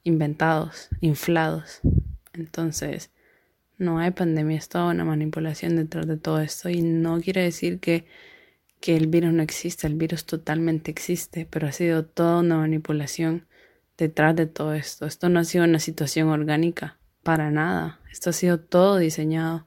inventados, 0.03 0.87
inflados. 1.01 1.81
Entonces, 2.31 3.11
no 3.77 3.99
hay 3.99 4.11
pandemia, 4.11 4.57
es 4.57 4.69
toda 4.69 4.91
una 4.91 5.05
manipulación 5.05 5.75
detrás 5.75 6.07
de 6.07 6.17
todo 6.17 6.39
esto. 6.39 6.69
Y 6.69 6.81
no 6.81 7.19
quiere 7.21 7.41
decir 7.41 7.79
que, 7.79 8.05
que 8.79 8.95
el 8.95 9.07
virus 9.07 9.33
no 9.33 9.43
existe, 9.43 9.87
el 9.87 9.95
virus 9.95 10.25
totalmente 10.25 10.91
existe, 10.91 11.45
pero 11.49 11.67
ha 11.67 11.71
sido 11.71 12.05
toda 12.05 12.39
una 12.39 12.57
manipulación 12.57 13.45
detrás 13.97 14.35
de 14.35 14.45
todo 14.45 14.73
esto. 14.73 15.05
Esto 15.05 15.29
no 15.29 15.39
ha 15.39 15.43
sido 15.43 15.63
una 15.65 15.79
situación 15.79 16.29
orgánica, 16.29 16.97
para 17.23 17.49
nada. 17.49 17.99
Esto 18.11 18.29
ha 18.29 18.33
sido 18.33 18.59
todo 18.59 18.97
diseñado. 18.97 19.65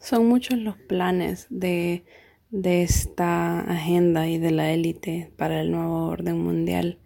Son 0.00 0.26
muchos 0.26 0.58
los 0.58 0.76
planes 0.76 1.46
de, 1.50 2.04
de 2.50 2.82
esta 2.82 3.60
agenda 3.60 4.26
y 4.26 4.38
de 4.38 4.50
la 4.50 4.72
élite 4.72 5.32
para 5.36 5.60
el 5.60 5.70
nuevo 5.70 6.06
orden 6.06 6.38
mundial, 6.38 6.98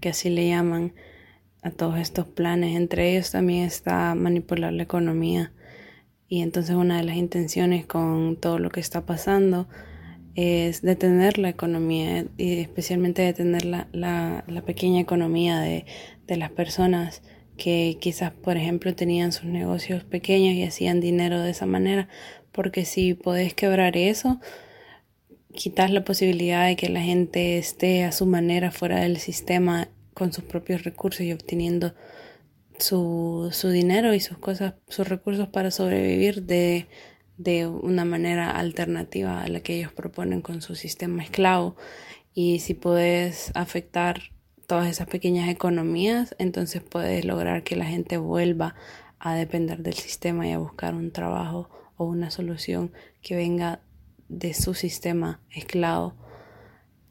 que 0.00 0.08
así 0.08 0.30
le 0.30 0.48
llaman 0.48 0.94
a 1.62 1.70
todos 1.70 1.98
estos 1.98 2.26
planes. 2.26 2.76
Entre 2.76 3.12
ellos 3.12 3.30
también 3.30 3.64
está 3.64 4.14
manipular 4.14 4.72
la 4.72 4.82
economía. 4.82 5.52
Y 6.28 6.42
entonces 6.42 6.76
una 6.76 6.98
de 6.98 7.04
las 7.04 7.16
intenciones 7.16 7.86
con 7.86 8.36
todo 8.36 8.58
lo 8.58 8.70
que 8.70 8.80
está 8.80 9.04
pasando 9.04 9.68
es 10.34 10.80
detener 10.80 11.38
la 11.38 11.48
economía 11.48 12.24
y 12.36 12.60
especialmente 12.60 13.22
detener 13.22 13.64
la, 13.64 13.88
la, 13.92 14.44
la 14.46 14.62
pequeña 14.62 15.00
economía 15.00 15.58
de, 15.60 15.86
de 16.26 16.36
las 16.36 16.50
personas 16.50 17.22
que 17.56 17.98
quizás, 18.00 18.32
por 18.32 18.56
ejemplo, 18.56 18.94
tenían 18.94 19.32
sus 19.32 19.44
negocios 19.44 20.04
pequeños 20.04 20.54
y 20.54 20.64
hacían 20.64 21.00
dinero 21.00 21.40
de 21.40 21.50
esa 21.50 21.66
manera, 21.66 22.08
porque 22.52 22.84
si 22.84 23.14
podés 23.14 23.54
quebrar 23.54 23.96
eso, 23.96 24.40
quitas 25.52 25.90
la 25.90 26.04
posibilidad 26.04 26.66
de 26.66 26.76
que 26.76 26.88
la 26.88 27.02
gente 27.02 27.58
esté 27.58 28.04
a 28.04 28.12
su 28.12 28.24
manera 28.24 28.70
fuera 28.70 29.00
del 29.00 29.18
sistema 29.18 29.88
con 30.14 30.32
sus 30.32 30.44
propios 30.44 30.84
recursos 30.84 31.22
y 31.22 31.32
obteniendo 31.32 31.94
su, 32.78 33.50
su 33.52 33.68
dinero 33.68 34.14
y 34.14 34.20
sus 34.20 34.38
cosas, 34.38 34.74
sus 34.88 35.08
recursos 35.08 35.48
para 35.48 35.70
sobrevivir 35.70 36.44
de, 36.44 36.86
de 37.36 37.66
una 37.66 38.04
manera 38.04 38.50
alternativa 38.50 39.42
a 39.42 39.48
la 39.48 39.60
que 39.60 39.76
ellos 39.76 39.92
proponen 39.92 40.42
con 40.42 40.62
su 40.62 40.74
sistema 40.74 41.22
esclavo. 41.22 41.76
Y 42.34 42.60
si 42.60 42.74
puedes 42.74 43.50
afectar 43.54 44.20
todas 44.66 44.88
esas 44.88 45.08
pequeñas 45.08 45.48
economías, 45.48 46.34
entonces 46.38 46.82
puedes 46.82 47.24
lograr 47.24 47.64
que 47.64 47.76
la 47.76 47.86
gente 47.86 48.18
vuelva 48.18 48.76
a 49.18 49.34
depender 49.34 49.82
del 49.82 49.94
sistema 49.94 50.46
y 50.46 50.52
a 50.52 50.58
buscar 50.58 50.94
un 50.94 51.10
trabajo 51.10 51.68
o 51.96 52.04
una 52.04 52.30
solución 52.30 52.92
que 53.20 53.36
venga 53.36 53.80
de 54.28 54.54
su 54.54 54.74
sistema 54.74 55.40
esclavo. 55.50 56.14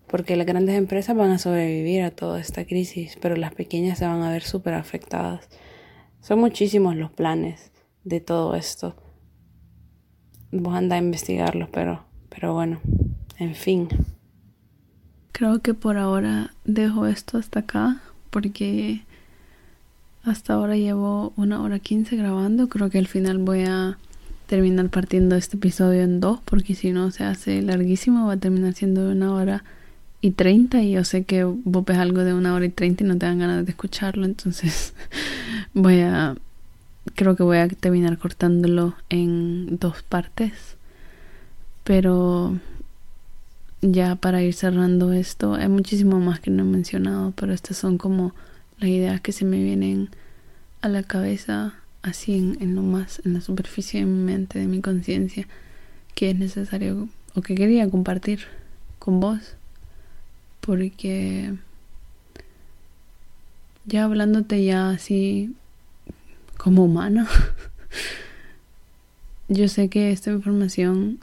Porque 0.10 0.36
las 0.36 0.48
grandes 0.48 0.76
empresas 0.76 1.16
van 1.16 1.32
a 1.32 1.38
sobrevivir 1.38 2.02
a 2.02 2.12
toda 2.12 2.40
esta 2.40 2.66
crisis, 2.66 3.18
pero 3.22 3.36
las 3.36 3.54
pequeñas 3.54 4.00
se 4.00 4.06
van 4.06 4.24
a 4.24 4.32
ver 4.32 4.44
súper 4.44 4.74
afectadas. 4.74 5.48
Son 6.22 6.40
muchísimos 6.40 6.96
los 6.96 7.12
planes 7.12 7.72
de 8.04 8.20
todo 8.20 8.56
esto. 8.56 8.96
Vos 10.52 10.76
anda 10.76 10.96
a 10.96 11.00
investigarlos, 11.00 11.70
pero, 11.72 12.04
pero 12.30 12.54
bueno, 12.54 12.82
en 13.38 13.54
fin. 13.54 13.88
Creo 15.32 15.62
que 15.62 15.74
por 15.74 15.98
ahora 15.98 16.54
dejo 16.66 17.06
esto 17.06 17.38
hasta 17.38 17.60
acá 17.60 18.02
porque 18.30 19.04
hasta 20.24 20.54
ahora 20.54 20.76
llevo 20.76 21.34
una 21.38 21.62
hora 21.62 21.80
quince 21.80 22.16
grabando. 22.16 22.68
Creo 22.68 22.90
que 22.90 22.98
al 22.98 23.08
final 23.08 23.38
voy 23.38 23.64
a 23.64 23.98
terminar 24.48 24.90
partiendo 24.90 25.36
este 25.36 25.58
episodio 25.58 26.02
en 26.02 26.20
dos 26.20 26.40
porque 26.44 26.74
si 26.74 26.92
no 26.92 27.12
se 27.12 27.24
hace 27.24 27.62
larguísimo 27.62 28.28
va 28.28 28.34
a 28.34 28.38
terminar 28.38 28.74
siendo 28.74 29.10
una 29.12 29.34
hora 29.34 29.64
y 30.22 30.32
treinta 30.32 30.82
y 30.82 30.92
yo 30.92 31.04
sé 31.04 31.24
que 31.24 31.44
vos 31.44 31.86
ves 31.86 31.98
algo 31.98 32.24
de 32.24 32.34
una 32.34 32.54
hora 32.54 32.66
y 32.66 32.70
treinta 32.70 33.04
y 33.04 33.08
no 33.08 33.18
te 33.18 33.26
dan 33.26 33.40
ganas 33.40 33.66
de 33.66 33.72
escucharlo 33.72 34.26
entonces 34.26 34.94
voy 35.74 36.02
a 36.02 36.36
creo 37.16 37.36
que 37.36 37.44
voy 37.44 37.58
a 37.58 37.68
terminar 37.68 38.18
cortándolo 38.18 38.96
en 39.10 39.78
dos 39.78 40.04
partes. 40.04 40.54
Pero 41.84 42.58
ya 43.82 44.16
para 44.16 44.42
ir 44.42 44.54
cerrando 44.54 45.12
esto, 45.14 45.56
hay 45.56 45.70
muchísimo 45.70 46.20
más 46.20 46.40
que 46.40 46.52
no 46.52 46.64
he 46.64 46.66
mencionado, 46.66 47.32
pero 47.36 47.54
estas 47.54 47.78
son 47.78 47.98
como 47.98 48.34
las 48.78 48.90
ideas 48.90 49.22
que 49.22 49.32
se 49.32 49.46
me 49.46 49.62
vienen 49.62 50.10
a 50.82 50.88
la 50.88 51.04
cabeza, 51.04 51.74
así 52.02 52.38
en, 52.38 52.58
en 52.62 52.76
lo 52.76 52.84
más, 52.84 53.22
en 53.26 53.34
la 53.34 53.42
superficie 53.42 54.00
de 54.02 54.06
mi 54.06 54.24
mente, 54.24 54.60
de 54.60 54.68
mi 54.68 54.82
conciencia, 54.82 55.48
que 56.16 56.32
es 56.32 56.38
necesario 56.38 57.10
o 57.36 57.42
que 57.42 57.56
quería 57.56 57.90
compartir 57.90 58.42
con 59.00 59.20
vos, 59.20 59.56
porque 60.70 61.56
ya 63.86 64.04
hablándote 64.04 64.64
ya 64.64 64.92
así 64.92 65.56
como 66.58 66.86
humana, 66.86 67.28
yo 69.48 69.68
sé 69.68 69.90
que 69.90 70.12
esta 70.12 70.30
información 70.30 71.18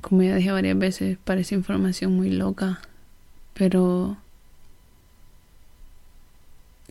como 0.00 0.22
ya 0.22 0.36
dije 0.36 0.52
varias 0.52 0.78
veces, 0.78 1.18
parece 1.24 1.56
información 1.56 2.14
muy 2.14 2.30
loca, 2.30 2.80
pero 3.52 4.16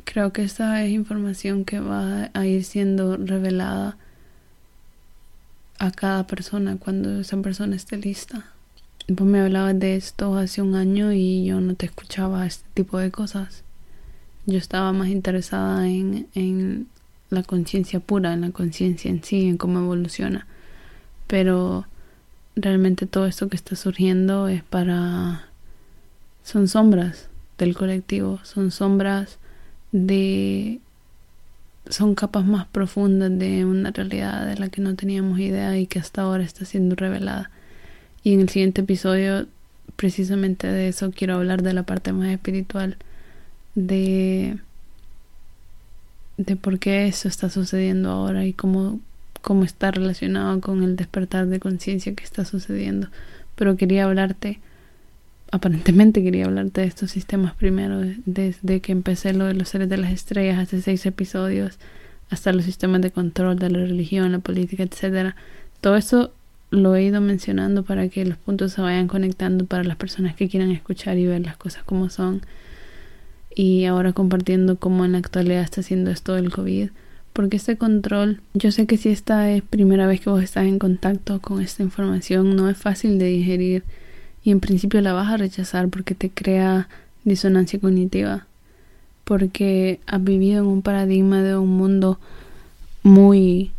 creo 0.04 0.34
que 0.34 0.44
esta 0.44 0.84
es 0.84 0.92
información 0.92 1.64
que 1.64 1.80
va 1.80 2.32
a 2.34 2.46
ir 2.46 2.66
siendo 2.66 3.16
revelada 3.16 3.96
a 5.78 5.92
cada 5.92 6.28
persona 6.28 6.76
cuando 6.76 7.22
esa 7.22 7.38
persona 7.38 7.78
esté 7.78 7.96
lista. 7.96 8.52
Vos 9.12 9.26
me 9.26 9.40
hablabas 9.40 9.80
de 9.80 9.96
esto 9.96 10.38
hace 10.38 10.62
un 10.62 10.76
año 10.76 11.12
y 11.12 11.44
yo 11.44 11.60
no 11.62 11.74
te 11.74 11.88
escuchaba 11.88 12.46
este 12.46 12.68
tipo 12.76 13.00
de 13.00 13.10
cosas. 13.10 13.64
Yo 14.46 14.60
estaba 14.60 14.94
más 14.94 15.08
interesada 15.08 15.90
en, 15.90 16.28
en 16.36 16.86
la 17.32 17.42
conciencia 17.42 18.00
pura, 18.00 18.34
en 18.34 18.42
la 18.42 18.52
conciencia 18.52 19.10
en 19.10 19.24
sí, 19.24 19.48
en 19.48 19.58
cómo 19.58 19.80
evoluciona. 19.80 20.46
Pero 21.26 21.88
realmente 22.56 23.08
todo 23.08 23.26
esto 23.26 23.50
que 23.50 23.56
está 23.56 23.76
surgiendo 23.76 24.48
es 24.48 24.62
para... 24.62 25.48
son 26.44 26.68
sombras 26.68 27.30
del 27.58 27.76
colectivo, 27.76 28.40
son 28.44 28.70
sombras 28.70 29.40
de... 29.92 30.82
son 31.90 32.14
capas 32.14 32.46
más 32.46 32.68
profundas 32.68 33.32
de 33.40 33.66
una 33.66 33.90
realidad 33.90 34.46
de 34.46 34.58
la 34.58 34.70
que 34.70 34.82
no 34.82 34.96
teníamos 34.96 35.40
idea 35.40 35.76
y 35.80 35.88
que 35.88 35.98
hasta 35.98 36.22
ahora 36.22 36.44
está 36.44 36.64
siendo 36.64 36.96
revelada. 36.96 37.50
Y 38.24 38.34
en 38.34 38.42
el 38.42 38.50
siguiente 38.50 38.82
episodio, 38.82 39.48
precisamente 39.96 40.68
de 40.68 40.88
eso, 40.90 41.12
quiero 41.12 41.36
hablar 41.36 41.62
de 41.62 41.74
la 41.74 41.84
parte 41.84 42.14
más 42.14 42.30
espiritual, 42.30 42.98
de 43.76 44.58
de 46.38 46.56
por 46.56 46.80
qué 46.80 47.06
eso 47.06 47.28
está 47.28 47.50
sucediendo 47.50 48.10
ahora 48.12 48.46
y 48.46 48.54
cómo 48.54 49.02
cómo 49.42 49.64
está 49.64 49.92
relacionado 49.92 50.60
con 50.62 50.84
el 50.84 50.96
despertar 50.96 51.48
de 51.48 51.60
conciencia 51.60 52.14
que 52.14 52.24
está 52.24 52.46
sucediendo. 52.46 53.08
Pero 53.56 53.76
quería 53.78 54.06
hablarte, 54.06 54.60
aparentemente 55.52 56.24
quería 56.24 56.46
hablarte 56.46 56.82
de 56.82 56.88
estos 56.88 57.12
sistemas 57.12 57.54
primero, 57.56 58.02
desde 58.26 58.82
que 58.82 58.92
empecé 58.92 59.34
lo 59.34 59.46
de 59.46 59.54
los 59.54 59.70
seres 59.70 59.90
de 59.90 59.98
las 59.98 60.12
estrellas 60.12 60.60
hace 60.60 60.82
seis 60.82 61.06
episodios, 61.06 61.78
hasta 62.30 62.54
los 62.54 62.66
sistemas 62.66 63.02
de 63.02 63.12
control 63.12 63.58
de 63.58 63.70
la 63.70 63.80
religión, 63.80 64.32
la 64.32 64.40
política, 64.40 64.84
etcétera. 64.84 65.36
Todo 65.82 65.96
eso 65.96 66.34
lo 66.72 66.96
he 66.96 67.04
ido 67.04 67.22
mencionando 67.22 67.84
para 67.84 68.10
que 68.10 68.26
los 68.26 68.38
puntos 68.38 68.74
se 68.74 68.82
vayan 68.82 69.08
conectando 69.08 69.66
para 69.66 69.84
las 69.84 69.98
personas 69.98 70.36
que 70.36 70.50
quieran 70.50 70.72
escuchar 70.72 71.18
y 71.18 71.26
ver 71.26 71.42
las 71.42 71.58
cosas 71.58 71.84
como 71.84 72.10
son. 72.10 72.42
Y 73.56 73.86
ahora 73.86 74.14
compartiendo 74.14 74.78
cómo 74.78 75.06
en 75.06 75.14
la 75.14 75.18
actualidad 75.18 75.64
está 75.64 75.82
haciendo 75.82 76.12
esto 76.12 76.34
del 76.34 76.52
COVID 76.52 76.90
porque 77.34 77.58
este 77.58 77.78
control, 77.78 78.42
yo 78.54 78.72
sé 78.72 78.86
que 78.86 78.98
si 78.98 79.10
esta 79.10 79.50
es 79.50 79.62
primera 79.62 80.08
vez 80.08 80.20
que 80.20 80.30
vos 80.30 80.44
estás 80.44 80.66
en 80.66 80.80
contacto 80.80 81.40
con 81.40 81.62
esta 81.62 81.84
información, 81.84 82.56
no 82.56 82.70
es 82.70 82.78
fácil 82.78 83.18
de 83.18 83.28
digerir 83.28 83.84
y 84.44 84.52
en 84.52 84.60
principio 84.60 85.00
la 85.02 85.14
vas 85.14 85.32
a 85.32 85.38
rechazar 85.38 85.90
porque 85.90 86.16
te 86.16 86.30
crea 86.30 86.90
disonancia 87.24 87.80
cognitiva, 87.80 88.46
porque 89.24 90.00
has 90.06 90.24
vivido 90.24 90.60
en 90.60 90.66
un 90.66 90.82
paradigma 90.82 91.42
de 91.42 91.56
un 91.58 91.70
mundo 91.70 92.20
muy 93.04 93.72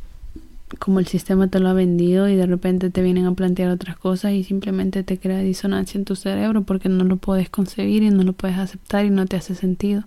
como 0.78 1.00
el 1.00 1.06
sistema 1.06 1.48
te 1.48 1.58
lo 1.58 1.68
ha 1.68 1.72
vendido 1.72 2.28
y 2.28 2.36
de 2.36 2.46
repente 2.46 2.90
te 2.90 3.02
vienen 3.02 3.26
a 3.26 3.32
plantear 3.32 3.70
otras 3.70 3.96
cosas 3.96 4.32
y 4.32 4.44
simplemente 4.44 5.02
te 5.02 5.18
crea 5.18 5.40
disonancia 5.40 5.98
en 5.98 6.04
tu 6.04 6.16
cerebro 6.16 6.62
porque 6.62 6.88
no 6.88 7.04
lo 7.04 7.16
puedes 7.16 7.50
concebir 7.50 8.02
y 8.02 8.10
no 8.10 8.22
lo 8.22 8.32
puedes 8.32 8.58
aceptar 8.58 9.04
y 9.04 9.10
no 9.10 9.26
te 9.26 9.36
hace 9.36 9.54
sentido. 9.54 10.04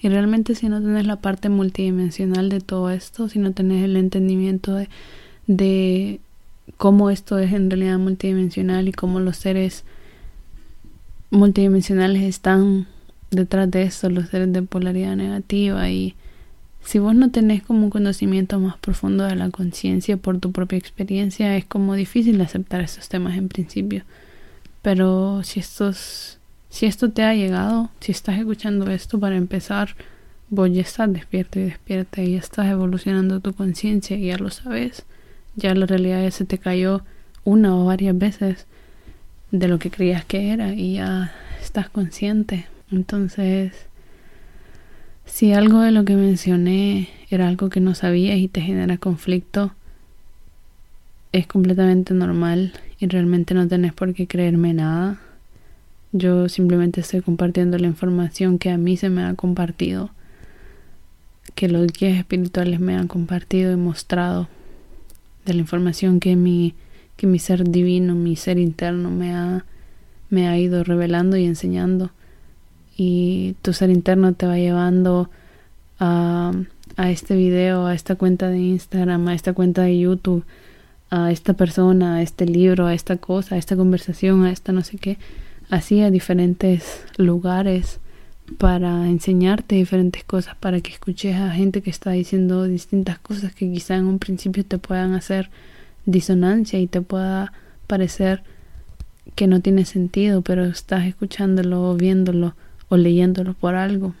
Y 0.00 0.08
realmente 0.08 0.54
si 0.54 0.68
no 0.68 0.80
tienes 0.80 1.06
la 1.06 1.16
parte 1.16 1.48
multidimensional 1.48 2.48
de 2.48 2.60
todo 2.60 2.90
esto, 2.90 3.28
si 3.28 3.38
no 3.38 3.52
tienes 3.52 3.84
el 3.84 3.96
entendimiento 3.96 4.74
de, 4.74 4.88
de 5.46 6.20
cómo 6.76 7.10
esto 7.10 7.38
es 7.38 7.52
en 7.52 7.70
realidad 7.70 7.98
multidimensional 7.98 8.88
y 8.88 8.92
cómo 8.92 9.20
los 9.20 9.36
seres 9.36 9.84
multidimensionales 11.30 12.22
están 12.22 12.86
detrás 13.30 13.70
de 13.70 13.82
esto, 13.82 14.08
los 14.10 14.28
seres 14.28 14.52
de 14.52 14.62
polaridad 14.62 15.16
negativa 15.16 15.90
y 15.90 16.14
si 16.86 17.00
vos 17.00 17.16
no 17.16 17.32
tenés 17.32 17.64
como 17.64 17.82
un 17.82 17.90
conocimiento 17.90 18.60
más 18.60 18.76
profundo 18.78 19.24
de 19.24 19.34
la 19.34 19.50
conciencia 19.50 20.16
por 20.16 20.38
tu 20.38 20.52
propia 20.52 20.78
experiencia, 20.78 21.56
es 21.56 21.64
como 21.64 21.96
difícil 21.96 22.40
aceptar 22.40 22.80
esos 22.80 23.08
temas 23.08 23.36
en 23.36 23.48
principio. 23.48 24.04
Pero 24.82 25.42
si 25.42 25.58
estos, 25.58 26.38
si 26.70 26.86
esto 26.86 27.10
te 27.10 27.24
ha 27.24 27.34
llegado, 27.34 27.90
si 27.98 28.12
estás 28.12 28.38
escuchando 28.38 28.88
esto 28.88 29.18
para 29.18 29.36
empezar, 29.36 29.96
vos 30.48 30.70
ya 30.72 30.82
estás 30.82 31.12
despierto 31.12 31.58
y 31.58 31.64
despierta 31.64 32.22
y 32.22 32.34
ya 32.34 32.38
estás 32.38 32.68
evolucionando 32.68 33.40
tu 33.40 33.52
conciencia 33.52 34.16
y 34.16 34.26
ya 34.26 34.38
lo 34.38 34.50
sabes. 34.50 35.04
Ya 35.56 35.74
la 35.74 35.86
realidad 35.86 36.22
ya 36.22 36.30
se 36.30 36.44
te 36.44 36.58
cayó 36.58 37.02
una 37.42 37.76
o 37.76 37.84
varias 37.84 38.16
veces 38.16 38.66
de 39.50 39.66
lo 39.66 39.80
que 39.80 39.90
creías 39.90 40.24
que 40.24 40.52
era 40.52 40.72
y 40.72 40.94
ya 40.94 41.34
estás 41.60 41.88
consciente. 41.88 42.66
Entonces, 42.92 43.72
si 45.26 45.52
algo 45.52 45.80
de 45.80 45.90
lo 45.90 46.04
que 46.04 46.16
mencioné 46.16 47.08
era 47.28 47.48
algo 47.48 47.68
que 47.68 47.80
no 47.80 47.94
sabías 47.94 48.38
y 48.38 48.48
te 48.48 48.60
genera 48.60 48.96
conflicto, 48.96 49.72
es 51.32 51.46
completamente 51.46 52.14
normal 52.14 52.72
y 52.98 53.06
realmente 53.06 53.52
no 53.52 53.68
tenés 53.68 53.92
por 53.92 54.14
qué 54.14 54.26
creerme 54.26 54.72
nada. 54.72 55.20
Yo 56.12 56.48
simplemente 56.48 57.00
estoy 57.00 57.20
compartiendo 57.20 57.76
la 57.78 57.88
información 57.88 58.58
que 58.58 58.70
a 58.70 58.78
mí 58.78 58.96
se 58.96 59.10
me 59.10 59.24
ha 59.24 59.34
compartido, 59.34 60.10
que 61.54 61.68
los 61.68 61.92
guías 61.92 62.16
espirituales 62.16 62.80
me 62.80 62.96
han 62.96 63.08
compartido 63.08 63.72
y 63.72 63.76
mostrado, 63.76 64.48
de 65.44 65.54
la 65.54 65.60
información 65.60 66.20
que 66.20 66.36
mi, 66.36 66.74
que 67.16 67.26
mi 67.26 67.38
ser 67.38 67.68
divino, 67.68 68.14
mi 68.14 68.36
ser 68.36 68.58
interno 68.58 69.10
me 69.10 69.34
ha, 69.34 69.64
me 70.30 70.48
ha 70.48 70.58
ido 70.58 70.84
revelando 70.84 71.36
y 71.36 71.44
enseñando 71.44 72.10
y 72.96 73.54
tu 73.62 73.72
ser 73.72 73.90
interno 73.90 74.32
te 74.32 74.46
va 74.46 74.56
llevando 74.56 75.30
a, 75.98 76.52
a 76.96 77.10
este 77.10 77.36
video, 77.36 77.86
a 77.86 77.94
esta 77.94 78.16
cuenta 78.16 78.48
de 78.48 78.58
Instagram, 78.58 79.28
a 79.28 79.34
esta 79.34 79.52
cuenta 79.52 79.82
de 79.82 79.98
YouTube, 79.98 80.44
a 81.10 81.30
esta 81.30 81.52
persona, 81.54 82.16
a 82.16 82.22
este 82.22 82.46
libro, 82.46 82.86
a 82.86 82.94
esta 82.94 83.16
cosa, 83.16 83.54
a 83.54 83.58
esta 83.58 83.76
conversación, 83.76 84.44
a 84.44 84.50
esta 84.50 84.72
no 84.72 84.82
sé 84.82 84.98
qué, 84.98 85.18
así 85.70 86.00
a 86.00 86.10
diferentes 86.10 87.04
lugares 87.16 88.00
para 88.58 89.08
enseñarte 89.08 89.74
diferentes 89.74 90.24
cosas, 90.24 90.56
para 90.56 90.80
que 90.80 90.92
escuches 90.92 91.36
a 91.36 91.50
gente 91.50 91.82
que 91.82 91.90
está 91.90 92.12
diciendo 92.12 92.64
distintas 92.64 93.18
cosas 93.18 93.54
que 93.54 93.70
quizá 93.70 93.96
en 93.96 94.06
un 94.06 94.18
principio 94.18 94.64
te 94.64 94.78
puedan 94.78 95.14
hacer 95.14 95.50
disonancia 96.06 96.78
y 96.78 96.86
te 96.86 97.00
pueda 97.00 97.52
parecer 97.86 98.42
que 99.34 99.48
no 99.48 99.60
tiene 99.60 99.84
sentido, 99.84 100.42
pero 100.42 100.64
estás 100.64 101.06
escuchándolo 101.06 101.90
o 101.90 101.94
viéndolo 101.96 102.54
o 102.88 102.96
leyéndolo 102.96 103.54
por 103.54 103.74
algo, 103.74 104.14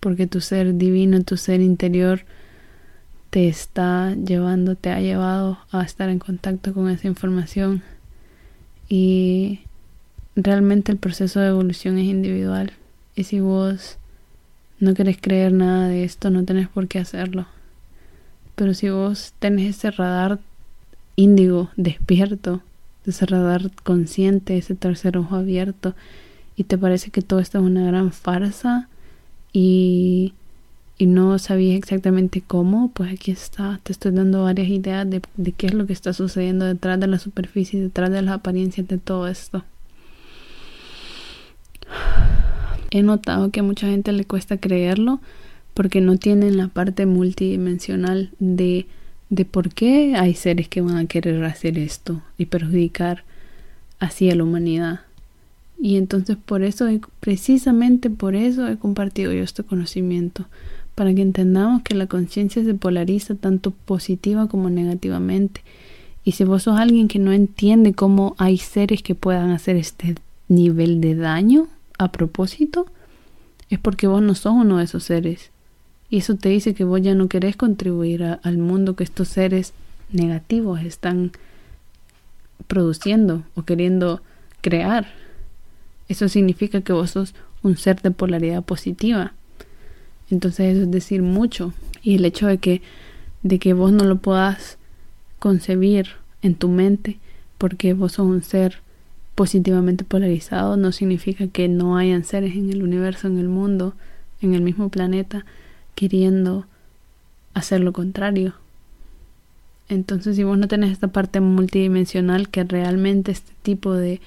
porque 0.00 0.26
tu 0.26 0.40
ser 0.40 0.74
divino, 0.74 1.22
tu 1.22 1.36
ser 1.36 1.60
interior 1.60 2.20
te 3.30 3.48
está 3.48 4.14
llevando, 4.14 4.74
te 4.74 4.90
ha 4.90 5.00
llevado 5.00 5.58
a 5.70 5.82
estar 5.82 6.08
en 6.08 6.18
contacto 6.18 6.72
con 6.72 6.88
esa 6.88 7.08
información. 7.08 7.82
Y 8.88 9.60
realmente 10.34 10.92
el 10.92 10.98
proceso 10.98 11.40
de 11.40 11.48
evolución 11.48 11.98
es 11.98 12.06
individual. 12.06 12.72
Y 13.14 13.24
si 13.24 13.40
vos 13.40 13.98
no 14.80 14.94
querés 14.94 15.18
creer 15.20 15.52
nada 15.52 15.88
de 15.88 16.04
esto 16.04 16.30
no 16.30 16.44
tenés 16.44 16.68
por 16.68 16.88
qué 16.88 16.98
hacerlo. 16.98 17.46
Pero 18.54 18.74
si 18.74 18.88
vos 18.88 19.34
tenés 19.38 19.76
ese 19.76 19.90
radar 19.90 20.38
índigo 21.16 21.70
despierto 21.76 22.62
ese 23.04 23.26
radar 23.26 23.70
consciente 23.82 24.58
ese 24.58 24.74
tercer 24.74 25.16
ojo 25.16 25.36
abierto 25.36 25.94
y 26.58 26.64
te 26.64 26.76
parece 26.76 27.12
que 27.12 27.22
todo 27.22 27.38
esto 27.38 27.58
es 27.58 27.64
una 27.64 27.86
gran 27.86 28.10
farsa 28.10 28.88
y, 29.52 30.34
y 30.98 31.06
no 31.06 31.38
sabías 31.38 31.78
exactamente 31.78 32.42
cómo, 32.44 32.90
pues 32.90 33.12
aquí 33.12 33.30
está, 33.30 33.78
te 33.84 33.92
estoy 33.92 34.10
dando 34.10 34.42
varias 34.42 34.66
ideas 34.66 35.08
de, 35.08 35.22
de 35.36 35.52
qué 35.52 35.68
es 35.68 35.74
lo 35.74 35.86
que 35.86 35.92
está 35.92 36.12
sucediendo 36.12 36.64
detrás 36.64 36.98
de 36.98 37.06
la 37.06 37.20
superficie, 37.20 37.80
detrás 37.80 38.10
de 38.10 38.22
las 38.22 38.34
apariencias 38.34 38.88
de 38.88 38.98
todo 38.98 39.28
esto. 39.28 39.64
He 42.90 43.04
notado 43.04 43.52
que 43.52 43.60
a 43.60 43.62
mucha 43.62 43.86
gente 43.86 44.10
le 44.10 44.24
cuesta 44.24 44.56
creerlo 44.56 45.20
porque 45.74 46.00
no 46.00 46.16
tienen 46.16 46.56
la 46.56 46.66
parte 46.66 47.06
multidimensional 47.06 48.32
de, 48.40 48.86
de 49.30 49.44
por 49.44 49.72
qué 49.72 50.16
hay 50.16 50.34
seres 50.34 50.66
que 50.66 50.80
van 50.80 50.96
a 50.96 51.06
querer 51.06 51.44
hacer 51.44 51.78
esto 51.78 52.20
y 52.36 52.46
perjudicar 52.46 53.22
así 54.00 54.28
a 54.28 54.34
la 54.34 54.42
humanidad. 54.42 55.02
Y 55.80 55.96
entonces 55.96 56.36
por 56.36 56.62
eso, 56.62 56.86
precisamente 57.20 58.10
por 58.10 58.34
eso 58.34 58.66
he 58.66 58.76
compartido 58.76 59.32
yo 59.32 59.42
este 59.42 59.62
conocimiento, 59.62 60.46
para 60.94 61.14
que 61.14 61.22
entendamos 61.22 61.82
que 61.82 61.94
la 61.94 62.08
conciencia 62.08 62.64
se 62.64 62.74
polariza 62.74 63.36
tanto 63.36 63.70
positiva 63.70 64.48
como 64.48 64.68
negativamente. 64.70 65.62
Y 66.24 66.32
si 66.32 66.44
vos 66.44 66.64
sos 66.64 66.78
alguien 66.78 67.06
que 67.06 67.20
no 67.20 67.32
entiende 67.32 67.94
cómo 67.94 68.34
hay 68.38 68.58
seres 68.58 69.02
que 69.02 69.14
puedan 69.14 69.50
hacer 69.50 69.76
este 69.76 70.16
nivel 70.48 71.00
de 71.00 71.14
daño 71.14 71.68
a 71.98 72.10
propósito, 72.10 72.86
es 73.70 73.78
porque 73.78 74.08
vos 74.08 74.22
no 74.22 74.34
sos 74.34 74.54
uno 74.54 74.78
de 74.78 74.84
esos 74.84 75.04
seres. 75.04 75.50
Y 76.10 76.18
eso 76.18 76.34
te 76.34 76.48
dice 76.48 76.74
que 76.74 76.84
vos 76.84 77.00
ya 77.00 77.14
no 77.14 77.28
querés 77.28 77.54
contribuir 77.56 78.24
al 78.42 78.58
mundo 78.58 78.96
que 78.96 79.04
estos 79.04 79.28
seres 79.28 79.74
negativos 80.10 80.80
están 80.82 81.32
produciendo 82.66 83.44
o 83.54 83.62
queriendo 83.62 84.20
crear. 84.60 85.06
Eso 86.08 86.28
significa 86.28 86.80
que 86.80 86.92
vos 86.92 87.10
sos 87.10 87.34
un 87.62 87.76
ser 87.76 88.00
de 88.02 88.10
polaridad 88.10 88.62
positiva. 88.62 89.32
Entonces 90.30 90.76
eso 90.76 90.84
es 90.84 90.90
decir 90.90 91.22
mucho. 91.22 91.72
Y 92.02 92.16
el 92.16 92.24
hecho 92.24 92.46
de 92.46 92.58
que, 92.58 92.82
de 93.42 93.58
que 93.58 93.72
vos 93.72 93.92
no 93.92 94.04
lo 94.04 94.16
puedas 94.16 94.78
concebir 95.38 96.08
en 96.42 96.54
tu 96.54 96.68
mente 96.68 97.18
porque 97.58 97.92
vos 97.94 98.12
sos 98.12 98.26
un 98.26 98.42
ser 98.42 98.78
positivamente 99.34 100.04
polarizado 100.04 100.76
no 100.76 100.90
significa 100.92 101.46
que 101.46 101.68
no 101.68 101.96
hayan 101.96 102.24
seres 102.24 102.56
en 102.56 102.70
el 102.70 102.82
universo, 102.82 103.28
en 103.28 103.38
el 103.38 103.48
mundo, 103.48 103.94
en 104.40 104.54
el 104.54 104.62
mismo 104.62 104.88
planeta, 104.88 105.44
queriendo 105.94 106.66
hacer 107.54 107.80
lo 107.80 107.92
contrario. 107.92 108.54
Entonces, 109.88 110.36
si 110.36 110.44
vos 110.44 110.58
no 110.58 110.68
tenés 110.68 110.92
esta 110.92 111.08
parte 111.08 111.40
multidimensional 111.40 112.48
que 112.48 112.64
realmente 112.64 113.32
este 113.32 113.52
tipo 113.62 113.94
de 113.94 114.20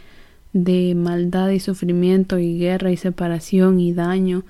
de 0.53 0.95
maldad 0.95 1.49
y 1.49 1.59
sufrimiento 1.59 2.39
y 2.39 2.57
guerra 2.57 2.91
y 2.91 2.97
separación 2.97 3.79
y 3.79 3.93
daño 3.93 4.43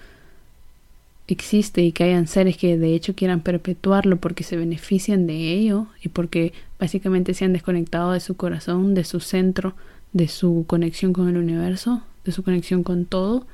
existe 1.27 1.81
y 1.81 1.91
que 1.91 2.03
hayan 2.03 2.27
seres 2.27 2.57
que 2.57 2.77
de 2.77 2.93
hecho 2.93 3.15
quieran 3.15 3.41
perpetuarlo 3.41 4.17
porque 4.17 4.43
se 4.43 4.57
benefician 4.57 5.27
de 5.27 5.53
ello 5.53 5.87
y 6.03 6.09
porque 6.09 6.53
básicamente 6.79 7.33
se 7.33 7.45
han 7.45 7.53
desconectado 7.53 8.11
de 8.11 8.19
su 8.19 8.35
corazón, 8.35 8.93
de 8.93 9.03
su 9.03 9.19
centro, 9.19 9.73
de 10.13 10.27
su 10.27 10.65
conexión 10.67 11.13
con 11.13 11.29
el 11.29 11.37
universo, 11.37 12.01
de 12.25 12.31
su 12.31 12.43
conexión 12.43 12.83
con 12.83 13.05
todo. 13.05 13.45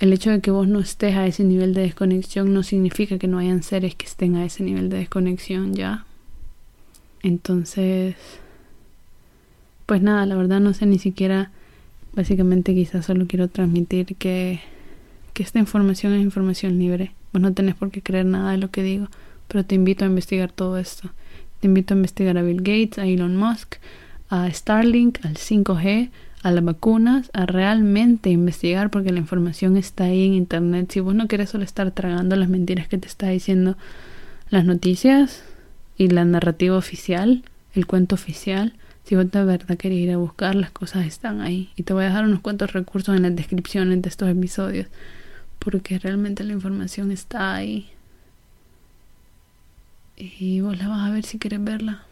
El 0.00 0.12
hecho 0.12 0.30
de 0.30 0.40
que 0.40 0.50
vos 0.50 0.66
no 0.66 0.80
estés 0.80 1.14
a 1.14 1.26
ese 1.26 1.44
nivel 1.44 1.74
de 1.74 1.82
desconexión 1.82 2.52
no 2.52 2.62
significa 2.62 3.18
que 3.18 3.28
no 3.28 3.38
hayan 3.38 3.62
seres 3.62 3.94
que 3.94 4.06
estén 4.06 4.36
a 4.36 4.44
ese 4.44 4.64
nivel 4.64 4.88
de 4.88 4.98
desconexión 4.98 5.74
ya. 5.74 6.04
Entonces, 7.22 8.16
pues 9.86 10.02
nada, 10.02 10.26
la 10.26 10.36
verdad 10.36 10.60
no 10.60 10.72
sé 10.72 10.86
ni 10.86 10.98
siquiera, 10.98 11.50
básicamente 12.14 12.74
quizás 12.74 13.06
solo 13.06 13.26
quiero 13.26 13.48
transmitir 13.48 14.16
que, 14.16 14.60
que 15.32 15.42
esta 15.42 15.58
información 15.58 16.14
es 16.14 16.22
información 16.22 16.78
libre. 16.78 17.12
Vos 17.32 17.42
no 17.42 17.52
tenés 17.52 17.74
por 17.74 17.90
qué 17.90 18.00
creer 18.00 18.26
nada 18.26 18.52
de 18.52 18.58
lo 18.58 18.70
que 18.70 18.82
digo, 18.82 19.08
pero 19.48 19.64
te 19.64 19.74
invito 19.74 20.04
a 20.04 20.08
investigar 20.08 20.52
todo 20.52 20.78
esto. 20.78 21.10
Te 21.60 21.66
invito 21.66 21.94
a 21.94 21.96
investigar 21.96 22.38
a 22.38 22.42
Bill 22.42 22.58
Gates, 22.58 22.98
a 22.98 23.06
Elon 23.06 23.36
Musk, 23.36 23.76
a 24.28 24.50
Starlink, 24.50 25.24
al 25.24 25.34
5G, 25.34 26.10
a 26.42 26.50
las 26.50 26.64
vacunas, 26.64 27.30
a 27.32 27.46
realmente 27.46 28.30
investigar 28.30 28.90
porque 28.90 29.12
la 29.12 29.18
información 29.18 29.76
está 29.76 30.04
ahí 30.04 30.26
en 30.26 30.34
internet. 30.34 30.90
Si 30.92 31.00
vos 31.00 31.14
no 31.14 31.26
querés 31.26 31.50
solo 31.50 31.64
estar 31.64 31.90
tragando 31.90 32.36
las 32.36 32.48
mentiras 32.48 32.86
que 32.86 32.98
te 32.98 33.08
está 33.08 33.28
diciendo 33.28 33.76
las 34.50 34.64
noticias 34.64 35.42
y 35.96 36.08
la 36.08 36.24
narrativa 36.24 36.76
oficial, 36.76 37.44
el 37.74 37.86
cuento 37.86 38.14
oficial, 38.14 38.74
si 39.04 39.16
vos 39.16 39.30
de 39.30 39.44
verdad 39.44 39.76
querés 39.76 39.98
ir 39.98 40.10
a 40.12 40.16
buscar, 40.16 40.54
las 40.54 40.70
cosas 40.70 41.06
están 41.06 41.42
ahí. 41.42 41.70
Y 41.76 41.82
te 41.82 41.92
voy 41.92 42.04
a 42.04 42.08
dejar 42.08 42.24
unos 42.24 42.40
cuantos 42.40 42.72
recursos 42.72 43.14
en 43.14 43.22
las 43.22 43.36
descripciones 43.36 44.00
de 44.00 44.08
estos 44.08 44.28
episodios. 44.30 44.86
Porque 45.58 45.98
realmente 45.98 46.42
la 46.42 46.54
información 46.54 47.10
está 47.10 47.54
ahí. 47.54 47.90
Y 50.16 50.60
vos 50.60 50.78
la 50.78 50.88
vas 50.88 51.08
a 51.08 51.12
ver 51.12 51.24
si 51.24 51.38
quieres 51.38 51.62
verla. 51.62 52.04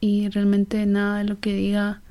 Y 0.00 0.28
realmente 0.28 0.84
nada 0.84 1.18
de 1.18 1.24
lo 1.24 1.40
que 1.40 1.54
diga. 1.54 2.02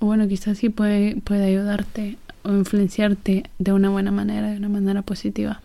Bueno, 0.00 0.26
quizás 0.28 0.56
sí 0.56 0.70
puede, 0.70 1.16
puede 1.16 1.44
ayudarte 1.44 2.16
o 2.44 2.52
influenciarte 2.52 3.44
de 3.58 3.72
una 3.72 3.90
buena 3.90 4.10
manera, 4.10 4.48
de 4.48 4.56
una 4.56 4.70
manera 4.70 5.02
positiva. 5.02 5.60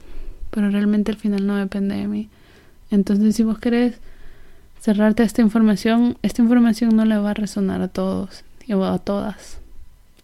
Pero 0.49 0.69
realmente 0.69 1.11
al 1.11 1.17
final 1.17 1.47
no 1.47 1.55
depende 1.55 1.95
de 1.95 2.07
mí. 2.07 2.27
Entonces, 2.89 3.37
si 3.37 3.43
vos 3.43 3.57
querés 3.57 4.01
cerrarte 4.81 5.21
a 5.21 5.25
esta 5.25 5.41
información, 5.41 6.17
esta 6.23 6.41
información 6.41 6.95
no 6.95 7.05
le 7.05 7.17
va 7.17 7.31
a 7.31 7.33
resonar 7.35 7.81
a 7.81 7.87
todos 7.87 8.43
o 8.69 8.83
a 8.83 8.99
todas. 8.99 9.59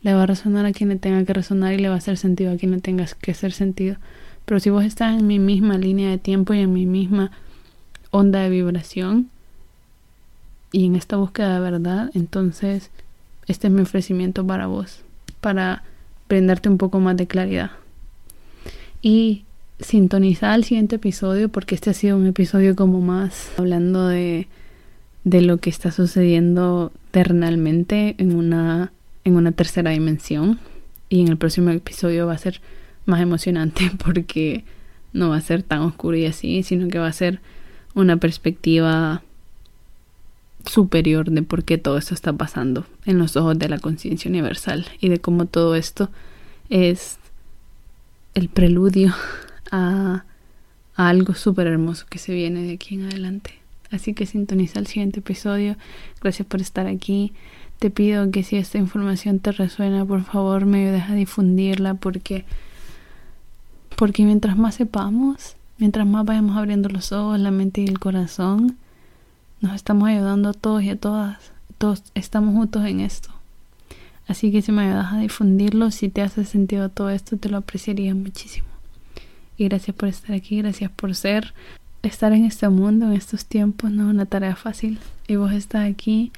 Le 0.02 0.14
va 0.14 0.24
a 0.24 0.26
resonar 0.26 0.66
a 0.66 0.72
quien 0.72 0.90
le 0.90 0.96
tenga 0.96 1.24
que 1.26 1.34
resonar 1.34 1.74
y 1.74 1.78
le 1.78 1.90
va 1.90 1.96
a 1.96 2.00
hacer 2.00 2.18
sentido 2.18 2.52
a 2.52 2.58
quien 2.58 2.72
le 2.72 2.80
tenga 2.80 3.06
que 3.22 3.32
hacer 3.32 3.52
sentido. 3.52 3.98
Pero 4.46 4.60
si 4.60 4.70
vos 4.70 4.84
estás 4.84 5.20
en 5.20 5.28
mi 5.28 5.38
misma 5.38 5.78
línea 5.78 6.10
de 6.10 6.18
tiempo 6.18 6.54
y 6.54 6.60
en 6.60 6.74
mi 6.74 6.86
misma 6.86 7.32
onda 8.10 8.40
de 8.40 8.50
vibración 8.50 9.30
y 10.72 10.86
en 10.86 10.96
esta 10.96 11.18
búsqueda 11.18 11.56
de 11.56 11.60
verdad, 11.60 12.10
entonces 12.14 12.90
este 13.48 13.68
es 13.68 13.74
mi 13.74 13.82
ofrecimiento 13.82 14.46
para 14.46 14.68
vos, 14.68 15.02
para 15.40 15.84
brindarte 16.30 16.70
un 16.70 16.78
poco 16.78 17.00
más 17.00 17.16
de 17.16 17.28
claridad. 17.28 17.72
Y 19.02 19.44
sintonizar 19.80 20.56
el 20.56 20.64
siguiente 20.64 20.96
episodio 20.96 21.50
porque 21.50 21.76
este 21.76 21.92
ha 21.92 21.94
sido 21.94 22.18
un 22.18 22.28
episodio 22.28 22.76
como 22.76 23.02
más 23.02 23.52
hablando 23.58 24.08
de, 24.08 24.48
de 25.24 25.42
lo 25.42 25.58
que 25.58 25.70
está 25.70 25.92
sucediendo 25.92 26.92
terrenalmente 27.12 28.16
en 28.18 28.36
una, 28.36 28.92
en 29.24 29.36
una 29.36 29.52
tercera 29.52 29.92
dimensión. 29.92 30.60
Y 31.10 31.22
en 31.22 31.30
el 31.30 31.38
próximo 31.38 31.70
episodio 31.70 32.28
va 32.28 32.34
a 32.34 32.38
ser 32.38 32.62
más 33.06 33.22
emocionante 33.22 33.92
porque 34.04 34.64
no 35.14 35.30
va 35.30 35.38
a 35.38 35.42
ser 35.42 35.64
tan 35.64 35.82
oscuro 35.82 36.18
y 36.18 36.26
así, 36.26 36.64
sino 36.64 36.88
que 36.90 37.00
va 37.00 37.08
a 37.08 37.14
ser 37.14 37.40
una 37.94 38.18
perspectiva 38.18 39.24
superior 40.66 41.32
de 41.32 41.44
por 41.44 41.64
qué 41.64 41.78
todo 41.78 41.98
esto 41.98 42.14
está 42.14 42.34
pasando 42.34 42.86
en 43.06 43.18
los 43.18 43.36
ojos 43.38 43.58
de 43.58 43.70
la 43.70 43.80
conciencia 43.80 44.30
universal 44.30 44.86
y 45.00 45.10
de 45.10 45.20
cómo 45.20 45.46
todo 45.46 45.76
esto 45.76 46.10
es 46.70 47.18
el 48.34 48.50
preludio 48.50 49.14
a, 49.72 50.24
algo 50.96 51.36
súper 51.36 51.68
hermoso 51.68 52.06
que 52.10 52.18
se 52.18 52.34
viene 52.34 52.64
de 52.64 52.74
aquí 52.74 52.96
en 52.96 53.06
adelante. 53.06 53.54
Así 53.92 54.14
que 54.14 54.26
sintoniza 54.26 54.80
el 54.80 54.88
siguiente 54.88 55.20
episodio. 55.20 55.76
Gracias 56.22 56.48
por 56.48 56.60
estar 56.60 56.88
aquí. 56.88 57.34
Te 57.80 57.92
pido 57.92 58.32
que 58.32 58.44
si 58.44 58.58
esta 58.58 58.80
información 58.80 59.40
te 59.40 59.52
resuena, 59.52 60.06
por 60.06 60.24
favor 60.24 60.66
me 60.66 60.88
ayudes 60.88 61.10
a 61.10 61.14
difundirla 61.14 61.94
porque 61.94 62.46
porque 63.96 64.24
mientras 64.24 64.58
más 64.58 64.76
sepamos, 64.76 65.56
mientras 65.80 66.06
más 66.06 66.24
vayamos 66.24 66.56
abriendo 66.56 66.88
los 66.88 67.12
ojos, 67.12 67.40
la 67.40 67.50
mente 67.50 67.82
y 67.82 67.88
el 67.88 68.00
corazón, 68.00 68.78
nos 69.60 69.74
estamos 69.74 70.10
ayudando 70.10 70.50
a 70.50 70.54
todos 70.54 70.84
y 70.84 70.92
a 70.92 71.00
todas. 71.00 71.52
Todos 71.80 72.04
estamos 72.14 72.54
juntos 72.54 72.86
en 72.86 73.00
esto. 73.00 73.30
Así 74.28 74.52
que 74.52 74.62
si 74.62 74.72
me 74.72 74.84
ayudas 74.84 75.14
a 75.14 75.18
difundirlo, 75.18 75.90
si 75.90 76.10
te 76.10 76.22
hace 76.22 76.46
sentido 76.46 76.90
todo 76.90 77.10
esto, 77.10 77.38
te 77.38 77.50
lo 77.50 77.58
apreciaría 77.58 78.14
muchísimo. 78.14 78.67
Y 79.58 79.66
gracias 79.66 79.96
por 79.96 80.10
estar 80.10 80.36
aquí, 80.36 80.58
gracias 80.58 80.92
por 80.92 81.16
ser. 81.16 81.54
Estar 82.04 82.32
en 82.32 82.46
este 82.46 82.70
mundo, 82.70 83.08
en 83.08 83.14
estos 83.14 83.46
tiempos, 83.46 83.92
no 83.92 84.08
es 84.08 84.14
una 84.14 84.26
tarea 84.26 84.56
fácil. 84.56 85.00
Y 85.28 85.36
vos 85.36 85.52
estás 85.52 85.90
aquí 85.90 86.32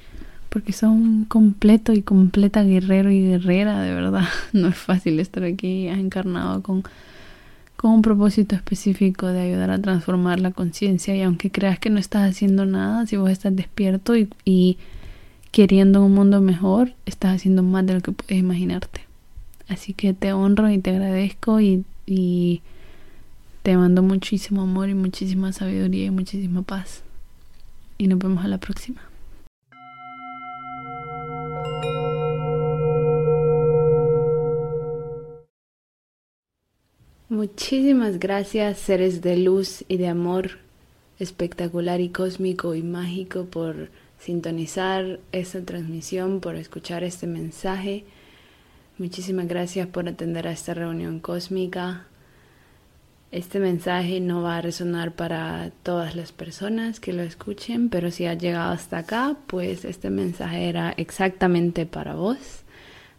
porque 0.50 0.72
sos 0.72 0.90
un 0.90 1.24
completo 1.26 1.92
y 1.92 2.02
completa 2.02 2.64
guerrero 2.64 3.10
y 3.10 3.22
guerrera, 3.22 3.80
de 3.82 3.94
verdad. 3.94 4.28
No 4.52 4.68
es 4.68 4.76
fácil 4.76 5.20
estar 5.20 5.44
aquí, 5.44 5.88
has 5.88 5.98
encarnado 5.98 6.62
con, 6.62 6.82
con 7.76 7.92
un 7.92 8.02
propósito 8.02 8.56
específico 8.56 9.28
de 9.28 9.40
ayudar 9.40 9.70
a 9.70 9.80
transformar 9.80 10.40
la 10.40 10.50
conciencia. 10.50 11.14
Y 11.14 11.22
aunque 11.22 11.50
creas 11.50 11.78
que 11.78 11.88
no 11.88 11.98
estás 11.98 12.28
haciendo 12.28 12.66
nada, 12.66 13.06
si 13.06 13.16
vos 13.16 13.30
estás 13.30 13.54
despierto 13.54 14.16
y, 14.16 14.28
y 14.44 14.76
queriendo 15.52 16.04
un 16.04 16.14
mundo 16.14 16.40
mejor, 16.40 16.94
estás 17.06 17.36
haciendo 17.36 17.62
más 17.62 17.86
de 17.86 17.94
lo 17.94 18.00
que 18.00 18.12
puedes 18.12 18.38
imaginarte. 18.38 19.02
Así 19.68 19.94
que 19.94 20.14
te 20.14 20.32
honro 20.32 20.68
y 20.68 20.78
te 20.78 20.90
agradezco 20.90 21.60
y, 21.60 21.84
y 22.06 22.60
te 23.62 23.76
mando 23.76 24.02
muchísimo 24.02 24.62
amor 24.62 24.88
y 24.88 24.94
muchísima 24.94 25.52
sabiduría 25.52 26.06
y 26.06 26.10
muchísima 26.10 26.62
paz. 26.62 27.02
Y 27.98 28.08
nos 28.08 28.18
vemos 28.18 28.44
a 28.44 28.48
la 28.48 28.58
próxima. 28.58 29.02
Muchísimas 37.28 38.18
gracias 38.18 38.78
seres 38.78 39.22
de 39.22 39.36
luz 39.36 39.84
y 39.86 39.98
de 39.98 40.08
amor 40.08 40.58
espectacular 41.20 42.00
y 42.00 42.08
cósmico 42.08 42.74
y 42.74 42.82
mágico 42.82 43.44
por 43.44 43.90
sintonizar 44.18 45.20
esta 45.30 45.62
transmisión, 45.62 46.40
por 46.40 46.56
escuchar 46.56 47.04
este 47.04 47.26
mensaje. 47.26 48.04
Muchísimas 48.98 49.46
gracias 49.46 49.86
por 49.86 50.08
atender 50.08 50.48
a 50.48 50.52
esta 50.52 50.74
reunión 50.74 51.20
cósmica. 51.20 52.06
Este 53.32 53.60
mensaje 53.60 54.18
no 54.18 54.42
va 54.42 54.56
a 54.56 54.60
resonar 54.60 55.12
para 55.12 55.70
todas 55.84 56.16
las 56.16 56.32
personas 56.32 56.98
que 56.98 57.12
lo 57.12 57.22
escuchen, 57.22 57.88
pero 57.88 58.10
si 58.10 58.26
has 58.26 58.36
llegado 58.38 58.72
hasta 58.72 58.98
acá, 58.98 59.36
pues 59.46 59.84
este 59.84 60.10
mensaje 60.10 60.68
era 60.68 60.90
exactamente 60.96 61.86
para 61.86 62.16
vos. 62.16 62.64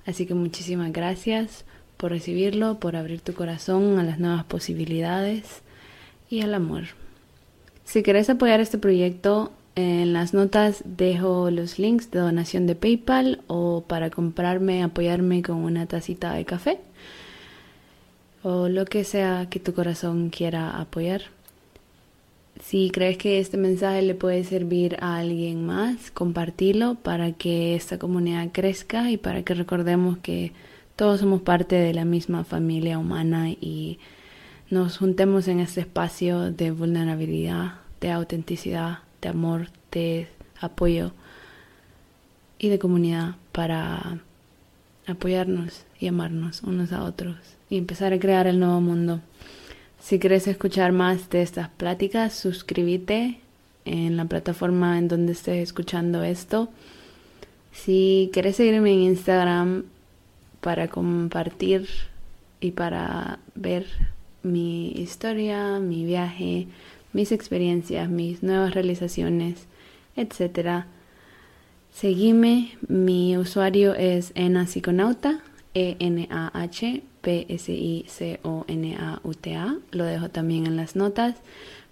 Así 0.05 0.26
que 0.26 0.34
muchísimas 0.34 0.91
gracias 0.91 1.64
por 1.95 2.12
recibirlo, 2.12 2.78
por 2.78 2.97
abrir 2.97 3.22
tu 3.22 3.34
corazón 3.34 3.99
a 3.99 4.03
las 4.03 4.20
nuevas 4.20 4.43
posibilidades 4.43 5.62
y 6.30 6.41
al 6.41 6.55
amor. 6.55 6.84
Si 7.86 8.03
querés 8.03 8.30
apoyar 8.30 8.59
este 8.59 8.78
proyecto, 8.78 9.53
en 9.76 10.12
las 10.12 10.34
notas 10.34 10.84
dejo 10.84 11.49
los 11.51 11.80
links 11.80 12.12
de 12.12 12.20
donación 12.20 12.68
de 12.68 12.76
PayPal 12.76 13.39
o 13.47 13.86
para 13.88 14.09
comprarme, 14.09 14.84
apoyarme 14.84 15.41
con 15.41 15.57
una 15.57 15.86
tacita 15.86 16.34
de 16.34 16.43
café 16.43 16.80
o 18.44 18.70
lo 18.70 18.86
que 18.86 19.04
sea 19.04 19.48
que 19.50 19.60
tu 19.60 19.74
corazón 19.74 20.30
quiera 20.30 20.80
apoyar. 20.80 21.24
Si 22.62 22.92
crees 22.92 23.18
que 23.18 23.39
este 23.39 23.58
mensaje 23.58 24.02
le 24.02 24.14
puede 24.14 24.44
servir 24.44 24.98
a 25.00 25.18
alguien 25.18 25.66
más, 25.66 26.12
compartilo 26.12 26.96
para 26.96 27.32
que 27.32 27.76
esta 27.76 27.98
comunidad 27.98 28.50
crezca 28.52 29.10
y 29.10 29.18
para 29.18 29.44
que 29.44 29.54
recordemos 29.54 30.20
que 30.20 30.54
todos 30.96 31.22
somos 31.22 31.42
parte 31.42 31.76
de 31.76 31.94
la 31.94 32.06
misma 32.06 32.44
familia 32.44 33.00
humana 33.00 33.50
y 33.50 33.98
nos 34.70 34.98
juntemos 34.98 35.48
en 35.48 35.60
este 35.60 35.82
espacio 35.82 36.52
de 36.52 36.72
vulnerabilidad, 36.72 37.80
de 38.00 38.12
autenticidad, 38.12 39.00
de 39.22 39.30
amor, 39.30 39.70
de 39.92 40.28
apoyo 40.60 41.12
y 42.60 42.70
de 42.70 42.80
comunidad 42.80 43.36
para 43.52 44.20
apoyarnos 45.12 45.86
y 45.99 46.07
amarnos 46.07 46.64
unos 46.64 46.91
a 46.91 47.03
otros 47.03 47.36
y 47.70 47.78
empezar 47.78 48.14
a 48.14 48.20
crear 48.20 48.47
el 48.47 48.59
nuevo 48.59 48.82
mundo. 48.82 49.22
Si 49.99 50.20
quieres 50.20 50.47
escuchar 50.47 50.91
más 50.91 51.30
de 51.30 51.41
estas 51.41 51.70
pláticas, 51.70 52.34
suscríbete 52.34 53.39
en 53.86 54.18
la 54.18 54.26
plataforma 54.26 54.97
en 54.97 55.07
donde 55.07 55.34
estés 55.34 55.62
escuchando 55.62 56.24
esto. 56.24 56.70
Si 57.72 58.30
quieres 58.34 58.55
seguirme 58.55 58.93
en 58.93 59.01
Instagram 59.01 59.84
para 60.59 60.88
compartir 60.88 61.88
y 62.59 62.72
para 62.72 63.39
ver 63.55 63.86
mi 64.43 64.91
historia, 64.91 65.80
mi 65.80 66.05
viaje, 66.05 66.68
mis 67.14 67.32
experiencias, 67.32 68.09
mis 68.09 68.43
nuevas 68.43 68.74
realizaciones, 68.74 69.68
etc. 70.16 70.86
Seguime, 71.92 72.78
mi 72.88 73.38
usuario 73.38 73.94
es 73.94 74.32
enasiconauta, 74.36 75.44
E-N-A-H 75.74 77.04
P-S-I-C-O-N-A-U-T-A. 77.22 78.08
Lo 79.92 80.04
dejo 80.04 80.30
también 80.30 80.66
en 80.66 80.76
las 80.76 80.96
notas. 80.96 81.36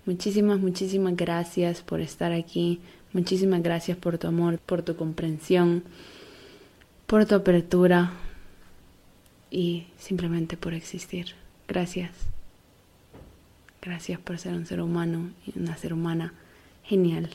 Muchísimas, 0.05 0.59
muchísimas 0.59 1.15
gracias 1.15 1.81
por 1.81 2.01
estar 2.01 2.31
aquí. 2.31 2.81
Muchísimas 3.13 3.63
gracias 3.63 3.97
por 3.97 4.17
tu 4.17 4.27
amor, 4.27 4.59
por 4.59 4.81
tu 4.81 4.95
comprensión, 4.95 5.83
por 7.05 7.25
tu 7.25 7.35
apertura 7.35 8.11
y 9.51 9.85
simplemente 9.97 10.57
por 10.57 10.73
existir. 10.73 11.35
Gracias. 11.67 12.11
Gracias 13.81 14.19
por 14.19 14.37
ser 14.39 14.53
un 14.53 14.65
ser 14.65 14.81
humano 14.81 15.29
y 15.45 15.57
una 15.57 15.77
ser 15.77 15.93
humana 15.93 16.33
genial. 16.83 17.29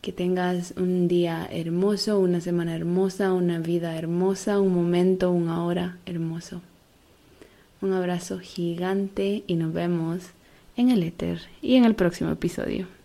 Que 0.00 0.12
tengas 0.12 0.72
un 0.76 1.08
día 1.08 1.46
hermoso, 1.50 2.18
una 2.18 2.40
semana 2.40 2.74
hermosa, 2.74 3.32
una 3.32 3.58
vida 3.58 3.96
hermosa, 3.96 4.60
un 4.60 4.74
momento, 4.74 5.30
una 5.30 5.64
hora 5.64 5.98
hermoso. 6.06 6.62
Un 7.82 7.92
abrazo 7.92 8.38
gigante 8.38 9.44
y 9.46 9.56
nos 9.56 9.72
vemos 9.72 10.30
en 10.76 10.90
el 10.90 11.02
éter 11.02 11.40
y 11.60 11.76
en 11.76 11.84
el 11.84 11.94
próximo 11.94 12.30
episodio. 12.30 12.99